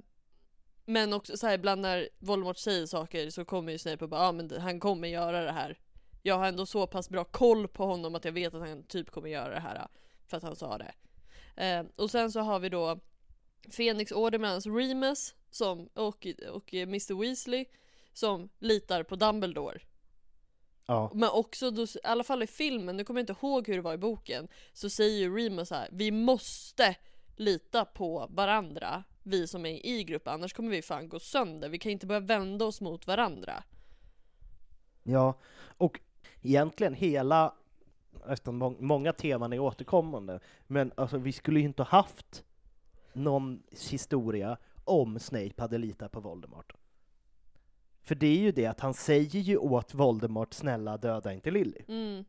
men 0.85 1.13
också 1.13 1.37
så 1.37 1.47
här, 1.47 1.55
ibland 1.55 1.81
när 1.83 2.09
Voldemort 2.19 2.59
säger 2.59 2.87
saker 2.87 3.31
så 3.31 3.45
kommer 3.45 3.73
ju 3.73 3.79
Snape 3.79 4.05
och 4.05 4.11
bara 4.11 4.21
ja 4.21 4.29
ah, 4.29 4.33
men 4.33 4.61
han 4.61 4.81
kommer 4.81 5.09
göra 5.09 5.45
det 5.45 5.53
här. 5.53 5.79
Jag 6.23 6.39
har 6.39 6.47
ändå 6.47 6.67
så 6.67 6.87
pass 6.87 7.09
bra 7.09 7.25
koll 7.25 7.69
på 7.69 7.87
honom 7.87 8.15
att 8.15 8.25
jag 8.25 8.33
vet 8.33 8.55
att 8.55 8.69
han 8.69 8.83
typ 8.83 9.11
kommer 9.11 9.29
göra 9.29 9.55
det 9.55 9.61
här. 9.61 9.89
För 10.31 10.37
att 10.37 10.43
han 10.43 10.57
sa 10.57 10.79
det. 10.79 10.93
Eh, 11.57 11.87
och 11.97 12.11
sen 12.11 12.33
så 12.33 12.41
har 12.41 12.61
vi 12.61 12.69
då 12.69 13.01
Fenixorden 13.77 14.41
med 14.41 14.51
hans 14.51 14.67
Remus 14.67 15.35
som, 15.51 15.89
och, 15.95 16.27
och 16.53 16.75
Mr 16.75 17.21
Weasley 17.21 17.65
som 18.13 18.49
litar 18.59 19.03
på 19.03 19.17
Dumbledore. 19.17 19.81
Ja. 20.87 21.11
Men 21.15 21.31
också, 21.31 21.71
då, 21.71 21.83
i 21.83 21.87
alla 22.05 22.25
fall 22.25 22.43
i 22.43 22.47
filmen, 22.47 22.97
nu 22.97 23.05
kommer 23.05 23.21
jag 23.21 23.23
inte 23.23 23.47
ihåg 23.47 23.69
hur 23.69 23.77
det 23.77 23.83
var 23.83 23.95
i 23.95 23.99
boken, 23.99 24.49
så 24.73 24.91
säger 24.91 25.19
ju 25.19 25.37
Remus 25.37 25.69
så 25.69 25.75
här: 25.75 25.89
vi 25.93 26.11
måste 26.11 26.97
lita 27.37 27.85
på 27.85 28.27
varandra, 28.31 29.05
vi 29.23 29.47
som 29.47 29.67
är 29.67 29.87
i 29.87 30.05
gruppen, 30.05 30.33
annars 30.35 30.53
kommer 30.53 30.71
vi 30.71 30.83
fan 30.83 31.09
gå 31.09 31.21
sönder. 31.21 31.69
Vi 31.69 31.79
kan 31.79 31.93
inte 31.93 32.07
börja 32.07 32.21
vända 32.21 32.65
oss 32.65 32.81
mot 32.81 33.07
varandra. 33.07 33.63
Ja, 35.03 35.39
och 35.61 36.01
egentligen 36.43 36.95
hela, 36.95 37.55
nästan 38.27 38.55
må- 38.57 38.77
många 38.79 39.13
teman 39.13 39.53
är 39.53 39.59
återkommande, 39.59 40.41
men 40.67 40.93
alltså 40.95 41.19
vi 41.19 41.33
skulle 41.33 41.61
ju 41.61 41.67
inte 41.67 41.83
ha 41.83 41.91
haft 41.91 42.45
någon 43.13 43.63
historia 43.71 44.57
om 44.85 45.19
Snape 45.19 45.55
hade 45.57 45.79
litat 45.79 46.13
på 46.13 46.21
Voldemort. 46.21 46.73
För 48.03 48.15
det 48.15 48.27
är 48.27 48.39
ju 48.39 48.53
det 48.53 48.67
att 48.67 48.81
han 48.81 48.95
säger 48.95 49.41
ju 49.41 49.57
åt 49.57 49.95
Voldemort, 49.95 50.55
snälla 50.55 50.97
döda 50.97 51.33
inte 51.33 51.51
Lily. 51.51 51.81
Mm. 51.89 52.25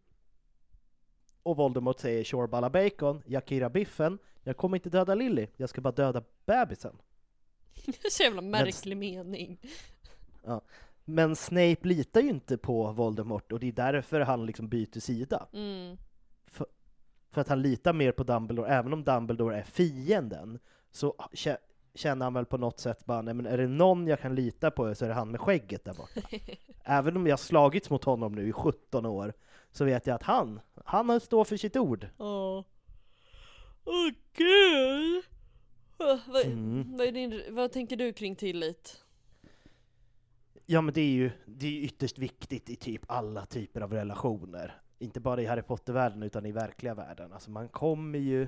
Och 1.44 1.58
Voldemort 1.58 2.00
säger 2.00 2.24
Shorballa 2.24 2.70
Bacon, 2.70 3.22
Yakira 3.26 3.70
Biffen, 3.70 4.20
jag 4.44 4.58
kommer 4.58 4.78
inte 4.78 4.90
döda 4.90 5.16
Lily, 5.16 5.48
jag 5.58 5.70
ska 5.70 5.82
bara 5.82 5.92
döda 5.94 6.24
bebisen. 6.46 6.98
Så 8.12 8.24
jävla 8.24 8.42
märklig 8.42 8.98
mening. 8.98 9.60
Men 11.12 11.36
Snape 11.36 11.78
litar 11.82 12.22
ju 12.22 12.30
inte 12.30 12.58
på 12.58 12.92
Voldemort 12.92 13.52
och 13.52 13.60
det 13.60 13.68
är 13.68 13.72
därför 13.72 14.20
han 14.20 14.46
liksom 14.46 14.68
byter 14.68 15.00
sida. 15.00 15.48
Mm. 15.54 15.98
För 17.32 17.42
att 17.42 17.48
han 17.48 17.62
litar 17.62 17.94
mer 17.94 18.12
på 18.12 18.24
Dumbledore, 18.24 18.70
även 18.70 18.94
om 18.94 19.04
Dumbledore 19.04 19.58
är 19.58 19.64
fienden, 19.64 20.60
så 20.92 21.16
kä- 21.32 21.58
känner 21.94 22.26
han 22.26 22.34
väl 22.34 22.46
på 22.46 22.58
något 22.58 22.80
sätt 22.80 23.06
bara, 23.06 23.22
nej 23.22 23.34
men 23.34 23.46
är 23.46 23.58
det 23.58 23.68
någon 23.68 24.08
jag 24.08 24.20
kan 24.20 24.36
lita 24.36 24.72
på 24.72 24.96
så 24.96 25.06
är 25.06 25.10
det 25.10 25.16
han 25.16 25.32
med 25.32 25.40
skägget 25.42 25.86
där 25.86 25.94
borta. 25.94 26.22
även 26.84 27.18
om 27.18 27.28
jag 27.28 27.40
slagits 27.40 27.90
mot 27.90 28.04
honom 28.04 28.36
nu 28.36 28.48
i 28.48 28.52
17 28.52 29.06
år, 29.06 29.34
så 29.72 29.86
vet 29.86 30.08
jag 30.08 30.16
att 30.16 30.24
han, 30.24 30.60
han 30.86 31.20
står 31.20 31.44
för 31.44 31.58
sitt 31.58 31.76
ord. 31.76 32.08
Åh. 32.18 32.64
Gud! 34.34 35.24
Mm. 36.46 36.98
vad, 36.98 37.08
är 37.08 37.12
din, 37.12 37.42
vad 37.50 37.72
tänker 37.72 37.96
du 37.98 38.14
kring 38.14 38.36
tillit? 38.36 39.04
Ja 40.72 40.82
men 40.82 40.94
det 40.94 41.02
är 41.02 41.12
ju 41.12 41.32
det 41.46 41.68
är 41.68 41.84
ytterst 41.84 42.18
viktigt 42.18 42.70
i 42.70 42.76
typ 42.76 43.02
alla 43.08 43.46
typer 43.46 43.82
av 43.82 43.94
relationer. 43.94 44.82
Inte 45.00 45.20
bara 45.20 45.42
i 45.42 45.46
Harry 45.46 45.62
Potter-världen 45.62 46.24
utan 46.24 46.46
i 46.46 46.52
verkliga 46.52 46.94
världen. 46.96 47.34
Alltså 47.34 47.52
man 47.52 47.70
kommer 47.70 48.20
ju 48.20 48.48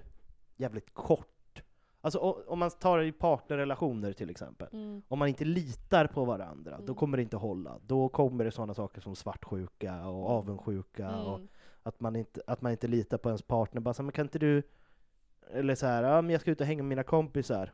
jävligt 0.57 0.93
kort. 0.93 1.63
Alltså 2.01 2.19
om 2.47 2.59
man 2.59 2.71
tar 2.71 3.01
i 3.01 3.11
partnerrelationer 3.11 4.13
till 4.13 4.29
exempel. 4.29 4.67
Mm. 4.73 5.01
Om 5.07 5.19
man 5.19 5.27
inte 5.27 5.45
litar 5.45 6.07
på 6.07 6.25
varandra, 6.25 6.77
då 6.77 6.83
Mm. 6.83 6.95
kommer 6.95 7.17
det 7.17 7.23
inte 7.23 7.37
hålla. 7.37 7.79
Då 7.87 8.09
kommer 8.09 8.45
det 8.45 8.51
sådana 8.51 8.73
saker 8.73 9.01
som 9.01 9.15
svartsjuka 9.15 10.07
och 10.07 10.29
avundsjuka 10.29 11.15
och 11.21 11.35
Mm. 11.35 11.47
att 11.83 11.99
man 11.99 12.15
inte, 12.15 12.41
att 12.47 12.61
man 12.61 12.71
inte 12.71 12.87
litar 12.87 13.17
på 13.17 13.29
ens 13.29 13.41
partner. 13.41 13.81
Bara 13.81 13.93
så, 13.93 14.03
men 14.03 14.11
kan 14.11 14.25
inte 14.25 14.39
du... 14.39 14.63
Eller 15.51 15.75
så 15.75 15.85
här, 15.85 16.03
ja, 16.03 16.21
men 16.21 16.31
jag 16.31 16.41
ska 16.41 16.51
ut 16.51 16.61
och 16.61 16.67
hänga 16.67 16.83
med 16.83 16.89
mina 16.89 17.03
kompisar. 17.03 17.71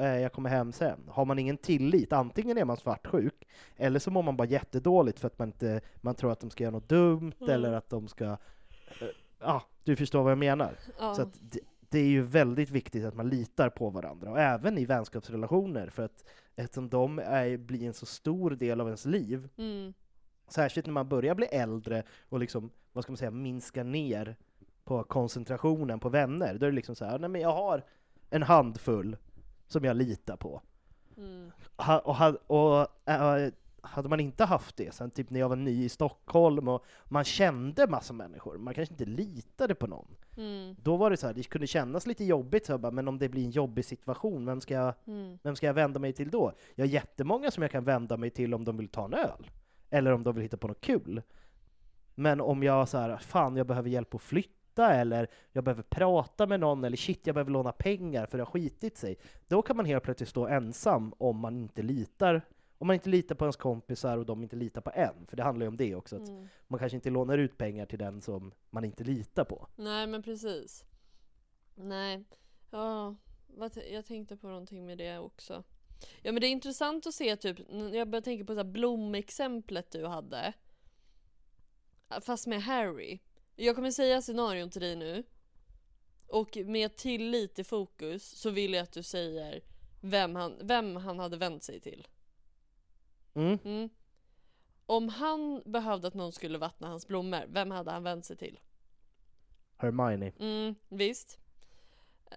Eh, 0.00 0.18
Jag 0.20 0.32
kommer 0.32 0.50
hem 0.50 0.72
sen. 0.72 1.00
Har 1.08 1.24
man 1.24 1.38
ingen 1.38 1.56
tillit, 1.56 2.12
antingen 2.12 2.58
är 2.58 2.64
man 2.64 2.76
svartsjuk, 2.76 3.48
eller 3.76 3.98
så 3.98 4.10
mår 4.10 4.22
man 4.22 4.36
bara 4.36 4.48
jättedåligt 4.48 5.20
för 5.20 5.26
att 5.26 5.38
man 5.38 5.48
inte 5.48 5.80
man 6.00 6.14
tror 6.14 6.32
att 6.32 6.40
de 6.40 6.50
ska 6.50 6.64
göra 6.64 6.72
något 6.72 6.88
dumt, 6.88 7.32
Mm. 7.40 7.54
eller 7.54 7.72
att 7.72 7.90
de 7.90 8.08
ska... 8.08 8.24
eh, 8.24 9.08
Ja, 9.40 9.62
du 9.84 9.96
förstår 9.96 10.22
vad 10.22 10.30
jag 10.30 10.38
menar. 10.38 10.72
Ja. 10.98 11.14
Så 11.14 11.24
det, 11.40 11.60
det 11.88 11.98
är 11.98 12.06
ju 12.06 12.22
väldigt 12.22 12.70
viktigt 12.70 13.04
att 13.04 13.14
man 13.14 13.28
litar 13.28 13.68
på 13.68 13.90
varandra, 13.90 14.30
och 14.30 14.40
även 14.40 14.78
i 14.78 14.84
vänskapsrelationer, 14.84 15.88
för 15.88 16.02
att 16.02 16.24
eftersom 16.56 16.88
de 16.88 17.18
är, 17.18 17.56
blir 17.56 17.86
en 17.86 17.94
så 17.94 18.06
stor 18.06 18.50
del 18.50 18.80
av 18.80 18.86
ens 18.86 19.04
liv, 19.04 19.48
Mm. 19.56 19.94
särskilt 20.48 20.86
när 20.86 20.92
man 20.92 21.08
börjar 21.08 21.34
bli 21.34 21.46
äldre 21.46 22.02
och 22.28 22.38
liksom, 22.38 22.70
vad 22.92 23.04
ska 23.04 23.12
man 23.12 23.16
säga, 23.16 23.30
minska 23.30 23.82
ner 23.84 24.36
på 24.84 25.02
koncentrationen 25.02 26.00
på 26.00 26.08
vänner, 26.08 26.58
då 26.58 26.66
är 26.66 26.70
det 26.70 26.76
liksom 26.76 26.94
så 26.94 27.04
här, 27.04 27.18
nej 27.18 27.28
men 27.30 27.40
jag 27.40 27.52
har 27.52 27.82
en 28.30 28.42
handfull 28.42 29.16
som 29.68 29.84
jag 29.84 29.96
litar 29.96 30.36
på. 30.36 30.62
Mm. 31.16 31.50
Ha, 31.76 31.98
och, 31.98 32.16
ha, 32.16 32.28
och 32.46 32.86
äh, 33.10 33.52
hade 33.80 34.08
man 34.08 34.20
inte 34.20 34.44
haft 34.44 34.76
det, 34.76 34.94
sen 34.94 35.10
typ 35.10 35.30
när 35.30 35.40
jag 35.40 35.48
var 35.48 35.56
ny 35.56 35.84
i 35.84 35.88
Stockholm 35.88 36.68
och 36.68 36.84
man 37.04 37.24
kände 37.24 37.86
massa 37.86 38.12
människor, 38.12 38.58
man 38.58 38.74
kanske 38.74 38.94
inte 38.94 39.04
litade 39.04 39.74
på 39.74 39.86
någon. 39.86 40.16
Mm. 40.36 40.76
Då 40.82 40.96
var 40.96 41.10
det 41.10 41.16
så 41.16 41.26
här, 41.26 41.34
det 41.34 41.42
kunde 41.42 41.66
kännas 41.66 42.06
lite 42.06 42.24
jobbigt, 42.24 42.66
så 42.66 42.72
jag 42.72 42.80
bara, 42.80 42.92
men 42.92 43.08
om 43.08 43.18
det 43.18 43.28
blir 43.28 43.44
en 43.44 43.50
jobbig 43.50 43.84
situation, 43.84 44.46
vem 44.46 44.60
ska, 44.60 44.74
jag, 44.74 44.94
Mm. 45.06 45.38
vem 45.42 45.56
ska 45.56 45.66
jag 45.66 45.74
vända 45.74 46.00
mig 46.00 46.12
till 46.12 46.30
då? 46.30 46.52
Jag 46.74 46.84
har 46.84 46.90
jättemånga 46.90 47.50
som 47.50 47.62
jag 47.62 47.70
kan 47.72 47.84
vända 47.84 48.16
mig 48.16 48.30
till 48.30 48.54
om 48.54 48.64
de 48.64 48.76
vill 48.76 48.88
ta 48.88 49.04
en 49.04 49.14
öl, 49.14 49.50
eller 49.90 50.12
om 50.12 50.22
de 50.22 50.34
vill 50.34 50.42
hitta 50.42 50.56
på 50.56 50.68
något 50.68 50.80
kul. 50.80 51.22
Men 52.14 52.40
om 52.40 52.62
jag 52.62 52.88
så 52.88 52.98
här, 52.98 53.16
fan 53.16 53.56
jag 53.56 53.66
behöver 53.66 53.90
hjälp 53.90 54.14
att 54.14 54.22
flytta, 54.22 54.50
eller 54.82 55.28
jag 55.52 55.64
behöver 55.64 55.82
prata 55.82 56.46
med 56.46 56.60
någon, 56.60 56.84
eller 56.84 56.96
shit 56.96 57.26
jag 57.26 57.34
behöver 57.34 57.50
låna 57.50 57.72
pengar 57.72 58.26
för 58.26 58.38
det 58.38 58.44
har 58.44 58.50
skitit 58.50 58.96
sig. 58.96 59.16
Då 59.48 59.62
kan 59.62 59.76
man 59.76 59.86
helt 59.86 60.04
plötsligt 60.04 60.28
stå 60.28 60.46
ensam 60.46 61.14
om 61.18 61.38
man 61.38 61.56
inte 61.56 61.82
litar 61.82 62.42
om 62.78 62.86
man 62.86 62.94
inte 62.94 63.08
litar 63.08 63.34
på 63.34 63.44
ens 63.44 63.56
kompisar 63.56 64.18
och 64.18 64.26
de 64.26 64.42
inte 64.42 64.56
litar 64.56 64.80
på 64.80 64.90
en, 64.94 65.26
för 65.26 65.36
det 65.36 65.42
handlar 65.42 65.64
ju 65.64 65.68
om 65.68 65.76
det 65.76 65.94
också, 65.94 66.16
att 66.16 66.28
Mm. 66.28 66.48
man 66.66 66.78
kanske 66.80 66.96
inte 66.96 67.10
lånar 67.10 67.38
ut 67.38 67.58
pengar 67.58 67.86
till 67.86 67.98
den 67.98 68.20
som 68.20 68.52
man 68.70 68.84
inte 68.84 69.04
litar 69.04 69.44
på. 69.44 69.66
Nej 69.76 70.06
men 70.06 70.22
precis. 70.22 70.84
Nej. 71.74 72.24
Ja, 72.70 73.14
jag 73.90 74.04
tänkte 74.06 74.36
på 74.36 74.46
någonting 74.48 74.86
med 74.86 74.98
det 74.98 75.18
också. 75.18 75.64
Ja 76.22 76.32
men 76.32 76.40
det 76.40 76.46
är 76.46 76.50
intressant 76.50 77.06
att 77.06 77.14
se 77.14 77.36
typ, 77.36 77.58
jag 77.92 78.08
börjar 78.08 78.22
tänka 78.22 78.44
på 78.44 78.52
så 78.52 78.56
här 78.58 78.64
blomexemplet 78.64 79.90
du 79.90 80.06
hade. 80.06 80.52
Fast 82.20 82.46
med 82.46 82.62
Harry. 82.62 83.18
Jag 83.56 83.74
kommer 83.74 83.90
säga 83.90 84.22
scenarion 84.22 84.70
till 84.70 84.80
dig 84.80 84.96
nu. 84.96 85.24
Och 86.26 86.56
med 86.56 86.96
tillit 86.96 87.58
i 87.58 87.64
fokus 87.64 88.40
så 88.40 88.50
vill 88.50 88.74
jag 88.74 88.82
att 88.82 88.92
du 88.92 89.02
säger 89.02 89.62
vem 90.00 90.36
han, 90.36 90.58
vem 90.62 90.96
han 90.96 91.18
hade 91.18 91.36
vänt 91.36 91.62
sig 91.62 91.80
till. 91.80 92.08
Mm. 93.34 93.58
Mm. 93.64 93.88
Om 94.86 95.08
han 95.08 95.62
behövde 95.64 96.08
att 96.08 96.14
någon 96.14 96.32
skulle 96.32 96.58
vattna 96.58 96.88
hans 96.88 97.08
blommor, 97.08 97.44
vem 97.48 97.70
hade 97.70 97.90
han 97.90 98.02
vänt 98.02 98.24
sig 98.24 98.36
till? 98.36 98.60
Hermione. 99.76 100.32
Mm, 100.38 100.74
visst. 100.88 101.38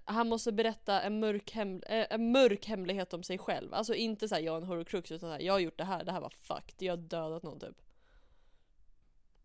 Han 0.05 0.30
måste 0.30 0.51
berätta 0.51 1.01
en 1.01 1.20
mörk, 1.20 1.51
hem, 1.51 1.84
eh, 1.84 2.05
en 2.09 2.32
mörk 2.32 2.65
hemlighet 2.65 3.13
om 3.13 3.24
sig 3.24 3.38
själv. 3.38 3.74
Alltså 3.74 3.93
inte 3.93 4.28
såhär 4.28 4.41
jag 4.41 4.53
är 4.53 4.61
en 4.61 4.68
horcrux 4.68 5.11
utan 5.11 5.30
såhär 5.30 5.39
jag 5.39 5.53
har 5.53 5.59
gjort 5.59 5.78
det 5.78 5.84
här, 5.84 6.03
det 6.03 6.11
här 6.11 6.22
var 6.22 6.30
fucked, 6.30 6.88
jag 6.88 6.91
har 6.91 6.97
dödat 6.97 7.43
någon 7.43 7.59
typ. 7.59 7.82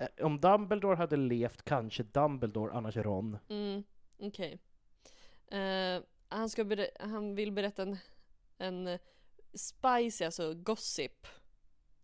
Eh, 0.03 0.27
Om 0.27 0.41
Dumbledore 0.41 0.97
hade 0.97 1.17
levt, 1.17 1.63
kanske 1.63 2.03
Dumbledore, 2.03 2.73
annars 2.73 2.97
Ron. 2.97 3.39
Mm, 3.49 3.85
okej. 4.19 4.59
Eh, 5.51 6.03
han, 6.29 6.49
ska 6.49 6.87
han 7.01 7.35
vill 7.35 7.53
berätta 7.53 7.83
en, 7.83 7.97
en 8.59 8.99
spicy, 9.55 10.25
alltså 10.25 10.55
gossip 10.55 11.27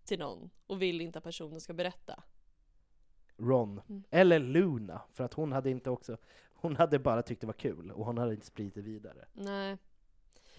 till 0.05 0.19
någon 0.19 0.51
och 0.67 0.83
vill 0.83 1.01
inte 1.01 1.19
att 1.19 1.25
personen 1.25 1.61
ska 1.61 1.73
berätta. 1.73 2.23
Ron. 3.37 3.81
Mm. 3.89 4.05
Eller 4.11 4.39
Luna, 4.39 5.03
för 5.13 5.25
att 5.25 5.35
hon 5.35 5.53
hade 5.53 5.71
inte 5.71 5.91
också... 5.91 6.17
Hon 6.61 6.77
hade 6.77 6.99
bara 6.99 7.23
tyckt 7.23 7.41
det 7.41 7.47
var 7.47 7.55
kul, 7.55 7.91
och 7.91 8.05
hon 8.05 8.19
hade 8.19 8.35
inte 8.35 8.47
spridit 8.47 8.75
det 8.75 8.81
vidare. 8.81 9.25
Nej. 9.33 9.77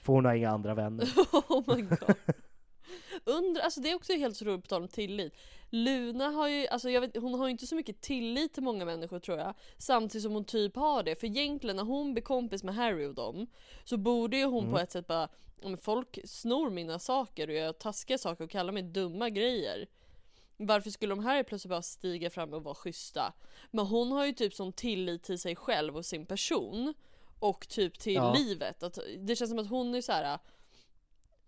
För 0.01 0.13
hon 0.13 0.25
har 0.25 0.33
inga 0.33 0.49
andra 0.49 0.73
vänner. 0.73 1.05
oh 1.49 1.75
my 1.75 1.81
god. 1.81 2.15
Undra, 3.29 3.61
alltså 3.61 3.79
det 3.81 3.89
är 3.91 3.95
också 3.95 4.13
helt 4.13 4.41
otroligt 4.41 4.61
på 4.63 4.67
tal 4.67 4.81
om 4.81 4.87
tillit. 4.87 5.33
Luna 5.69 6.29
har 6.29 6.47
ju, 6.47 6.67
alltså 6.67 6.89
jag 6.89 7.01
vet, 7.01 7.15
hon 7.17 7.33
har 7.39 7.47
ju 7.47 7.51
inte 7.51 7.67
så 7.67 7.75
mycket 7.75 8.01
tillit 8.01 8.53
till 8.53 8.63
många 8.63 8.85
människor 8.85 9.19
tror 9.19 9.37
jag. 9.37 9.53
Samtidigt 9.77 10.23
som 10.23 10.31
hon 10.33 10.45
typ 10.45 10.75
har 10.75 11.03
det. 11.03 11.15
För 11.15 11.27
egentligen 11.27 11.75
när 11.75 11.83
hon 11.83 12.13
blir 12.13 12.23
kompis 12.23 12.63
med 12.63 12.75
Harry 12.75 13.05
och 13.05 13.13
dem 13.15 13.47
så 13.83 13.97
borde 13.97 14.37
ju 14.37 14.45
hon 14.45 14.63
Mm. 14.63 14.73
på 14.73 14.79
ett 14.79 14.91
sätt 14.91 15.07
bara, 15.07 15.29
"Ja, 15.61 15.67
men 15.69 15.77
folk 15.77 16.19
snor 16.25 16.69
mina 16.69 16.99
saker 16.99 17.47
och 17.47 17.53
gör 17.53 17.73
taskiga 17.73 18.17
saker 18.17 18.43
och 18.43 18.49
kallar 18.49 18.73
mig 18.73 18.83
dumma 18.83 19.29
grejer. 19.29 19.87
Varför 20.57 20.89
skulle 20.89 21.11
de 21.15 21.23
här 21.25 21.43
plötsligt 21.43 21.69
bara 21.69 21.81
stiga 21.81 22.29
fram 22.29 22.53
och 22.53 22.63
vara 22.63 22.75
schyssta? 22.75 23.33
Men 23.71 23.85
hon 23.85 24.11
har 24.11 24.25
ju 24.25 24.31
typ 24.33 24.53
sån 24.53 24.73
tillit 24.73 25.23
till 25.23 25.39
sig 25.39 25.55
själv 25.55 25.97
och 25.97 26.05
sin 26.05 26.25
person. 26.25 26.93
Och 27.39 27.67
typ 27.67 27.99
till 27.99 28.13
Ja. 28.13 28.33
livet. 28.37 28.83
Att, 28.83 28.99
det 29.17 29.35
känns 29.35 29.49
som 29.49 29.59
att 29.59 29.69
hon 29.69 29.95
är 29.95 30.01
så 30.01 30.11
här. 30.11 30.39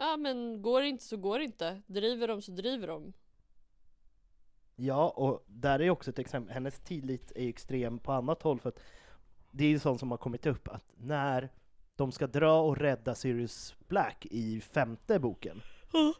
Ja 0.01 0.17
men 0.17 0.61
går 0.61 0.81
det 0.81 0.87
inte 0.87 1.03
så 1.03 1.17
går 1.17 1.39
det 1.39 1.45
inte. 1.45 1.81
Driver 1.87 2.27
de 2.27 2.41
så 2.41 2.51
driver 2.51 2.87
de. 2.87 3.13
Ja, 4.75 5.09
och 5.09 5.43
där 5.47 5.81
är 5.81 5.89
också 5.89 6.09
ett 6.11 6.19
exempel, 6.19 6.53
hennes 6.53 6.79
tillit 6.79 7.31
är 7.35 7.49
extrem 7.49 7.99
på 7.99 8.11
annat 8.11 8.41
håll, 8.41 8.59
för 8.59 8.69
att 8.69 8.79
det 9.51 9.63
är 9.63 9.69
ju 9.69 9.79
sånt 9.79 9.99
som 9.99 10.11
har 10.11 10.17
kommit 10.17 10.45
upp, 10.45 10.67
att 10.67 10.85
när 10.97 11.49
de 11.95 12.11
ska 12.11 12.27
dra 12.27 12.61
och 12.61 12.77
rädda 12.77 13.15
Sirius 13.15 13.75
Black 13.87 14.25
i 14.31 14.61
femte 14.61 15.19
boken, 15.19 15.61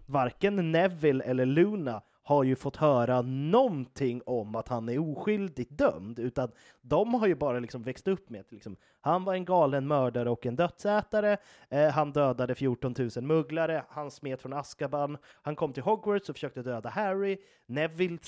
varken 0.06 0.72
Neville 0.72 1.24
eller 1.24 1.46
Luna 1.46 2.02
har 2.32 2.44
ju 2.44 2.56
fått 2.56 2.76
höra 2.76 3.22
någonting 3.22 4.22
om 4.26 4.56
att 4.56 4.68
han 4.68 4.90
är 4.90 5.00
oskyldigt 5.00 5.78
dömd, 5.78 6.20
utan 6.20 6.52
de 6.82 7.14
har 7.14 7.28
ju 7.28 7.36
bara 7.36 7.60
liksom 7.60 7.84
växt 7.84 8.08
upp 8.08 8.30
med 8.30 8.42
att 8.42 8.52
liksom, 8.52 8.76
han 9.02 9.24
var 9.24 9.34
en 9.34 9.46
galen 9.46 9.88
mördare 9.88 10.30
och 10.30 10.46
en 10.46 10.56
dödsätare, 10.56 11.38
eh, 11.70 11.90
han 11.90 12.12
dödade 12.12 12.56
14 12.56 12.96
000 13.16 13.24
mugglare, 13.24 13.84
han 13.90 14.12
smet 14.12 14.42
från 14.42 14.54
Azkaban, 14.54 15.18
han 15.42 15.56
kom 15.56 15.74
till 15.74 15.84
Hogwarts 15.84 16.30
och 16.30 16.36
försökte 16.36 16.62
döda 16.62 16.90
Harry, 16.90 17.38
Neville 17.66 18.20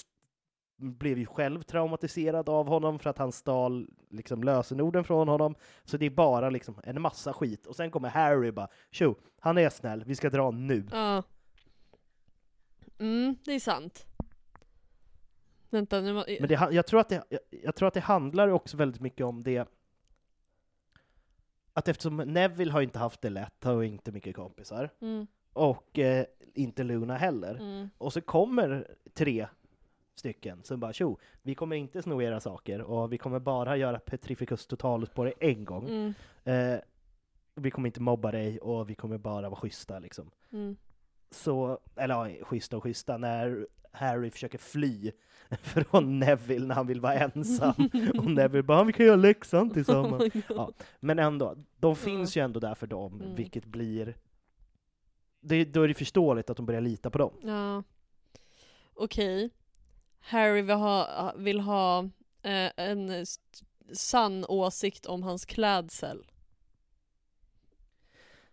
blev 0.78 1.18
ju 1.18 1.26
själv 1.26 1.62
traumatiserad 1.62 2.50
av 2.50 2.68
honom 2.68 3.00
för 3.00 3.10
att 3.10 3.18
han 3.18 3.32
stal 3.32 3.88
liksom 4.10 4.44
lösenorden 4.44 5.04
från 5.04 5.28
honom. 5.28 5.56
Så 5.84 5.98
det 5.98 6.06
är 6.06 6.10
bara 6.10 6.50
liksom 6.50 6.76
en 6.84 7.02
massa 7.02 7.34
skit. 7.34 7.68
Och 7.68 7.76
sen 7.76 7.92
kommer 7.92 8.10
Harry 8.10 8.52
bara 8.52 8.68
tjo, 8.92 9.16
han 9.40 9.58
är 9.58 9.70
snäll, 9.70 10.04
vi 10.06 10.16
ska 10.16 10.30
dra 10.30 10.52
nu. 10.52 10.88
Uh. 10.94 11.22
Mm, 13.04 13.36
det 13.46 13.52
är 13.54 13.60
sant. 13.60 14.06
Vänta 15.70 16.02
nu 16.02 16.14
må- 16.14 16.26
Men 16.40 16.50
det, 16.50 16.68
jag, 16.72 16.88
tror 16.88 17.00
att 17.00 17.10
det, 17.10 17.24
jag, 17.30 17.40
jag 17.50 17.76
tror 17.76 17.88
att 17.88 17.94
det 17.94 18.00
handlar 18.00 18.48
också 18.48 18.78
väldigt 18.78 19.02
mycket 19.02 19.26
om 19.26 19.44
det 19.44 19.68
att 21.74 21.88
eftersom 21.88 22.18
Neville 22.18 22.72
har 22.72 22.82
inte 22.82 23.00
haft 23.00 23.22
det 23.22 23.30
lätt, 23.30 23.64
har 23.64 23.84
inte 23.84 24.12
mycket 24.12 24.36
kompisar, 24.36 24.90
mm, 25.02 25.28
och 25.54 26.00
eh, 26.00 26.26
inte 26.54 26.84
Luna 26.84 27.18
heller. 27.18 27.56
mm, 27.56 27.90
Och 27.98 28.14
så 28.14 28.22
kommer 28.22 28.88
tre 29.14 29.48
stycken 30.16 30.64
som 30.64 30.80
bara 30.80 30.94
tjo, 30.94 31.18
vi 31.42 31.56
kommer 31.56 31.76
inte 31.76 32.02
sno 32.02 32.22
era 32.22 32.40
saker 32.40 32.82
och 32.82 33.14
vi 33.14 33.18
kommer 33.18 33.40
bara 33.40 33.78
göra 33.78 34.00
Petrificus 34.00 34.68
Totalus 34.68 35.10
på 35.10 35.24
dig 35.24 35.34
en 35.40 35.66
gång. 35.66 35.90
mm, 35.90 36.14
Eh, 36.46 36.80
vi 37.56 37.72
kommer 37.72 37.88
inte 37.88 38.02
mobba 38.02 38.32
dig 38.32 38.60
och 38.60 38.90
vi 38.90 38.96
kommer 38.96 39.18
bara 39.18 39.50
vara 39.50 39.60
schyssta 39.60 40.00
liksom. 40.00 40.32
Så, 41.34 41.80
eller 41.96 42.28
ja, 42.30 42.46
schyssta 42.46 42.78
och 42.78 42.84
schyssta, 42.84 43.18
när 43.18 43.68
Harry 43.92 44.32
försöker 44.32 44.58
fly 44.58 45.12
från 45.62 46.20
Neville 46.20 46.66
när 46.68 46.76
han 46.76 46.88
vill 46.88 47.02
vara 47.02 47.14
ensam. 47.14 47.74
och 48.18 48.32
Neville 48.32 48.64
bara, 48.64 48.84
vi 48.84 48.94
kan 48.94 49.06
göra 49.06 49.16
läxan 49.16 49.68
Oh 49.68 49.74
tillsammans. 49.74 50.34
God. 50.34 50.44
Ja, 50.50 50.72
men 51.00 51.20
ändå, 51.20 51.56
de 51.78 51.96
finns 51.96 52.38
ju 52.38 52.42
ändå 52.44 52.60
där 52.60 52.76
för 52.76 52.88
dem, 52.88 53.22
Mm. 53.22 53.36
vilket 53.36 53.66
blir... 53.66 54.18
Det, 55.46 55.66
då 55.66 55.82
är 55.82 55.88
det 55.88 55.94
förståeligt 55.94 56.50
att 56.50 56.58
de 56.58 56.66
börjar 56.66 56.82
lita 56.82 57.10
på 57.10 57.18
dem. 57.18 57.34
Ja. 57.44 57.84
Okej. 58.94 59.50
Harry 60.20 60.62
vill 60.62 60.76
ha, 60.76 61.34
vill 61.38 61.60
ha 61.60 62.00
eh, 62.44 62.72
en 62.78 63.26
sann 63.94 64.46
åsikt 64.46 65.06
om 65.06 65.24
hans 65.24 65.46
klädsel. 65.46 66.26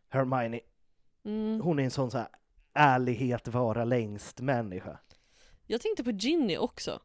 Hermione, 0.09 0.61
Mm. 1.25 1.61
hon 1.61 1.79
är 1.79 1.85
en 1.85 1.91
sån 1.91 2.11
så 2.11 2.19
här 2.19 2.29
ärlighet 2.81 3.49
vara 3.49 3.85
längst 3.85 4.41
människa. 4.41 4.99
Jag 5.67 5.81
tänkte 5.81 6.05
på 6.05 6.11
Ginny 6.11 6.57
också. 6.57 7.01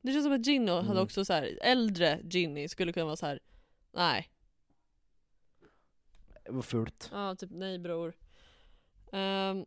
Det 0.00 0.12
känns 0.12 0.24
som 0.24 0.32
att 0.32 0.46
Ginny 0.46 0.70
hade 0.72 0.90
Mm. 0.90 1.02
också 1.02 1.24
så 1.24 1.32
här, 1.32 1.58
äldre 1.62 2.20
Ginny 2.30 2.68
skulle 2.68 2.92
kunna 2.92 3.06
vara 3.06 3.16
så 3.16 3.26
här. 3.26 3.40
nej. 3.92 4.30
Var 6.48 6.62
fult. 6.62 7.08
Ja, 7.12 7.34
typ 7.36 7.50
nej 7.52 7.78
bror. 7.78 8.16
Um, 9.12 9.66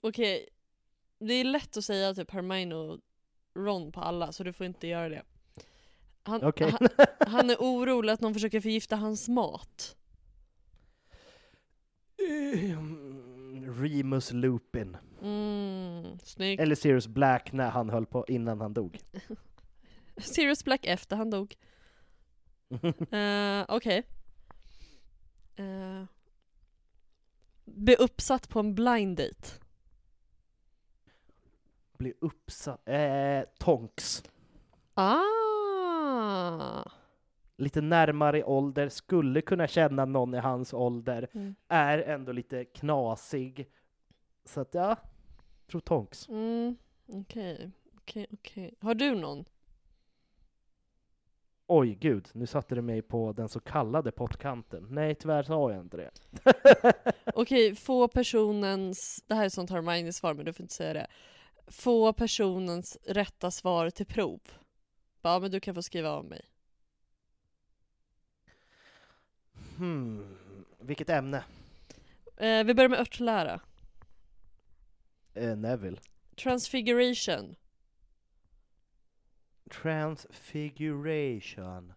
Okej, 0.00 0.48
det 1.18 1.34
är 1.34 1.44
lätt 1.44 1.76
att 1.76 1.84
säga 1.84 2.14
typ 2.14 2.30
Hermione 2.30 2.74
och 2.74 3.00
Ron 3.54 3.92
på 3.92 4.00
alla 4.00 4.32
så 4.32 4.44
du 4.44 4.52
får 4.52 4.66
inte 4.66 4.86
göra 4.86 5.08
det. 5.08 5.22
Han, 6.22 6.44
Okej. 6.44 6.70
han, 6.80 6.88
han 7.28 7.50
är 7.50 7.56
orolig 7.56 8.12
att 8.12 8.20
någon 8.20 8.34
försöker 8.34 8.60
förgifta 8.60 8.96
hans 8.96 9.28
mat. 9.28 9.96
Mm, 12.28 12.58
Remus 13.78 14.32
Lupin. 14.32 14.96
Mm, 15.22 16.18
snyggt. 16.18 16.62
Eller 16.62 16.74
Sirius 16.74 17.06
Black 17.08 17.52
när 17.52 17.70
han 17.70 17.90
höll 17.90 18.06
på 18.06 18.24
innan 18.28 18.60
han 18.60 18.74
dog. 18.74 18.98
Sirius 20.16 20.64
Black 20.64 20.86
efter 20.86 21.16
han 21.16 21.30
dog. 21.30 21.56
Eh, 23.10 23.64
Okej. 23.68 24.02
Eh, 25.56 26.04
bli 27.64 27.96
uppsatt 27.96 28.48
på 28.48 28.60
en 28.60 28.74
blind 28.74 29.16
date. 29.16 29.48
Bli 31.98 32.14
uppsatt. 32.20 32.88
Eh, 32.88 33.42
tonks. 33.58 34.22
Ah! 34.94 36.90
Lite 37.60 37.80
närmare 37.80 38.38
i 38.38 38.44
ålder, 38.44 38.88
skulle 38.88 39.40
kunna 39.40 39.66
känna 39.66 40.04
någon 40.04 40.34
i 40.34 40.38
hans 40.38 40.74
ålder. 40.74 41.28
Mm. 41.32 41.54
Är 41.68 41.98
ändå 41.98 42.32
lite 42.32 42.64
knasig. 42.64 43.68
Så 44.44 44.60
att 44.60 44.74
ja, 44.74 44.96
tror 45.70 45.80
tonks. 45.80 46.28
Mm, 46.28 46.76
okej, 47.06 47.70
okej, 47.96 48.26
okej. 48.32 48.74
Har 48.80 48.94
du 48.94 49.14
någon? 49.14 49.44
Oj 51.66 51.94
gud, 51.94 52.28
nu 52.32 52.46
satte 52.46 52.74
du 52.74 52.82
mig 52.82 53.02
på 53.02 53.32
den 53.32 53.48
så 53.48 53.60
kallade 53.60 54.12
pottkanten. 54.12 54.86
Nej, 54.90 55.14
tyvärr 55.14 55.42
så 55.42 55.54
har 55.54 55.70
jag 55.70 55.80
inte 55.80 55.96
det. 55.96 56.10
Okej, 57.34 57.74
få 57.74 58.08
personens, 58.08 59.24
det 59.26 59.34
här 59.34 59.44
är 59.44 59.48
sånt 59.48 59.70
Hermione-svar 59.70 60.34
men 60.34 60.44
du 60.44 60.52
får 60.52 60.62
inte 60.62 60.74
säga 60.74 60.92
det. 60.92 61.06
Få 61.66 62.12
personens 62.12 62.98
rätta 63.06 63.50
svar 63.50 63.90
till 63.90 64.06
prov. 64.06 64.40
Ja 65.22 65.38
men 65.38 65.50
du 65.50 65.60
kan 65.60 65.74
få 65.74 65.82
skriva 65.82 66.10
av 66.10 66.24
mig. 66.24 66.49
Hmm, 69.80 70.36
vilket 70.80 71.10
ämne? 71.10 71.44
Eh, 72.36 72.64
vi 72.64 72.74
börjar 72.74 72.88
med 72.88 73.00
örtlära. 73.00 73.60
Eh, 75.34 75.56
Neville. 75.56 76.00
Transfiguration. 76.36 77.56
Transfiguration. 79.70 81.92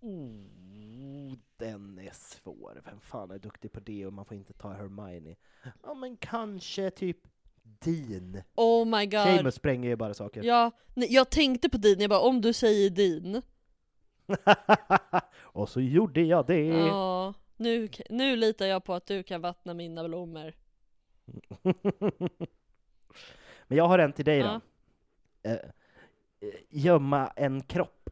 Oh, 0.00 1.32
den 1.56 1.98
är 1.98 2.12
svår. 2.12 2.82
Vem 2.84 3.00
fan 3.00 3.30
är 3.30 3.38
duktig 3.38 3.72
på 3.72 3.80
det 3.80 4.06
och 4.06 4.12
man 4.12 4.24
får 4.24 4.36
inte 4.36 4.52
ta 4.52 4.72
Hermione? 4.72 5.36
Ja, 5.82 5.94
men 5.94 6.16
kanske 6.16 6.90
typ 6.90 7.18
Dean. 7.62 8.42
Oh 8.54 8.86
my 8.86 9.06
god. 9.06 9.22
Seamus 9.22 9.54
spränger 9.54 9.88
ju 9.88 9.96
bara 9.96 10.14
saker. 10.14 10.42
Ja, 10.42 10.70
nej, 10.94 11.14
jag 11.14 11.30
tänkte 11.30 11.68
på 11.68 11.76
din, 11.76 12.00
jag 12.00 12.10
bara 12.10 12.20
om 12.20 12.40
du 12.40 12.52
säger 12.52 12.90
din. 12.90 13.42
och 15.40 15.68
så 15.68 15.80
gjorde 15.80 16.22
jag 16.22 16.46
det. 16.46 16.66
Ja, 16.66 17.34
nu, 17.56 17.88
nu 18.10 18.36
litar 18.36 18.66
jag 18.66 18.84
på 18.84 18.94
att 18.94 19.06
du 19.06 19.22
kan 19.22 19.40
vattna 19.40 19.74
mina 19.74 20.04
blommor. 20.08 20.52
Men 23.66 23.78
jag 23.78 23.88
har 23.88 23.98
en 23.98 24.12
till 24.12 24.24
dig 24.24 24.40
då. 24.40 24.46
Ja. 24.46 24.60
Eh, 25.42 25.52
eh, 25.52 25.58
gömma 26.68 27.32
en 27.36 27.62
kropp. 27.62 28.10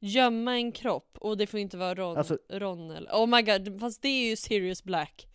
Gömma 0.00 0.52
en 0.56 0.72
kropp, 0.72 1.18
och 1.20 1.36
det 1.36 1.46
får 1.46 1.60
inte 1.60 1.76
vara 1.76 1.94
Ron, 1.94 2.16
Alltså- 2.16 2.38
Ron 2.48 2.90
eller... 2.90 3.10
Oh 3.10 3.26
my 3.26 3.42
god, 3.42 3.80
fast 3.80 4.02
det 4.02 4.08
är 4.08 4.30
ju 4.30 4.36
Sirius 4.36 4.84
Black. 4.84 5.28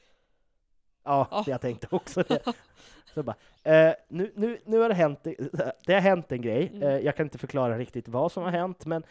Ja, 1.03 1.27
Ja. 1.31 1.43
jag 1.47 1.61
tänkte 1.61 1.88
också 1.91 2.23
det. 2.27 2.43
Så 3.13 3.23
bara, 3.23 3.36
eh, 3.63 3.93
nu, 4.07 4.31
nu, 4.36 4.59
nu 4.65 4.79
har 4.79 4.89
det 4.89 4.95
hänt, 4.95 5.23
det 5.86 5.93
har 5.93 5.99
hänt 5.99 6.31
en 6.31 6.41
grej. 6.41 6.67
Mm. 6.73 6.84
Eh, 6.84 6.97
jag 6.97 7.15
kan 7.15 7.25
inte 7.25 7.38
förklara 7.38 7.77
riktigt 7.77 8.07
vad 8.07 8.31
som 8.31 8.43
har 8.43 8.51
hänt, 8.51 8.86
men 8.86 9.03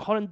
har 0.00 0.16
en, 0.16 0.30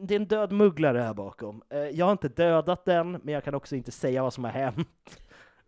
det 0.00 0.14
är 0.14 0.20
en 0.20 0.26
död 0.26 0.52
mugglare 0.52 0.98
här 0.98 1.14
bakom. 1.14 1.62
Eh, 1.70 1.78
jag 1.78 2.06
har 2.06 2.12
inte 2.12 2.28
dödat 2.28 2.84
den, 2.84 3.10
men 3.10 3.34
jag 3.34 3.44
kan 3.44 3.54
också 3.54 3.76
inte 3.76 3.92
säga 3.92 4.22
vad 4.22 4.34
som 4.34 4.44
har 4.44 4.50
hänt. 4.50 5.20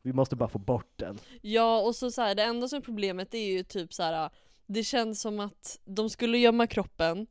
Vi 0.02 0.12
måste 0.12 0.36
bara 0.36 0.48
få 0.48 0.58
bort 0.58 0.92
den. 0.96 1.18
Ja, 1.42 1.80
och 1.80 1.96
så, 1.96 2.10
så 2.10 2.22
här, 2.22 2.34
det 2.34 2.42
enda 2.42 2.68
som 2.68 2.76
är 2.76 2.80
problemet 2.82 3.34
är 3.34 3.52
ju 3.52 3.62
typ 3.62 3.92
så 3.92 4.02
här. 4.02 4.30
det 4.66 4.84
känns 4.84 5.20
som 5.20 5.40
att 5.40 5.80
de 5.84 6.10
skulle 6.10 6.38
gömma 6.38 6.66
kroppen, 6.66 7.26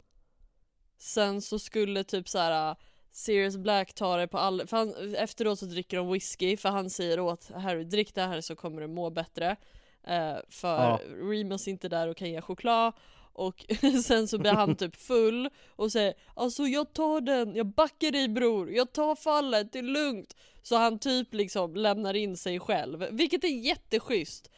sen 0.98 1.42
så 1.42 1.60
skulle 1.60 2.04
typ 2.04 2.30
så 2.30 2.38
här. 2.38 2.76
Sirius 3.12 3.58
Black 3.58 3.94
ta 3.94 4.18
det 4.18 4.28
på 4.28 4.38
all... 4.38 4.68
För 4.68 4.78
han, 4.78 5.16
efteråt 5.16 5.60
så 5.60 5.66
dricker 5.66 5.98
de 5.98 6.12
whisky, 6.12 6.58
för 6.58 6.70
han 6.70 6.90
säger 6.90 7.20
åt 7.20 7.52
Harry 7.52 7.84
drick 7.84 8.16
det 8.16 8.22
här 8.22 8.42
så 8.42 8.56
kommer 8.56 8.82
du 8.82 8.88
må 8.88 9.10
bättre. 9.10 9.56
Eh, 10.04 10.36
för 10.50 10.78
Ja. 10.78 11.00
Remus 11.16 11.68
är 11.68 11.72
inte 11.72 11.90
där 11.90 12.08
och 12.08 12.18
kan 12.18 12.30
ge 12.30 12.42
choklad. 12.42 12.94
Och 13.34 13.66
sen 14.06 14.28
så 14.28 14.38
blir 14.38 14.52
han 14.52 14.76
typ 14.76 14.96
full 14.96 15.50
och 15.70 15.92
säger 15.92 16.14
Alltså 16.34 16.64
jag 16.64 16.94
tar 16.94 17.22
den, 17.22 17.56
jag 17.56 17.66
backar 17.68 18.12
dig 18.12 18.28
bror, 18.30 18.72
jag 18.72 18.94
tar 18.94 19.16
fallet, 19.16 19.72
det 19.72 19.80
är 19.80 19.84
lugnt. 19.84 20.36
Så 20.62 20.76
han 20.76 21.00
typ 21.00 21.34
liksom 21.34 21.76
lämnar 21.76 22.14
in 22.14 22.38
sig 22.38 22.60
själv, 22.60 23.08
vilket 23.12 23.44
är 23.44 23.48
jätteschysst. 23.66 24.50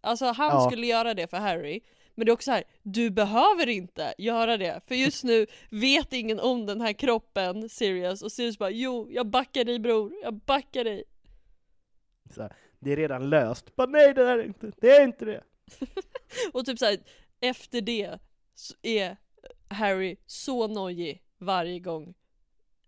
Alltså 0.00 0.24
han 0.24 0.50
Ja. 0.50 0.70
skulle 0.70 0.86
göra 0.86 1.14
det 1.14 1.26
för 1.30 1.36
Harry, 1.36 1.80
men 2.14 2.26
det 2.26 2.30
är 2.30 2.34
också 2.34 2.50
här, 2.50 2.64
du 2.82 3.10
behöver 3.10 3.68
inte 3.68 4.14
göra 4.18 4.56
det, 4.56 4.80
för 4.86 4.94
just 4.94 5.24
nu 5.24 5.46
vet 5.70 6.12
ingen 6.12 6.40
om 6.40 6.66
den 6.66 6.80
här 6.80 6.92
kroppen, 6.92 7.68
Sirius, 7.68 8.22
och 8.22 8.32
Sirius 8.32 8.58
bara 8.58 8.70
jo, 8.70 9.08
jag 9.10 9.26
backar 9.26 9.64
dig 9.64 9.78
bror, 9.78 10.12
jag 10.22 10.34
backar 10.34 10.84
dig. 10.84 11.04
Så 12.34 12.42
här, 12.42 12.52
det 12.80 12.92
är 12.92 12.96
redan 12.96 13.30
löst. 13.30 13.76
Bara, 13.76 13.86
nej, 13.86 14.14
det 14.14 14.22
är 14.22 14.44
inte, 14.44 14.72
det 14.80 14.90
är 14.90 15.04
inte 15.04 15.24
det. 15.24 15.42
Och 16.52 16.66
typ 16.66 16.78
såhär, 16.78 16.98
efter 17.40 17.80
det 17.80 18.18
så 18.54 18.74
är 18.82 19.16
Harry 19.68 20.16
så 20.26 20.66
nojig 20.66 21.22
varje 21.38 21.78
gång 21.78 22.14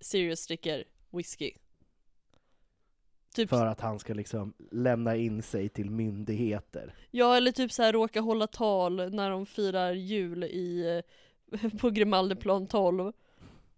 Sirius 0.01 0.47
dricker 0.47 0.85
whisky. 1.11 1.53
Typ, 3.35 3.49
För 3.49 3.67
att 3.67 3.81
han 3.81 3.99
ska 3.99 4.15
liksom 4.15 4.55
lämna 4.71 5.17
in 5.17 5.43
sig 5.43 5.69
till 5.69 5.91
myndigheter. 5.91 6.95
ja 7.11 7.37
eller 7.37 7.53
typ 7.53 7.73
såhär 7.73 7.93
råka 7.93 8.21
hålla 8.21 8.47
tal 8.47 9.15
när 9.15 9.31
de 9.31 9.47
firar 9.47 9.93
jul 9.93 10.45
i, 10.45 11.03
på 11.81 11.91
Grimaldeplan 11.91 12.67
12. 12.67 13.13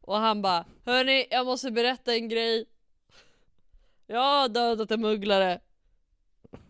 Och 0.01 0.17
han 0.17 0.43
bara 0.43 0.65
Hörni, 0.85 1.27
jag 1.31 1.47
måste 1.47 1.71
berätta 1.71 2.15
en 2.15 2.29
grej. 2.29 2.67
Jag 4.07 4.41
har 4.41 4.49
dödat 4.49 4.91
en 4.91 5.01
mugglare. 5.01 5.61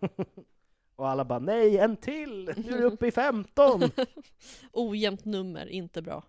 Och 1.00 1.08
alla 1.08 1.24
bara, 1.24 1.38
nej, 1.38 1.78
en 1.78 1.96
till! 1.96 2.52
Nu 2.56 2.72
är 2.72 2.78
du 2.78 2.84
uppe 2.84 3.06
i 3.06 3.10
15! 3.10 3.82
Ojämnt 4.72 5.24
nummer, 5.24 5.66
inte 5.66 6.02
bra. 6.02 6.24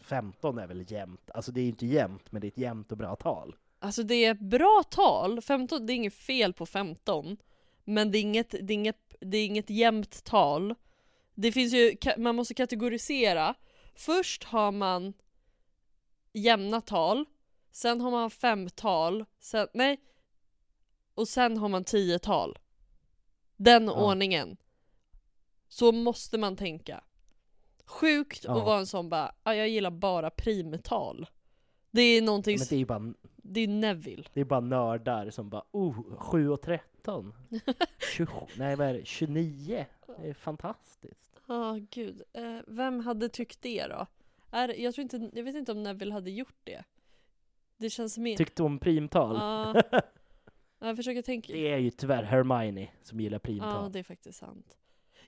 15 0.00 0.58
är 0.58 0.66
väl 0.66 0.92
jämnt? 0.92 1.30
Alltså 1.34 1.52
det 1.52 1.60
är 1.60 1.62
ju 1.62 1.68
inte 1.68 1.86
jämnt, 1.86 2.32
men 2.32 2.40
det 2.40 2.46
är 2.46 2.48
ett 2.48 2.58
jämnt 2.58 2.92
och 2.92 2.98
bra 2.98 3.16
tal. 3.16 3.56
Alltså 3.78 4.02
det 4.02 4.14
är 4.14 4.32
ett 4.32 4.40
bra 4.40 4.82
tal, 4.90 5.40
15, 5.40 5.86
det 5.86 5.92
är 5.92 5.94
inget 5.94 6.14
fel 6.14 6.52
på 6.52 6.66
15 6.66 7.36
Men 7.84 8.10
det 8.10 8.18
är 8.18 8.20
inget, 8.20 8.50
det 8.50 8.72
är 8.72 8.74
inget, 8.74 9.14
det 9.20 9.38
är 9.38 9.46
inget 9.46 9.70
jämnt 9.70 10.24
tal 10.24 10.74
Det 11.34 11.52
finns 11.52 11.72
ju, 11.72 11.96
man 12.16 12.36
måste 12.36 12.54
kategorisera 12.54 13.54
Först 13.94 14.44
har 14.44 14.72
man 14.72 15.12
jämna 16.32 16.80
tal 16.80 17.24
Sen 17.72 18.00
har 18.00 18.10
man 18.10 18.30
femtal, 18.30 19.24
sen, 19.40 19.68
nej 19.74 20.00
Och 21.14 21.28
sen 21.28 21.56
har 21.56 21.68
man 21.68 21.84
tiotal 21.84 22.58
Den 23.62 23.84
Ja. 23.86 23.92
ordningen 23.92 24.56
Så 25.68 25.92
måste 25.92 26.38
man 26.38 26.56
tänka 26.56 27.04
Sjukt 27.86 28.44
Ja. 28.44 28.58
att 28.58 28.64
vara 28.64 28.78
en 28.78 28.86
sån 28.86 29.08
bara, 29.08 29.34
ah, 29.42 29.52
jag 29.52 29.68
gillar 29.68 29.90
bara 29.90 30.30
primtal 30.30 31.26
Det 31.90 32.02
är 32.02 32.22
någonting 32.22 32.58
Men 32.58 32.66
det 32.70 32.76
är 32.80 32.84
bara, 32.84 33.14
det 33.36 33.60
är 33.60 33.68
Neville. 33.68 34.24
det 34.32 34.40
är 34.40 34.44
bara 34.44 34.60
nördar 34.60 35.30
som 35.30 35.48
bara, 35.50 35.62
oh, 35.70 36.16
7 36.16 36.48
och 36.50 36.62
13. 36.62 37.34
20, 38.16 38.48
nej, 38.56 38.76
vad 38.76 38.86
är 38.88 38.94
det? 38.94 39.06
29? 39.06 39.86
Det 40.18 40.28
är 40.28 40.34
fantastiskt. 40.34 41.40
Ja, 41.46 41.78
gud. 41.90 42.22
Eh, 42.32 42.58
vem 42.66 43.00
hade 43.00 43.28
tyckt 43.28 43.62
det 43.62 43.86
då? 43.86 44.06
Är, 44.50 44.80
jag, 44.80 44.94
tror 44.94 45.02
inte, 45.02 45.30
jag 45.34 45.44
vet 45.44 45.54
inte 45.54 45.72
om 45.72 45.82
Neville 45.82 46.12
hade 46.12 46.30
gjort 46.30 46.58
det. 46.64 46.84
Det 47.76 47.90
känns 47.90 48.18
mer... 48.18 48.36
Tyckte 48.36 48.62
om 48.62 48.78
primtal? 48.78 49.36
Ja. 49.36 50.00
Jag 50.80 50.96
försöker 50.96 51.22
tänka. 51.22 51.52
det 51.52 51.68
är 51.72 51.78
ju 51.78 51.90
tyvärr 51.90 52.22
Hermione 52.22 52.88
som 53.02 53.20
gillar 53.20 53.34
Ja, 53.36 53.38
primtal. 53.38 53.92
det 53.92 53.98
är 53.98 54.02
faktiskt 54.02 54.38
sant. 54.38 54.76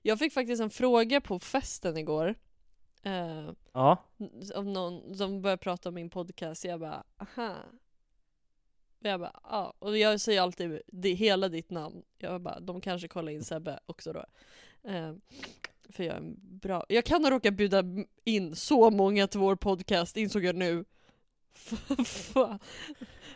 Jag 0.03 0.19
fick 0.19 0.33
faktiskt 0.33 0.63
en 0.63 0.71
fråga 0.71 1.21
på 1.21 1.39
festen 1.39 1.97
igår. 1.97 2.35
Eh, 3.03 3.51
Ja, 3.73 4.05
av 4.55 4.67
någon 4.67 5.15
som 5.17 5.43
började 5.43 5.61
prata 5.63 5.89
om 5.89 5.95
min 5.95 6.11
podcast. 6.11 6.65
Jag 6.65 6.81
bara, 6.81 7.05
aha. 7.19 7.55
Jag 8.99 9.21
bara, 9.21 9.41
ja. 9.43 9.75
Och 9.79 9.99
jag 9.99 10.21
säger 10.21 10.41
alltid 10.41 10.81
det, 10.87 11.13
hela 11.13 11.49
ditt 11.49 11.71
namn. 11.71 12.03
Jag 12.19 12.41
bara, 12.41 12.61
de 12.61 12.81
kanske 12.81 13.09
kollar 13.09 13.33
in 13.33 13.45
Sebbe 13.45 13.81
också 13.87 14.13
då. 14.13 14.25
Eh, 14.91 15.15
för 15.89 16.05
jag 16.05 16.13
är 16.15 16.19
en 16.19 16.37
bra... 16.41 16.87
Jag 16.89 17.05
kan 17.05 17.25
ha 17.25 17.31
råkat 17.31 17.55
bjuda 17.55 17.83
in 18.25 18.57
så 18.57 18.91
många 18.91 19.27
till 19.27 19.41
vår 19.41 19.57
podcast, 19.57 20.17
insåg 20.17 20.45
jag 20.45 20.57
nu. 20.57 20.85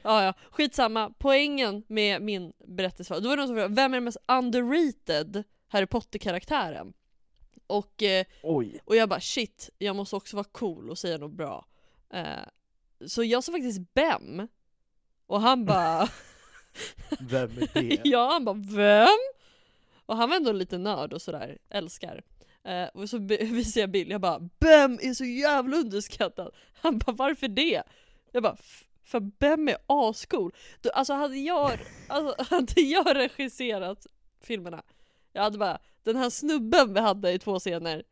Ja, 0.02 0.24
ja, 0.24 0.34
skitsamma. 0.50 1.12
Poängen 1.18 1.84
med 1.86 2.22
min 2.22 2.52
berättelse 2.66 3.20
då 3.20 3.28
var 3.28 3.36
det 3.36 3.42
någon 3.42 3.46
som 3.46 3.56
frågade, 3.56 3.74
vem 3.74 3.92
är 3.92 3.96
den 3.96 4.04
mest 4.04 4.18
underrated 4.28 5.44
Harry 5.68 5.86
Potter-karaktären? 5.86 6.92
Och 7.66 8.02
eh, 8.02 8.26
och 8.84 8.96
jag 8.96 9.08
bara 9.08 9.20
shit, 9.20 9.70
jag 9.78 9.96
måste 9.96 10.16
också 10.16 10.36
vara 10.36 10.46
cool 10.52 10.90
och 10.90 10.98
säga 10.98 11.18
något 11.18 11.32
bra. 11.32 11.66
Eh, 12.12 12.26
så 13.06 13.24
jag 13.24 13.44
sa 13.44 13.52
faktiskt 13.52 13.94
Bem. 13.94 14.48
Och 15.26 15.40
han 15.40 15.64
bara 15.64 16.08
Vem 17.20 17.50
är 17.50 17.68
det? 17.74 18.00
ja, 18.04 18.32
han 18.32 18.44
bara 18.44 18.62
vem? 18.76 19.18
Och 20.06 20.16
han 20.16 20.28
var 20.28 20.36
ändå 20.36 20.52
lite 20.52 20.78
nörd 20.78 21.12
och 21.12 21.22
sådär, 21.22 21.58
älskar. 21.68 22.22
Eh, 22.64 22.88
och 22.94 23.10
så 23.10 23.18
visar 23.28 23.80
jag 23.80 23.90
bild, 23.90 24.12
jag 24.12 24.20
bara 24.20 24.40
Bem 24.58 24.98
är 25.02 25.14
så 25.14 25.24
jävla 25.24 25.76
underskattad! 25.76 26.54
Han 26.72 26.98
bara 26.98 27.12
varför 27.12 27.48
det? 27.48 27.82
Jag 28.36 28.42
bara 28.42 28.56
"F- 28.58 28.84
för 29.04 29.20
Bem 29.20 29.68
är 29.68 29.76
ascool! 29.86 30.52
Då, 30.80 30.90
alltså 30.90 31.12
hade 31.14 31.36
jag, 31.36 31.78
alltså, 32.08 32.54
hade 32.54 32.80
jag 32.80 33.16
regisserat 33.16 34.06
filmerna, 34.40 34.82
jag 35.32 35.42
hade 35.42 35.58
bara 35.58 35.78
den 36.02 36.16
här 36.16 36.30
snubben 36.30 36.94
vi 36.94 37.00
hade 37.00 37.32
i 37.32 37.38
två 37.38 37.58
scener 37.58 38.02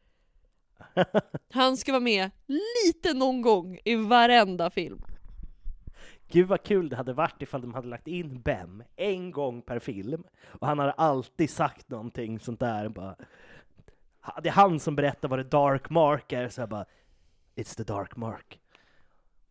Han 1.52 1.76
ska 1.76 1.92
vara 1.92 2.00
med 2.00 2.30
lite 2.46 3.14
någon 3.14 3.42
gång 3.42 3.78
i 3.84 3.94
varenda 3.94 4.70
film. 4.70 5.02
Gud 6.28 6.48
vad 6.48 6.62
kul 6.62 6.88
det 6.88 6.96
hade 6.96 7.12
varit 7.12 7.42
ifall 7.42 7.60
de 7.60 7.74
hade 7.74 7.88
lagt 7.88 8.08
in 8.08 8.40
Bem 8.40 8.82
en 8.96 9.30
gång 9.30 9.62
per 9.62 9.78
film, 9.78 10.24
och 10.46 10.66
han 10.66 10.78
hade 10.78 10.92
alltid 10.92 11.50
sagt 11.50 11.88
någonting 11.88 12.40
sånt 12.40 12.60
där, 12.60 12.88
bara 12.88 13.16
Det 14.42 14.48
är 14.48 14.52
han 14.52 14.80
som 14.80 14.96
berättar 14.96 15.28
vad 15.28 15.38
the 15.38 15.56
dark 15.56 15.90
mark 15.90 16.32
är, 16.32 16.48
så 16.48 16.60
jag 16.60 16.68
bara 16.68 16.84
It's 17.56 17.76
the 17.76 17.84
dark 17.84 18.16
mark 18.16 18.60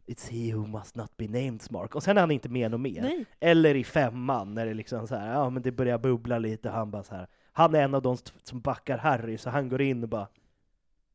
It's 0.05 0.29
he 0.29 0.53
who 0.55 0.67
must 0.67 0.95
not 0.95 1.17
be 1.17 1.27
named 1.27 1.71
mark, 1.71 1.95
och 1.95 2.03
sen 2.03 2.17
är 2.17 2.21
han 2.21 2.31
inte 2.31 2.49
med 2.49 2.71
något 2.71 2.79
mer. 2.81 3.01
Nej. 3.01 3.25
Eller 3.39 3.75
i 3.75 3.83
femman, 3.83 4.53
när 4.53 4.65
det 4.65 4.73
liksom 4.73 5.07
så 5.07 5.15
här, 5.15 5.33
ja 5.33 5.49
men 5.49 5.63
det 5.63 5.71
börjar 5.71 5.97
bubbla 5.97 6.39
lite, 6.39 6.69
han 6.69 6.91
bara 6.91 7.03
så 7.03 7.15
här. 7.15 7.27
Han 7.51 7.75
är 7.75 7.83
en 7.83 7.95
av 7.95 8.01
de 8.01 8.17
som 8.43 8.61
backar 8.61 8.97
Harry, 8.97 9.37
så 9.37 9.49
han 9.49 9.69
går 9.69 9.81
in 9.81 10.03
och 10.03 10.09
bara 10.09 10.27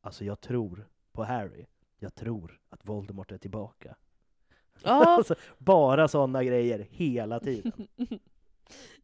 Alltså 0.01 0.25
jag 0.25 0.41
tror 0.41 0.87
på 1.11 1.23
Harry, 1.23 1.65
jag 1.99 2.15
tror 2.15 2.59
att 2.69 2.85
Voldemort 2.85 3.31
är 3.31 3.37
tillbaka. 3.37 3.95
Ja, 4.83 5.03
Alltså, 5.17 5.35
bara 5.57 6.07
sådana 6.07 6.43
grejer 6.43 6.87
hela 6.91 7.39
tiden. 7.39 7.87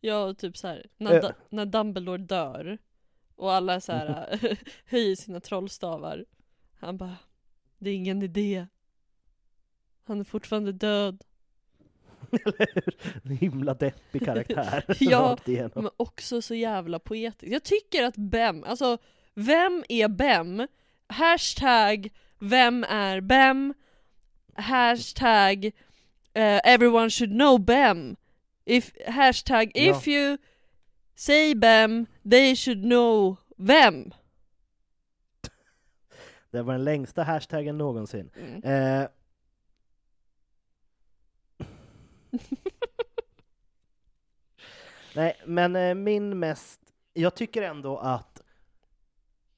ja 0.02 0.34
typ 0.34 0.58
så 0.58 0.68
här, 0.68 0.86
när. 0.98 1.22
Da- 1.22 1.34
när 1.50 1.66
Dumbledore 1.66 2.18
dör 2.18 2.78
och 3.36 3.54
alla 3.54 3.82
så 3.82 3.92
här 3.92 4.40
höjer 4.86 5.16
sina 5.16 5.40
trollstavar. 5.40 6.26
Han 6.74 6.98
bara, 6.98 7.18
det 7.78 7.90
är 7.90 7.96
ingen 7.96 8.22
idé. 8.22 8.68
Han 10.08 10.20
är 10.20 10.24
fortfarande 10.24 10.72
död. 10.72 11.24
Eller 12.32 12.68
hur? 12.76 12.96
En 13.24 13.38
himla 13.38 13.74
deppig 13.74 14.26
karaktär. 14.26 14.84
Ja. 15.00 15.38
Men 15.76 15.90
också 15.98 16.42
så 16.42 16.56
jävla 16.56 17.00
poetiskt. 17.00 17.52
Jag 17.54 17.64
tycker 17.64 18.04
att 18.04 18.16
Bem, 18.18 18.64
alltså 18.64 18.98
vem 19.34 19.84
är 19.90 20.08
Bem? 20.08 20.68
Hashtag 21.08 22.10
vem 22.40 22.84
är 22.90 23.22
Bem? 23.22 23.74
Hashtag 24.54 25.66
eh, 26.34 26.60
everyone 26.64 27.10
should 27.10 27.32
know 27.32 27.66
Bem. 27.66 28.16
If, 28.66 28.92
hashtag 29.08 29.72
Ja. 29.74 29.98
if 30.00 30.08
you 30.08 30.38
say 31.16 31.56
Bem, 31.56 32.06
they 32.30 32.56
should 32.56 32.82
know 32.82 33.38
vem. 33.58 34.06
Det 36.52 36.62
var 36.62 36.74
den 36.74 36.84
längsta 36.84 37.24
hashtaggen 37.24 37.78
någonsin. 37.78 38.30
Mm. 38.36 38.64
Eh. 39.02 39.08
Nej, 45.16 45.42
men 45.46 45.76
eh, 45.76 45.96
min 45.96 46.40
mest... 46.40 46.82
Jag 47.14 47.36
tycker 47.36 47.62
ändå 47.62 47.98
att 47.98 48.42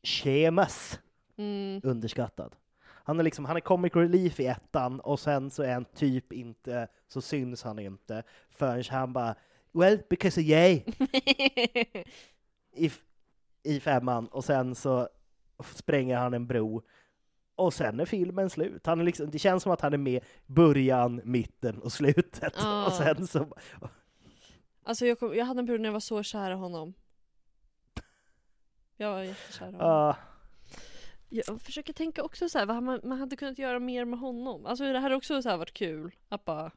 Seamus 0.03 0.99
Mm. 1.39 1.81
underskattad. 1.83 2.55
Han 2.83 3.19
är 3.19 3.23
liksom, 3.23 3.45
han 3.45 3.55
är 3.55 3.59
comic 3.61 3.95
relief 3.95 4.39
i 4.39 4.45
ettan 4.45 4.99
och 4.99 5.19
sen 5.19 5.49
så 5.51 5.63
är 5.63 5.73
han 5.73 5.85
typ 5.85 6.33
inte, 6.33 6.87
så 7.07 7.21
syns 7.21 7.63
han 7.63 7.79
inte 7.79 8.23
förrän 8.49 8.83
han 8.89 9.13
bara 9.13 9.35
Well, 9.71 9.99
because 10.09 10.41
of 10.41 10.47
yay 10.47 10.83
i, 12.73 12.91
i 13.63 13.79
femman 13.79 14.27
och 14.27 14.45
sen 14.45 14.75
så 14.75 15.09
spränger 15.63 16.17
han 16.17 16.33
en 16.33 16.47
bro 16.47 16.81
och 17.57 17.73
sen 17.73 17.99
är 17.99 18.05
filmen 18.05 18.49
slut. 18.49 18.85
Han 18.85 18.99
är 18.99 19.03
liksom, 19.03 19.31
det 19.31 19.39
känns 19.39 19.63
som 19.63 19.71
att 19.71 19.81
han 19.81 19.93
är 19.93 19.97
med 19.97 20.23
början, 20.45 21.21
mitten 21.23 21.81
och 21.81 21.91
slutet. 21.91 22.53
Ah. 22.57 22.85
Och 22.85 22.93
sen 22.93 23.27
så... 23.27 23.57
Alltså 24.83 25.05
jag, 25.05 25.19
kom, 25.19 25.35
jag 25.35 25.45
hade 25.45 25.59
en 25.59 25.65
period 25.65 25.81
när 25.81 25.87
jag 25.87 25.93
var 25.93 25.99
så 25.99 26.23
kär 26.23 26.51
i 26.51 26.53
honom. 26.53 26.93
Jag 28.97 29.11
var 29.11 29.21
jättekär 29.21 29.69
i 29.69 29.71
honom. 29.71 29.81
ah, 29.81 30.15
Jag 31.29 31.61
försöker 31.61 31.93
tänka 31.93 32.23
också 32.23 32.49
så 32.49 32.59
här, 32.59 32.65
vad 32.65 32.83
man, 32.83 32.99
man 33.03 33.19
hade 33.19 33.35
kunnat 33.35 33.59
göra 33.59 33.79
mer 33.79 34.05
med 34.05 34.19
honom. 34.19 34.65
Alltså 34.65 34.83
det 34.93 34.99
hade 34.99 35.15
också 35.15 35.41
så 35.41 35.49
här 35.49 35.57
varit 35.57 35.73
kul 35.73 36.15
att 36.29 36.45
bara 36.45 36.71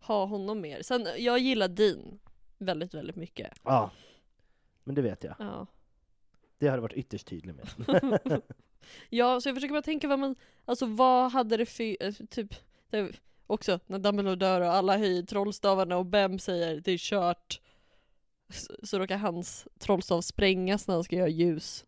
ha 0.00 0.24
honom 0.24 0.60
mer. 0.60 0.82
Sen, 0.82 1.06
jag 1.18 1.38
gillar 1.38 1.68
Dean 1.68 2.18
väldigt, 2.58 2.94
väldigt 2.94 3.16
mycket. 3.16 3.58
ja. 3.64 3.90
Men 4.84 4.94
det 4.94 5.02
vet 5.02 5.24
jag. 5.24 5.34
Ja. 5.38 5.66
Det 6.58 6.66
har 6.66 6.76
jag 6.76 6.82
varit 6.82 6.92
ytterst 6.96 7.26
tydlig 7.26 7.54
med. 7.54 7.68
ja, 9.08 9.40
så 9.40 9.48
jag 9.48 9.56
försöker 9.56 9.72
bara 9.72 9.82
tänka 9.82 10.08
vad 10.08 10.18
man, 10.18 10.36
alltså 10.64 10.86
vad 10.86 11.32
hade 11.32 11.56
det 11.56 11.66
för, 11.66 12.02
eh, 12.02 12.12
typ, 12.12 12.54
det, 12.90 13.12
också 13.46 13.80
när 13.86 13.98
Dumbledore 13.98 14.36
dör 14.36 14.60
och 14.60 14.72
alla 14.72 14.98
höjer 14.98 15.22
trollstavarna 15.22 15.96
och 15.96 16.06
Bem 16.06 16.38
säger 16.38 16.80
det 16.80 16.92
är 16.92 16.98
kört. 16.98 17.60
Så, 18.50 18.72
så 18.82 18.98
råkar 18.98 19.16
hans 19.16 19.68
trollstav 19.78 20.20
sprängas 20.20 20.88
när 20.88 20.94
han 20.94 21.04
ska 21.04 21.16
göra 21.16 21.28
ljus. 21.28 21.84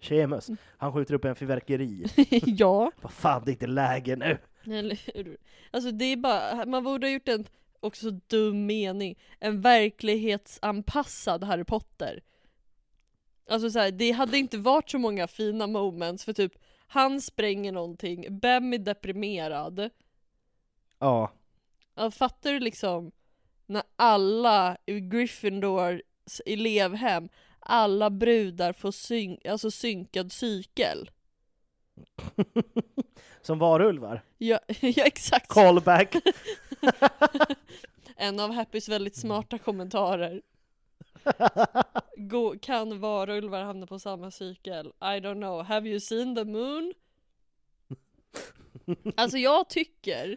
Seamus, 0.00 0.50
han 0.76 0.92
skjuter 0.92 1.14
upp 1.14 1.24
en 1.24 1.36
fyrverkeri. 1.36 2.06
ja. 2.46 2.92
Vad 3.02 3.12
fan, 3.12 3.42
det 3.44 3.50
är 3.50 3.52
inte 3.52 3.66
läge 3.66 4.16
nu! 4.16 4.38
Eller 4.74 5.00
hur? 5.14 5.36
Alltså 5.70 5.90
det 5.90 6.04
är 6.04 6.16
bara, 6.16 6.66
man 6.66 6.84
borde 6.84 7.06
ha 7.06 7.12
gjort 7.12 7.28
en 7.28 7.46
också 7.80 8.10
så 8.10 8.20
dum 8.26 8.66
mening, 8.66 9.18
en 9.38 9.60
verklighetsanpassad 9.60 11.44
Harry 11.44 11.64
Potter. 11.64 12.22
Alltså 13.48 13.70
så 13.70 13.78
här, 13.78 13.90
det 13.90 14.10
hade 14.10 14.38
inte 14.38 14.58
varit 14.58 14.90
så 14.90 14.98
många 14.98 15.26
fina 15.26 15.66
moments 15.66 16.24
för 16.24 16.32
typ 16.32 16.52
han 16.86 17.20
spränger 17.20 17.72
någonting, 17.72 18.38
Bem 18.40 18.72
är 18.72 18.78
deprimerad. 18.78 19.90
Ja. 20.98 21.32
Ja, 21.94 22.10
fattar 22.10 22.52
du 22.52 22.60
liksom 22.60 23.12
när 23.66 23.82
alla 23.96 24.76
i 24.86 25.00
Gryffindors 25.00 26.00
elevhem, 26.46 27.28
alla 27.60 28.10
brudar 28.10 28.72
får 28.72 28.90
syn 28.90 29.38
alltså 29.48 29.70
synkad 29.70 30.32
cykel? 30.32 31.10
Som 33.42 33.58
varulvar. 33.58 34.24
Ja, 34.38 34.60
ja 34.80 35.04
exakt. 35.04 35.48
Callback! 35.48 36.14
En 38.20 38.40
av 38.40 38.52
Happys 38.52 38.88
väldigt 38.88 39.16
smarta 39.16 39.58
kommentarer. 39.58 40.42
Gå, 42.16 42.58
kan 42.58 43.00
varulvar 43.00 43.62
hamna 43.62 43.86
på 43.86 43.98
samma 43.98 44.30
cykel? 44.30 44.86
I 44.86 45.20
don't 45.20 45.34
know. 45.34 45.62
Have 45.62 45.88
you 45.88 46.00
seen 46.00 46.34
the 46.34 46.44
moon? 46.44 46.94
Alltså 49.16 49.38
jag 49.38 49.68
tycker 49.68 50.36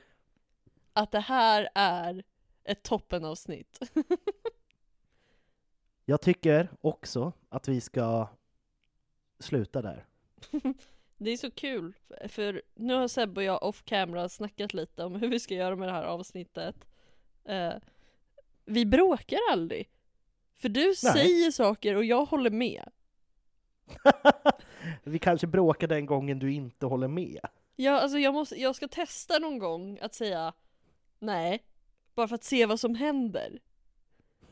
att 0.94 1.12
det 1.12 1.20
här 1.20 1.70
är 1.76 2.24
ett 2.64 2.84
toppenavsnitt. 2.84 3.80
Jag 6.06 6.22
tycker 6.22 6.70
också 6.82 7.34
att 7.50 7.68
vi 7.68 7.82
ska 7.82 8.28
sluta 9.40 9.82
där. 9.82 10.06
Det 11.18 11.32
är 11.32 11.38
så 11.38 11.52
kul, 11.52 11.94
för 12.28 12.62
nu 12.76 12.94
har 12.94 13.08
Seb 13.08 13.38
och 13.38 13.44
jag 13.44 13.64
off 13.64 13.84
camera 13.84 14.30
snackat 14.30 14.74
lite 14.74 15.04
om 15.04 15.16
hur 15.16 15.28
vi 15.28 15.40
ska 15.40 15.54
göra 15.54 15.76
med 15.76 15.88
det 15.88 15.94
här 15.94 16.04
avsnittet. 16.04 16.88
Eh, 17.44 17.74
vi 18.66 18.86
bråkar 18.86 19.40
aldrig. 19.52 19.90
För 20.62 20.70
du 20.70 20.96
säger 20.96 21.52
saker 21.52 21.96
och 21.96 22.06
jag 22.06 22.26
håller 22.26 22.50
med. 22.50 22.84
vi 25.04 25.20
kanske 25.20 25.48
bråkar 25.48 25.88
den 25.88 26.06
gången 26.06 26.40
du 26.40 26.54
inte 26.54 26.86
håller 26.86 27.08
med. 27.08 27.40
Ja, 27.76 28.00
alltså 28.00 28.18
jag, 28.18 28.34
måste, 28.34 28.62
jag 28.62 28.76
ska 28.76 28.88
testa 28.88 29.40
någon 29.40 29.60
gång 29.60 30.00
att 30.02 30.14
säga 30.14 30.54
nej, 31.20 31.64
bara 32.16 32.28
för 32.28 32.36
att 32.36 32.44
se 32.44 32.66
vad 32.66 32.80
som 32.80 32.96
händer. 32.96 33.60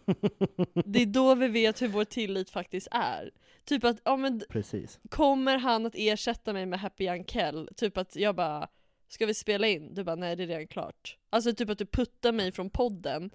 Det 0.85 1.01
är 1.01 1.05
då 1.05 1.35
vi 1.35 1.47
vet 1.47 1.81
hur 1.81 1.87
vår 1.87 2.05
tillit 2.05 2.49
faktiskt 2.49 2.87
är. 2.91 3.31
Typ 3.63 3.83
att, 3.83 3.97
ja 4.03 4.17
men 4.17 4.41
Precis. 4.49 4.99
kommer 5.09 5.57
han 5.57 5.85
att 5.85 5.95
ersätta 5.95 6.53
mig 6.53 6.65
med 6.65 6.79
Happy 6.79 7.09
Uncle? 7.09 7.67
Typ 7.75 7.97
att 7.97 8.15
jag 8.15 8.35
bara, 8.35 8.67
ska 9.07 9.25
vi 9.25 9.33
spela 9.33 9.67
in? 9.67 9.93
Du 9.93 10.03
bara, 10.03 10.15
nej 10.15 10.35
det 10.35 10.43
är 10.43 10.47
redan 10.47 10.67
klart. 10.67 11.17
Alltså 11.29 11.53
typ 11.53 11.69
att 11.69 11.77
du 11.77 11.85
puttar 11.85 12.31
mig 12.31 12.51
från 12.51 12.69
podden, 12.69 13.31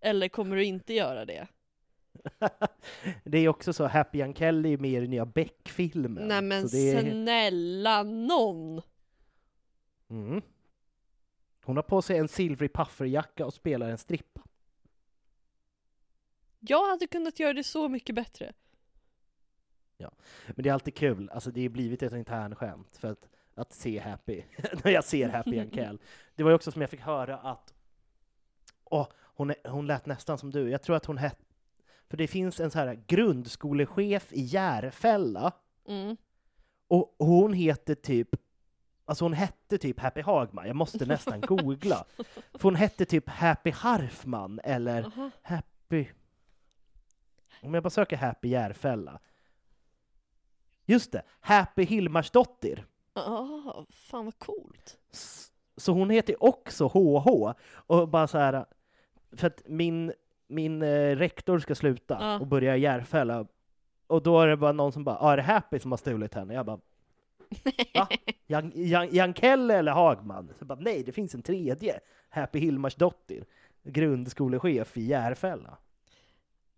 eller 0.00 0.28
kommer 0.28 0.56
du 0.56 0.64
inte 0.64 0.94
göra 0.94 1.24
det? 1.24 1.46
det 3.24 3.38
är 3.38 3.48
också 3.48 3.72
så, 3.72 3.86
Happy 3.86 4.22
Uncle 4.22 4.68
är 4.68 4.78
med 4.78 4.90
i 4.90 5.00
den 5.00 5.10
nya 5.10 5.26
Beck-filmen. 5.26 6.28
Nej 6.28 6.42
men 6.42 6.64
är... 6.64 7.00
snälla 7.00 8.02
någon! 8.02 8.82
mm. 10.10 10.42
Hon 11.64 11.76
har 11.76 11.82
på 11.82 12.02
sig 12.02 12.18
en 12.18 12.28
silvrig 12.28 12.72
pufferjacka 12.72 13.46
och 13.46 13.54
spelar 13.54 13.88
en 13.88 13.98
strippa. 13.98 14.40
Jag 16.60 16.90
hade 16.90 17.06
kunnat 17.06 17.40
göra 17.40 17.52
det 17.52 17.64
så 17.64 17.88
mycket 17.88 18.14
bättre. 18.14 18.52
Men 20.46 20.62
det 20.62 20.68
är 20.68 20.72
alltid 20.72 20.94
kul, 20.94 21.30
alltså 21.30 21.50
det 21.50 21.62
har 21.62 21.68
blivit 21.68 22.02
ett 22.02 22.12
internskämt 22.12 22.96
för 22.96 23.12
att, 23.12 23.28
att 23.54 23.72
se 23.72 23.98
Happy, 23.98 24.42
när 24.84 24.90
jag 24.90 25.04
ser 25.04 25.28
Happy 25.28 25.60
Uncle. 25.60 25.98
Det 26.34 26.42
var 26.42 26.50
ju 26.50 26.54
också 26.54 26.72
som 26.72 26.80
jag 26.80 26.90
fick 26.90 27.00
höra 27.00 27.38
att 27.38 27.74
åh, 28.84 29.08
hon, 29.16 29.54
hon 29.64 29.86
lät 29.86 30.06
nästan 30.06 30.38
som 30.38 30.50
du, 30.50 30.70
jag 30.70 30.82
tror 30.82 30.96
att 30.96 31.06
hon 31.06 31.18
hette 31.18 31.45
för 32.08 32.16
det 32.16 32.26
finns 32.26 32.60
en 32.60 32.70
så 32.70 32.78
här 32.78 33.02
grundskolechef 33.06 34.32
i 34.32 34.40
Järfälla 34.40 35.52
Mm. 35.88 36.16
Och 36.88 37.16
hon 37.18 37.52
heter 37.52 37.94
typ, 37.94 38.28
alltså 39.04 39.24
hon 39.24 39.32
hette 39.32 39.78
typ 39.78 40.00
Happy 40.00 40.20
Hagman, 40.20 40.66
jag 40.66 40.76
måste 40.76 41.06
nästan 41.06 41.40
googla. 41.46 42.04
För 42.52 42.62
hon 42.62 42.74
hette 42.74 43.04
typ 43.04 43.28
Happy 43.28 43.70
Harfman 43.70 44.60
eller 44.64 45.04
Aha. 45.04 45.30
Happy... 45.42 46.06
Om 47.62 47.74
jag 47.74 47.82
bara 47.82 47.90
söker 47.90 48.16
Happy 48.16 48.48
Järfälla. 48.48 49.20
Just 50.84 51.12
det, 51.12 51.22
Happy 51.40 51.84
Hilmarsdottir. 51.84 52.86
Ah, 53.12 53.84
fan 53.90 54.24
vad 54.24 54.38
coolt. 54.38 54.98
Så 55.76 55.92
hon 55.92 56.10
heter 56.10 56.44
också 56.44 56.86
HH. 56.86 57.52
Och 57.86 58.08
bara 58.08 58.26
så 58.26 58.38
här, 58.38 58.66
för 59.32 59.46
att 59.46 59.62
min, 59.66 60.12
min 60.46 60.82
eh, 60.82 61.16
rektor 61.16 61.58
ska 61.58 61.74
sluta 61.74 62.16
Ja. 62.20 62.38
och 62.40 62.46
börja 62.46 62.76
i 62.76 62.80
Järfälla. 62.80 63.46
Och 64.06 64.22
då 64.22 64.40
är 64.40 64.46
det 64.48 64.56
bara 64.56 64.72
någon 64.72 64.92
som 64.92 65.04
bara, 65.04 65.18
ah, 65.20 65.32
är 65.32 65.36
det 65.36 65.42
Happy 65.42 65.78
som 65.78 65.92
har 65.92 65.96
stulit 65.98 66.34
henne? 66.34 66.54
Jag 66.54 66.66
bara, 66.66 66.80
va? 67.94 68.08
Jan, 68.46 68.72
Jan, 68.74 69.08
Jankelle 69.10 69.74
eller 69.74 69.92
Hagman? 69.92 70.46
Så 70.48 70.54
jag 70.58 70.66
bara, 70.68 70.78
nej, 70.80 71.02
det 71.02 71.12
finns 71.12 71.34
en 71.34 71.42
tredje. 71.42 72.00
Happy 72.28 72.58
Hilmarsdottir, 72.58 73.44
grundskolechef 73.82 74.96
i 74.96 75.02
Järfälla. 75.06 75.78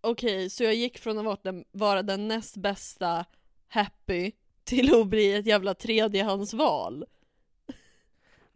Okej, 0.01 0.51
så 0.51 0.65
jag 0.65 0.75
gick 0.75 0.99
från 0.99 1.19
att 1.19 1.25
vara 1.25 1.39
den, 1.43 1.65
vara 1.71 2.03
den 2.03 2.29
näst 2.29 2.57
bästa 2.57 3.25
happy 3.69 4.33
till 4.65 5.01
att 5.01 5.07
bli 5.07 5.35
ett 5.35 5.47
jävla 5.47 5.75
tredjehandsval. 5.75 7.05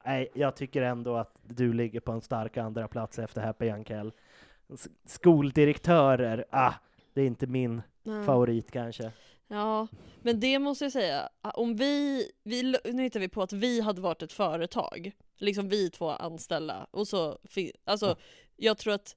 Nej, 0.05 0.29
jag 0.35 0.57
tycker 0.57 0.83
ändå 0.83 1.17
att 1.17 1.35
du 1.43 1.73
ligger 1.73 2.01
på 2.01 2.13
en 2.13 2.21
stark 2.21 2.57
andra 2.57 2.89
plats 2.89 3.19
efter 3.19 3.41
Happy 3.41 3.67
Jankell. 3.67 4.13
Skoldirektörer, 5.05 6.45
ah, 6.51 6.73
det 7.15 7.21
är 7.23 7.27
inte 7.27 7.47
min 7.47 7.83
Ja. 8.03 8.25
favorit 8.25 8.71
kanske. 8.71 9.13
Ja, 9.49 9.87
men 10.23 10.41
det 10.41 10.59
måste 10.59 10.85
jag 10.85 10.93
säga, 10.93 11.29
om 11.43 11.77
vi, 11.77 12.31
vi, 12.43 12.77
nu 12.85 13.03
hittar 13.03 13.21
vi 13.21 13.29
på 13.29 13.43
att 13.43 13.53
vi 13.53 13.81
hade 13.81 14.01
varit 14.01 14.23
ett 14.23 14.33
företag, 14.33 15.13
liksom 15.37 15.69
vi 15.69 15.91
två 15.91 16.11
anställda, 16.11 16.87
och 16.91 17.09
så, 17.09 17.39
alltså 17.85 18.07
Ja. 18.07 18.17
jag 18.57 18.79
tror 18.79 18.95
att 18.95 19.17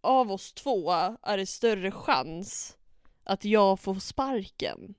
av 0.00 0.32
oss 0.32 0.52
två 0.52 0.90
är 1.22 1.36
det 1.36 1.46
större 1.46 1.90
chans 1.90 2.76
att 3.24 3.44
jag 3.44 3.80
får 3.80 3.94
sparken. 3.94 4.94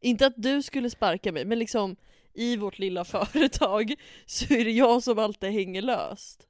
Inte 0.00 0.26
att 0.26 0.34
du 0.36 0.62
skulle 0.62 0.90
sparka 0.90 1.32
mig, 1.32 1.44
men 1.44 1.58
liksom 1.58 1.96
i 2.32 2.56
vårt 2.56 2.78
lilla 2.78 3.04
företag 3.04 3.94
så 4.26 4.54
är 4.54 4.64
det 4.64 4.70
jag 4.72 5.02
som 5.02 5.18
alltid 5.18 5.50
hänger 5.50 5.82
löst. 5.82 6.46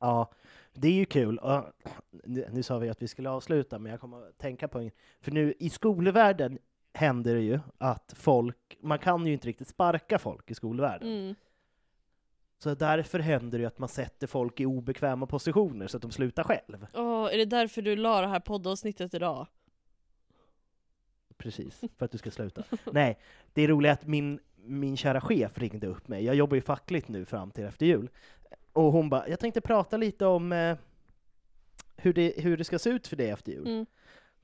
Ja, 0.00 0.32
det 0.76 0.88
är 0.88 0.92
ju 0.92 1.04
kul. 1.04 1.38
Och, 1.38 1.64
nu, 2.10 2.48
nu 2.52 2.62
sa 2.62 2.78
vi 2.78 2.88
att 2.88 3.02
vi 3.02 3.08
skulle 3.08 3.30
avsluta, 3.30 3.78
men 3.78 3.90
jag 3.90 4.00
kommer 4.00 4.28
att 4.28 4.38
tänka 4.38 4.68
på 4.68 4.78
en 4.78 4.90
För 5.20 5.30
nu 5.30 5.54
i 5.58 5.70
skolvärlden 5.70 6.58
händer 6.92 7.34
det 7.34 7.40
ju 7.40 7.60
att 7.78 8.14
folk, 8.16 8.76
man 8.80 8.98
kan 8.98 9.26
ju 9.26 9.32
inte 9.32 9.48
riktigt 9.48 9.68
sparka 9.68 10.18
folk 10.18 10.50
i 10.50 10.54
skolvärlden. 10.54 11.08
Mm. 11.08 11.34
Så 12.58 12.74
därför 12.74 13.18
händer 13.18 13.58
det 13.58 13.62
ju 13.62 13.66
att 13.66 13.78
man 13.78 13.88
sätter 13.88 14.26
folk 14.26 14.60
i 14.60 14.66
obekväma 14.66 15.26
positioner 15.26 15.86
så 15.86 15.96
att 15.96 16.02
de 16.02 16.10
slutar 16.10 16.44
själv. 16.44 16.86
Åh, 16.94 17.34
är 17.34 17.38
det 17.38 17.44
därför 17.44 17.82
du 17.82 17.96
la 17.96 18.20
det 18.20 18.26
här 18.26 18.40
poddavsnittet 18.40 19.14
idag? 19.14 19.46
Precis, 21.36 21.80
för 21.98 22.04
att 22.04 22.12
du 22.12 22.18
ska 22.18 22.30
sluta. 22.30 22.62
Nej, 22.92 23.18
det 23.52 23.62
är 23.62 23.68
roligt 23.68 23.92
att 23.92 24.06
min, 24.06 24.40
min 24.56 24.96
kära 24.96 25.20
chef 25.20 25.58
ringde 25.58 25.86
upp 25.86 26.08
mig. 26.08 26.24
Jag 26.24 26.34
jobbar 26.34 26.54
ju 26.54 26.60
fackligt 26.60 27.08
nu 27.08 27.24
fram 27.24 27.50
till 27.50 27.64
efter 27.64 27.86
jul. 27.86 28.10
Och 28.76 28.92
hon 28.92 29.08
bara, 29.08 29.28
jag 29.28 29.40
tänkte 29.40 29.60
prata 29.60 29.96
lite 29.96 30.26
om 30.26 30.52
eh, 30.52 30.76
hur, 31.96 32.12
det, 32.12 32.34
hur 32.36 32.56
det 32.56 32.64
ska 32.64 32.78
se 32.78 32.90
ut 32.90 33.06
för 33.06 33.16
dig 33.16 33.30
efter 33.30 33.52
jul. 33.52 33.66
Mm. 33.66 33.86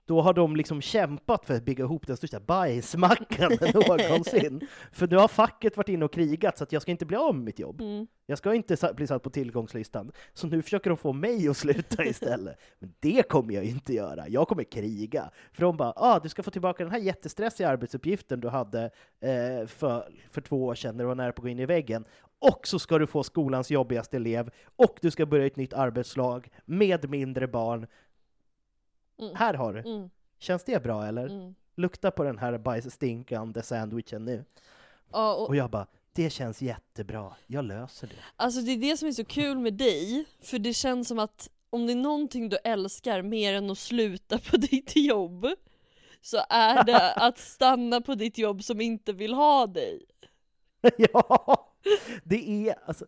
Då 0.07 0.21
har 0.21 0.35
de 0.35 0.57
liksom 0.57 0.81
kämpat 0.81 1.47
för 1.47 1.55
att 1.55 1.65
bygga 1.65 1.85
ihop 1.85 2.07
den 2.07 2.17
största 2.17 2.41
bajsmackan 2.41 3.53
någonsin. 3.75 4.69
För 4.93 5.09
nu 5.09 5.17
har 5.17 5.29
facket 5.29 5.77
varit 5.77 5.89
inne 5.89 6.05
och 6.05 6.13
krigat 6.13 6.59
så 6.59 6.65
att 6.65 6.73
jag 6.73 6.83
ska 6.83 6.91
inte 6.91 7.07
bli 7.07 7.17
av 7.17 7.35
med 7.35 7.45
mitt 7.45 7.59
jobb. 7.59 7.81
Mm. 7.81 8.07
Jag 8.27 8.39
ska 8.39 8.55
inte 8.55 8.95
bli 8.97 9.07
satt 9.07 9.23
på 9.23 9.31
tillgångslistan. 9.31 10.13
Så 10.35 10.47
nu 10.47 10.63
försöker 10.63 10.91
de 10.91 10.97
få 10.97 11.13
mig 11.13 11.49
att 11.49 11.57
sluta 11.57 12.05
istället. 12.07 12.57
Men 12.79 12.95
det 13.01 13.29
kommer 13.29 13.55
jag 13.55 13.65
inte 13.65 13.93
göra. 13.95 14.29
Jag 14.29 14.49
kommer 14.49 14.65
kriga. 14.65 15.31
För 15.53 15.63
de 15.63 15.77
bara, 15.77 15.93
ah, 15.97 16.19
du 16.19 16.29
ska 16.29 16.43
få 16.43 16.51
tillbaka 16.51 16.85
den 16.85 16.93
här 16.93 17.01
jättestressiga 17.01 17.69
arbetsuppgiften 17.69 18.41
du 18.41 18.49
hade 18.49 18.91
eh, 19.21 19.67
för, 19.67 20.09
för 20.31 20.41
två 20.41 20.65
år 20.65 20.75
sedan 20.75 20.97
när 20.97 21.05
du 21.05 21.09
var 21.09 21.15
nära 21.15 21.33
på 21.33 21.41
att 21.41 21.43
gå 21.43 21.49
in 21.49 21.59
i 21.59 21.67
väggen. 21.67 22.05
Och 22.39 22.67
så 22.67 22.79
ska 22.79 22.99
du 22.99 23.07
få 23.07 23.23
skolans 23.23 23.71
jobbigaste 23.71 24.17
elev. 24.17 24.51
Och 24.77 24.99
du 25.03 25.11
ska 25.11 25.27
börja 25.27 25.47
ett 25.47 25.57
nytt 25.57 25.73
arbetslag 25.73 26.49
med 26.65 27.11
mindre 27.11 27.49
barn. 27.49 27.87
Mm. 29.23 29.35
Här 29.37 29.55
har 29.55 29.73
du. 29.73 29.81
Mm. 29.81 30.11
Känns 30.39 30.65
det 30.65 30.83
bra 30.83 31.07
eller? 31.07 31.27
Mm. 31.27 31.55
Lukta 31.75 32.11
på 32.11 32.25
den 32.25 32.39
här 32.39 32.59
bajsstinkande 32.59 33.63
sandwichen 33.63 34.25
nu. 34.25 34.45
Ja, 35.13 35.35
och, 35.35 35.49
Och 35.49 35.57
jag 35.57 35.71
bara, 35.71 35.87
det 36.13 36.31
känns 36.31 36.63
jättebra. 36.63 37.37
Jag 37.47 37.65
löser 37.65 38.07
det. 38.07 38.15
Alltså 38.37 38.61
det 38.61 38.73
är 38.73 38.77
det 38.77 38.97
som 38.97 39.09
är 39.09 39.13
så 39.13 39.25
kul 39.25 39.59
med 39.59 39.75
dig, 39.75 40.25
för 40.41 40.59
det 40.59 40.75
känns 40.75 41.09
som 41.09 41.19
att 41.19 41.49
om 41.71 41.87
det 41.87 41.93
är 41.93 41.97
någonting 41.97 42.49
du 42.49 42.57
älskar 42.57 43.23
mer 43.23 43.55
än 43.55 43.71
att 43.71 43.79
sluta 43.79 44.39
på 44.39 44.57
ditt 44.71 44.97
jobb 44.97 45.47
så 46.21 46.39
är 46.49 46.85
det 46.85 47.13
att 47.17 47.39
stanna 47.39 48.01
på 48.01 48.15
ditt 48.15 48.39
jobb 48.39 48.65
som 48.65 48.81
inte 48.81 49.13
vill 49.13 49.35
ha 49.35 49.67
dig. 49.67 50.07
ja, 50.97 51.73
det 52.25 52.69
är 52.69 52.75
alltså, 52.87 53.07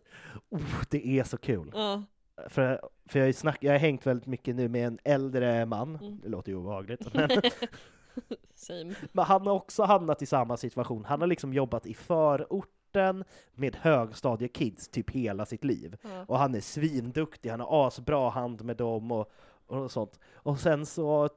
oh, 0.49 0.83
det 0.89 1.19
är 1.19 1.23
så 1.23 1.37
kul. 1.37 1.71
Ja. 1.73 2.03
För, 2.49 2.81
för 3.05 3.19
jag, 3.19 3.35
snack, 3.35 3.57
jag 3.61 3.71
har 3.71 3.79
hängt 3.79 4.05
väldigt 4.05 4.27
mycket 4.27 4.55
nu 4.55 4.67
med 4.69 4.87
en 4.87 4.99
äldre 5.03 5.65
man, 5.65 5.95
Mm. 6.01 6.19
det 6.23 6.29
låter 6.29 6.51
ju 6.51 6.57
obehagligt, 6.57 7.01
men, 7.13 8.95
men 9.11 9.25
han 9.25 9.47
har 9.47 9.53
också 9.53 9.83
hamnat 9.83 10.21
i 10.21 10.25
samma 10.25 10.57
situation. 10.57 11.05
Han 11.05 11.21
har 11.21 11.27
liksom 11.27 11.53
jobbat 11.53 11.85
i 11.85 11.93
förorten 11.93 13.23
med 13.53 13.75
högstadiekids 13.75 14.87
typ 14.87 15.09
hela 15.09 15.45
sitt 15.45 15.63
liv. 15.63 15.97
Ja. 16.01 16.25
Och 16.27 16.39
han 16.39 16.55
är 16.55 16.61
svinduktig, 16.61 17.49
han 17.49 17.59
har 17.59 17.87
asbra 17.87 18.29
hand 18.29 18.63
med 18.63 18.77
dem 18.77 19.11
och, 19.11 19.31
och 19.67 19.91
sånt. 19.91 20.19
Och 20.33 20.59
sen 20.59 20.85
så 20.85 21.29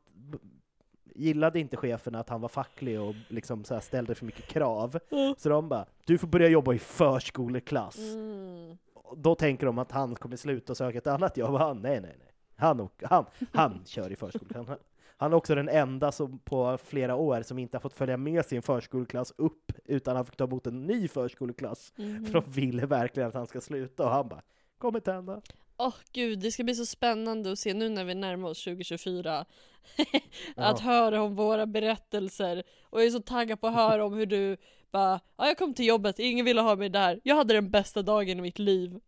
gillade 1.15 1.61
inte 1.61 1.77
cheferna 1.77 2.21
att 2.21 2.29
han 2.29 2.41
var 2.41 2.49
facklig 2.49 3.01
och 3.01 3.15
liksom 3.29 3.65
så 3.65 3.81
ställde 3.81 4.15
för 4.15 4.27
mycket 4.27 4.47
krav. 4.47 4.99
Så 5.39 5.49
de 5.49 5.69
bara, 5.69 5.87
du 6.07 6.19
får 6.19 6.29
börja 6.29 6.49
jobba 6.49 6.73
i 6.75 6.79
förskoleklass. 6.79 7.99
Mm. 7.99 8.79
Då 9.17 9.35
tänker 9.35 9.67
de 9.67 9.79
att 9.79 9.93
han 9.93 10.15
kommer 10.15 10.37
sluta 10.37 10.73
och 10.73 10.77
söka 10.77 10.99
ett 10.99 11.07
annat 11.07 11.37
jobb. 11.37 11.55
Han, 11.55 11.83
nej, 11.83 12.01
nej, 12.01 12.17
nej. 12.19 12.33
Han, 12.57 12.89
han, 13.03 13.25
han 13.53 13.83
kör 13.85 14.13
i 14.13 14.17
förskoleklass. 14.17 14.67
Han, 15.17 15.33
är 15.33 15.37
också 15.37 15.55
den 15.55 15.69
enda 15.69 16.13
som 16.13 16.39
på 16.39 16.79
flera 16.79 17.15
år 17.15 17.43
som 17.43 17.59
inte 17.59 17.77
har 17.77 17.81
fått 17.81 17.93
följa 17.93 18.17
med 18.17 18.47
sin 18.47 18.63
förskoleklass 18.63 19.33
upp, 19.37 19.73
utan 19.85 20.17
han 20.17 20.25
fick 20.25 20.37
ta 20.37 20.45
emot 20.45 20.67
en 20.67 20.87
ny 20.87 21.09
förskoleklass. 21.09 21.93
Mhm. 21.97 22.25
För 22.25 22.33
de 22.33 22.51
ville 22.51 22.87
verkligen 22.87 23.29
att 23.29 23.35
han 23.35 23.47
ska 23.47 23.61
sluta, 23.61 24.05
och 24.05 24.11
han 24.11 24.29
bara, 24.29 24.43
kommer 24.79 24.99
inte 24.99 25.13
hända. 25.13 25.43
Åh 25.79 25.95
gud, 26.13 26.39
det 26.39 26.53
ska 26.53 26.65
bli 26.65 26.75
så 26.75 26.87
spännande 26.87 27.53
att 27.53 27.59
se 27.59 27.75
nu 27.75 27.89
när 27.89 28.05
vi 28.05 28.15
närmar 28.15 28.49
oss 28.49 28.65
2024 28.65 29.45
Ja. 30.57 30.65
Att 30.65 30.81
höra 30.81 31.23
om 31.23 31.35
våra 31.35 31.67
berättelser 31.67 32.63
Och 32.83 33.01
jag 33.01 33.07
är 33.07 33.11
så 33.11 33.21
taggad 33.21 33.61
på 33.61 33.67
att 33.67 33.75
höra 33.75 34.05
om 34.05 34.15
hur 34.15 34.27
du 34.27 34.57
bara 34.91 35.21
Ja 35.37 35.47
jag 35.47 35.59
kom 35.59 35.75
till 35.75 35.87
jobbet, 35.87 36.19
ingen 36.19 36.45
ville 36.45 36.61
ha 36.61 36.77
mig 36.77 36.89
där 36.89 37.21
Jag 37.25 37.37
hade 37.37 37.55
den 37.55 37.71
bästa 37.71 38.03
dagen 38.03 38.39
i 38.39 38.43
mitt 38.43 38.59
liv 38.59 39.01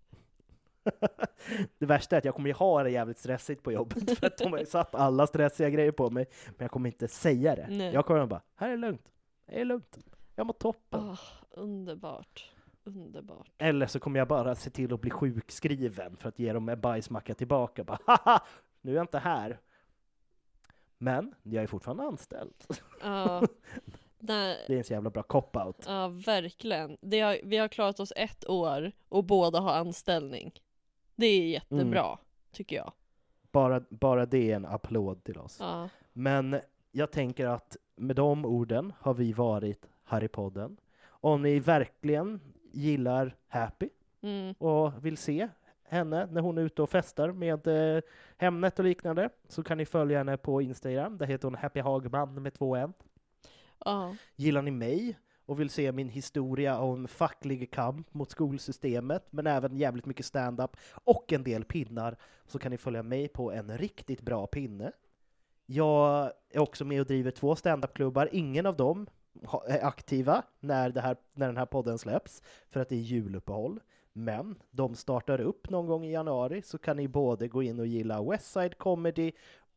Det 1.79 1.87
värsta 1.87 2.17
är 2.17 2.19
att 2.19 2.25
jag 2.25 2.35
kommer 2.35 2.49
ju 2.49 2.55
ha 2.55 2.83
det 2.83 2.91
jävligt 2.91 3.19
stressigt 3.19 3.63
på 3.63 3.73
jobbet, 3.73 4.19
för 4.19 4.27
att 4.27 4.39
de 4.39 4.53
har 4.53 4.65
satt 4.65 4.95
alla 4.95 5.27
stressiga 5.27 5.71
grejer 5.71 5.93
på 5.93 6.11
mig, 6.11 6.27
men 6.47 6.65
jag 6.65 6.71
kommer 6.71 6.89
inte 6.89 7.09
säga 7.09 7.57
det. 7.57 7.67
Nej. 7.71 7.95
Jag 7.95 8.07
kommer 8.07 8.27
bara, 8.27 8.43
här 8.57 8.67
är 8.67 8.71
det 8.71 8.77
lugnt, 8.77 9.09
det 9.47 9.61
är 9.61 9.65
lugnt, 9.65 9.99
jag 10.37 10.47
mår 10.47 10.55
toppen. 10.55 11.01
Åh, 11.09 11.21
Underbart 11.51 12.51
Underbart 12.85 13.51
Eller 13.59 13.87
så 13.87 14.01
kommer 14.01 14.19
jag 14.19 14.29
bara 14.29 14.55
se 14.55 14.71
till 14.71 14.95
att 14.95 15.01
bli 15.01 15.11
sjukskriven 15.11 16.17
för 16.17 16.29
att 16.29 16.39
ge 16.39 16.53
dem 16.53 16.69
en 16.69 16.81
bajsmacka 16.81 17.35
tillbaka. 17.35 17.85
Bara, 17.85 17.99
Haha, 18.07 18.41
nu 18.81 18.91
är 18.93 18.97
jag 18.97 19.03
inte 19.03 19.19
här. 19.19 19.61
Men 20.99 21.35
jag 21.43 21.63
är 21.63 21.67
fortfarande 21.67 22.03
anställd. 22.03 22.55
Ja, 23.03 23.43
Det 24.19 24.35
är 24.69 24.71
en 24.71 24.85
så 24.85 24.93
jävla 24.93 25.11
bra 25.11 25.23
cop-out. 25.23 25.85
ja 25.87 26.09
verkligen 26.09 26.91
har, 26.91 27.47
Vi 27.47 27.57
har 27.57 27.69
klarat 27.69 28.01
oss 28.01 28.13
ett 28.17 28.49
år 28.49 28.93
och 29.09 29.25
båda 29.25 29.61
har 29.61 29.73
anställning 29.73 30.53
Det 31.17 31.27
är 31.27 31.49
jättebra, 31.49 32.19
tycker 32.53 32.77
jag 32.77 32.93
Bara, 33.53 33.83
bara 33.91 34.27
det 34.27 34.51
är 34.53 34.57
en 34.57 34.67
applåd 34.67 35.25
till 35.25 35.39
oss. 35.39 35.57
Ja, 35.61 35.89
Men 36.13 36.61
jag 36.93 37.11
tänker 37.13 37.47
att 37.47 37.77
med 37.97 38.17
de 38.17 38.45
orden 38.45 38.93
har 38.99 39.15
vi 39.15 39.33
varit 39.33 39.89
här 40.05 40.25
i 40.25 40.29
podden. 40.29 40.77
Om 41.09 41.43
ni 41.43 41.61
verkligen 41.61 42.41
gillar 42.73 43.37
Happy 43.49 43.89
mm, 44.23 44.55
och 44.59 45.05
vill 45.05 45.17
se 45.17 45.49
henne 45.85 46.27
när 46.27 46.41
hon 46.41 46.59
är 46.59 46.63
ute 46.63 46.83
och 46.83 46.91
festar 46.91 47.33
med 47.33 47.67
eh, 47.67 48.03
Hemnet 48.37 48.79
och 48.79 48.85
liknande 48.85 49.31
så 49.49 49.63
kan 49.63 49.79
ni 49.79 49.87
följa 49.87 50.19
henne 50.19 50.37
på 50.37 50.63
Instagram. 50.63 51.19
Där 51.19 51.27
heter 51.27 51.49
hon 51.49 51.55
Happy 51.55 51.81
Hagman 51.81 52.43
med 52.43 52.55
två 52.55 52.77
n. 52.77 52.93
ja, 53.85 54.17
Gillar 54.37 54.63
ni 54.63 54.71
mig 54.71 55.19
och 55.47 55.61
vill 55.61 55.71
se 55.71 55.93
min 55.93 56.09
historia 56.09 56.79
om 56.79 57.09
facklig 57.09 57.71
kamp 57.71 58.15
mot 58.15 58.31
skolsystemet, 58.31 59.27
men 59.31 59.47
även 59.47 59.77
jävligt 59.77 60.07
mycket 60.07 60.27
stand-up 60.27 60.77
och 61.05 61.33
en 61.33 61.45
del 61.45 61.65
pinnar, 61.65 62.17
så 62.47 62.59
kan 62.59 62.71
ni 62.71 62.79
följa 62.79 63.03
mig 63.03 63.29
på 63.29 63.53
en 63.53 63.79
riktigt 63.79 64.23
bra 64.23 64.47
pinne. 64.47 64.93
Jag 65.67 66.33
är 66.51 66.61
också 66.61 66.85
med 66.85 67.01
och 67.01 67.07
driver 67.07 67.31
två 67.31 67.57
standupklubbar. 67.57 68.29
Ingen 68.33 68.67
av 68.67 68.77
dem 68.77 69.07
är 69.67 69.79
eh, 69.79 69.87
aktiva 69.87 70.43
när, 70.61 70.91
det 70.91 71.01
här, 71.01 71.17
när 71.35 71.47
den 71.47 71.57
här 71.57 71.67
podden 71.67 71.99
släpps, 71.99 72.43
för 72.71 72.81
att 72.81 72.89
det 72.89 72.95
är 72.95 73.01
juluppehåll. 73.01 73.81
Men 74.13 74.59
de 74.71 74.95
startar 74.95 75.41
upp 75.41 75.71
någon 75.71 75.87
gång 75.87 76.05
i 76.05 76.13
januari, 76.13 76.63
så 76.63 76.79
kan 76.79 76.97
ni 76.97 77.09
både 77.09 77.49
gå 77.49 77.63
in 77.63 77.81
och 77.81 77.87
gilla 77.87 78.23
Westside 78.23 78.79
Comedy 78.79 79.33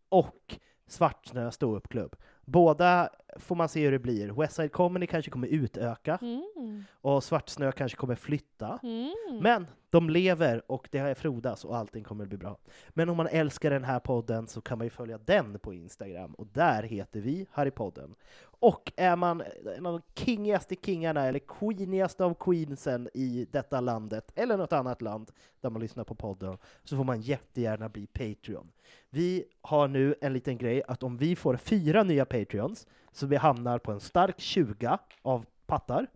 och 0.10 0.60
Svartsnö 0.88 1.52
ståuppklubb. 1.52 2.16
Båda 2.46 3.10
får 3.36 3.56
man 3.56 3.70
se 3.70 3.84
hur 3.86 3.92
det 3.92 4.00
blir. 4.00 4.30
Westside 4.30 4.72
Comedy 4.72 5.08
kanske 5.08 5.32
kommer 5.32 5.48
utöka, 5.48 6.18
Mm. 6.22 6.84
och 7.02 7.24
Svartsnö 7.24 7.72
kanske 7.72 7.98
kommer 7.98 8.16
flytta. 8.16 8.80
Mm. 8.84 9.14
Men 9.42 9.68
de 9.90 10.10
lever 10.10 10.72
och 10.72 10.88
det 10.92 10.98
är 10.98 11.14
frodas 11.14 11.66
och 11.66 11.78
allting 11.78 12.04
kommer 12.04 12.24
att 12.24 12.30
bli 12.30 12.38
bra. 12.38 12.58
Men 12.90 13.10
om 13.10 13.18
man 13.18 13.28
älskar 13.28 13.70
den 13.72 13.84
här 13.84 14.00
podden 14.00 14.48
så 14.48 14.62
kan 14.62 14.78
man 14.78 14.86
ju 14.88 14.92
följa 14.92 15.18
den 15.18 15.60
på 15.60 15.74
Instagram 15.74 16.34
och 16.34 16.48
där 16.48 16.84
heter 16.84 17.22
vi 17.22 17.48
Harrypodden. 17.52 18.16
Och 18.60 18.92
är 18.96 19.16
man 19.16 19.44
en 19.78 19.86
av 19.86 19.94
de 19.94 20.22
kingigaste 20.26 20.76
kingarna 20.76 21.26
eller 21.26 21.40
queenigaste 21.40 22.26
av 22.26 22.34
queensen 22.34 23.10
i 23.14 23.48
detta 23.52 23.82
landet 23.82 24.32
eller 24.36 24.58
något 24.58 24.74
annat 24.74 25.02
land 25.02 25.32
där 25.62 25.70
man 25.70 25.82
lyssnar 25.82 26.04
på 26.04 26.16
podden 26.16 26.58
så 26.84 26.98
får 26.98 27.04
man 27.04 27.22
jättegärna 27.22 27.90
bli 27.90 28.08
Patreon. 28.08 28.72
Vi 29.10 29.46
har 29.62 29.88
nu 29.88 30.16
en 30.22 30.34
liten 30.34 30.58
grej 30.58 30.84
att 30.88 31.04
om 31.04 31.18
vi 31.18 31.36
får 31.36 31.58
fyra 31.58 32.04
nya 32.04 32.26
Patreons 32.26 32.88
så 33.14 33.28
vi 33.28 33.36
hamnar 33.36 33.80
på 33.80 33.92
en 33.92 34.00
stark 34.00 34.40
20 34.40 34.98
av 35.22 35.46
pattar 35.66 36.08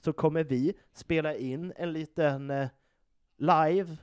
så 0.00 0.12
kommer 0.12 0.44
vi 0.44 0.74
spela 0.92 1.34
in 1.34 1.72
en 1.76 1.92
liten 1.92 2.50
eh, 2.50 2.68
live 3.38 3.96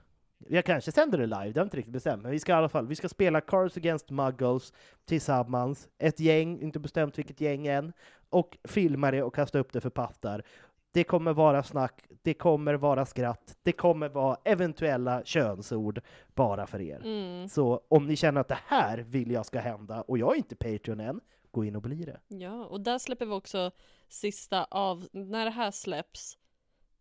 jag 0.50 0.66
kanske 0.66 0.91
sänder 0.91 1.18
det 1.18 1.26
live, 1.26 1.52
det 1.52 1.60
har 1.60 1.64
inte 1.64 1.78
riktigt 1.78 1.93
bestämt, 1.93 2.24
men 2.24 2.32
vi 2.32 2.39
ska 2.39 2.52
i 2.52 2.56
alla 2.56 2.70
fall, 2.70 2.88
vi 2.88 2.95
ska 2.95 3.10
spela 3.10 3.41
Cards 3.41 3.78
Against 3.78 4.10
Muggles 4.10 4.74
tillsammans, 5.06 5.89
ett 5.98 6.20
gäng, 6.20 6.62
inte 6.62 6.80
bestämt 6.80 7.18
vilket 7.18 7.41
gäng 7.41 7.68
än, 7.68 7.93
och 8.30 8.58
filma 8.64 9.12
det 9.12 9.24
och 9.24 9.36
kasta 9.36 9.60
upp 9.60 9.74
det 9.74 9.82
för 9.82 9.89
pattar. 9.89 10.43
Det 10.91 11.04
kommer 11.04 11.34
vara 11.34 11.64
snack, 11.64 12.04
det 12.22 12.34
kommer 12.34 12.74
vara 12.74 13.06
skratt, 13.06 13.58
det 13.64 13.72
kommer 13.72 14.10
vara 14.10 14.38
eventuella 14.43 15.24
könsord 15.24 16.02
bara 16.36 16.68
för 16.68 16.82
er. 16.82 17.02
Mm. 17.06 17.50
Så 17.50 17.82
om 17.88 18.08
ni 18.08 18.16
känner 18.16 18.41
att 18.41 18.48
det 18.48 18.60
här 18.66 18.98
vill 18.98 19.32
jag 19.32 19.45
ska 19.45 19.60
hända, 19.60 20.02
och 20.02 20.18
jag 20.18 20.34
är 20.34 20.38
inte 20.38 20.56
Patreon 20.56 21.00
än, 21.00 21.22
gå 21.58 21.66
in 21.66 21.76
och 21.76 21.82
bli 21.82 22.05
det. 22.05 22.20
Ja, 22.28 22.66
och 22.66 22.82
där 22.82 22.99
släpper 22.99 23.26
vi 23.26 23.32
också 23.32 23.72
sista 24.10 24.64
av, 24.64 25.08
när 25.12 25.45
det 25.45 25.51
här 25.51 25.72
släpps 25.72 26.38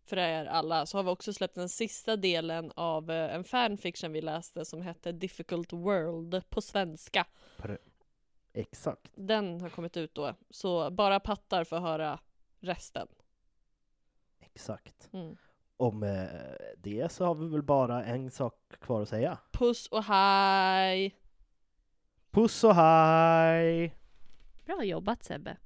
för 0.05 0.17
er 0.17 0.47
alla 0.47 0.87
så 0.87 0.99
har 0.99 1.03
vi 1.03 1.11
också 1.11 1.33
släppt 1.33 1.55
den 1.55 1.69
sista 1.69 2.17
delen 2.17 2.73
av 2.75 3.11
eh, 3.11 3.35
en 3.35 3.45
fanfiction 3.45 4.13
vi 4.13 4.21
läste 4.21 4.65
som 4.65 4.83
hette 4.83 5.13
Difficult 5.13 5.73
World 5.73 6.51
på 6.51 6.61
svenska. 6.61 7.27
Pre- 7.57 7.79
Exakt. 8.53 9.13
Den 9.15 9.61
har 9.61 9.69
kommit 9.69 9.97
ut 9.97 10.15
då, 10.15 10.35
så 10.51 10.91
bara 10.91 11.21
pattar 11.21 11.65
får 11.65 11.79
höra 11.79 12.19
resten. 12.61 13.09
Exakt. 14.41 15.11
Mm. 15.13 15.37
Om 15.77 16.03
eh, 16.03 16.27
det 16.79 17.13
så 17.13 17.25
har 17.25 17.35
vi 17.35 17.49
väl 17.49 17.63
bara 17.63 18.05
en 18.05 18.31
sak 18.31 18.55
kvar 18.81 19.03
att 19.03 19.09
säga. 19.09 19.39
Puss 19.53 19.89
och 19.89 20.05
hej! 20.05 21.17
Puss 22.31 22.65
och 22.65 22.75
hej! 22.75 24.06
Jobbat 24.85 25.23
Sebbe! 25.23 25.57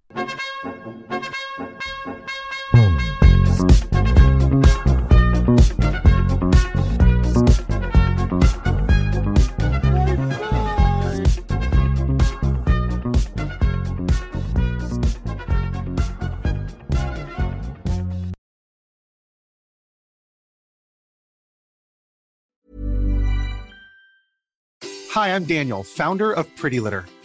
Hi, 25.11 25.35
I'm 25.35 25.45
Daniel, 25.45 25.83
founder 25.83 26.33
of 26.33 26.47
Pretty 26.57 26.79
Litter. 26.79 27.05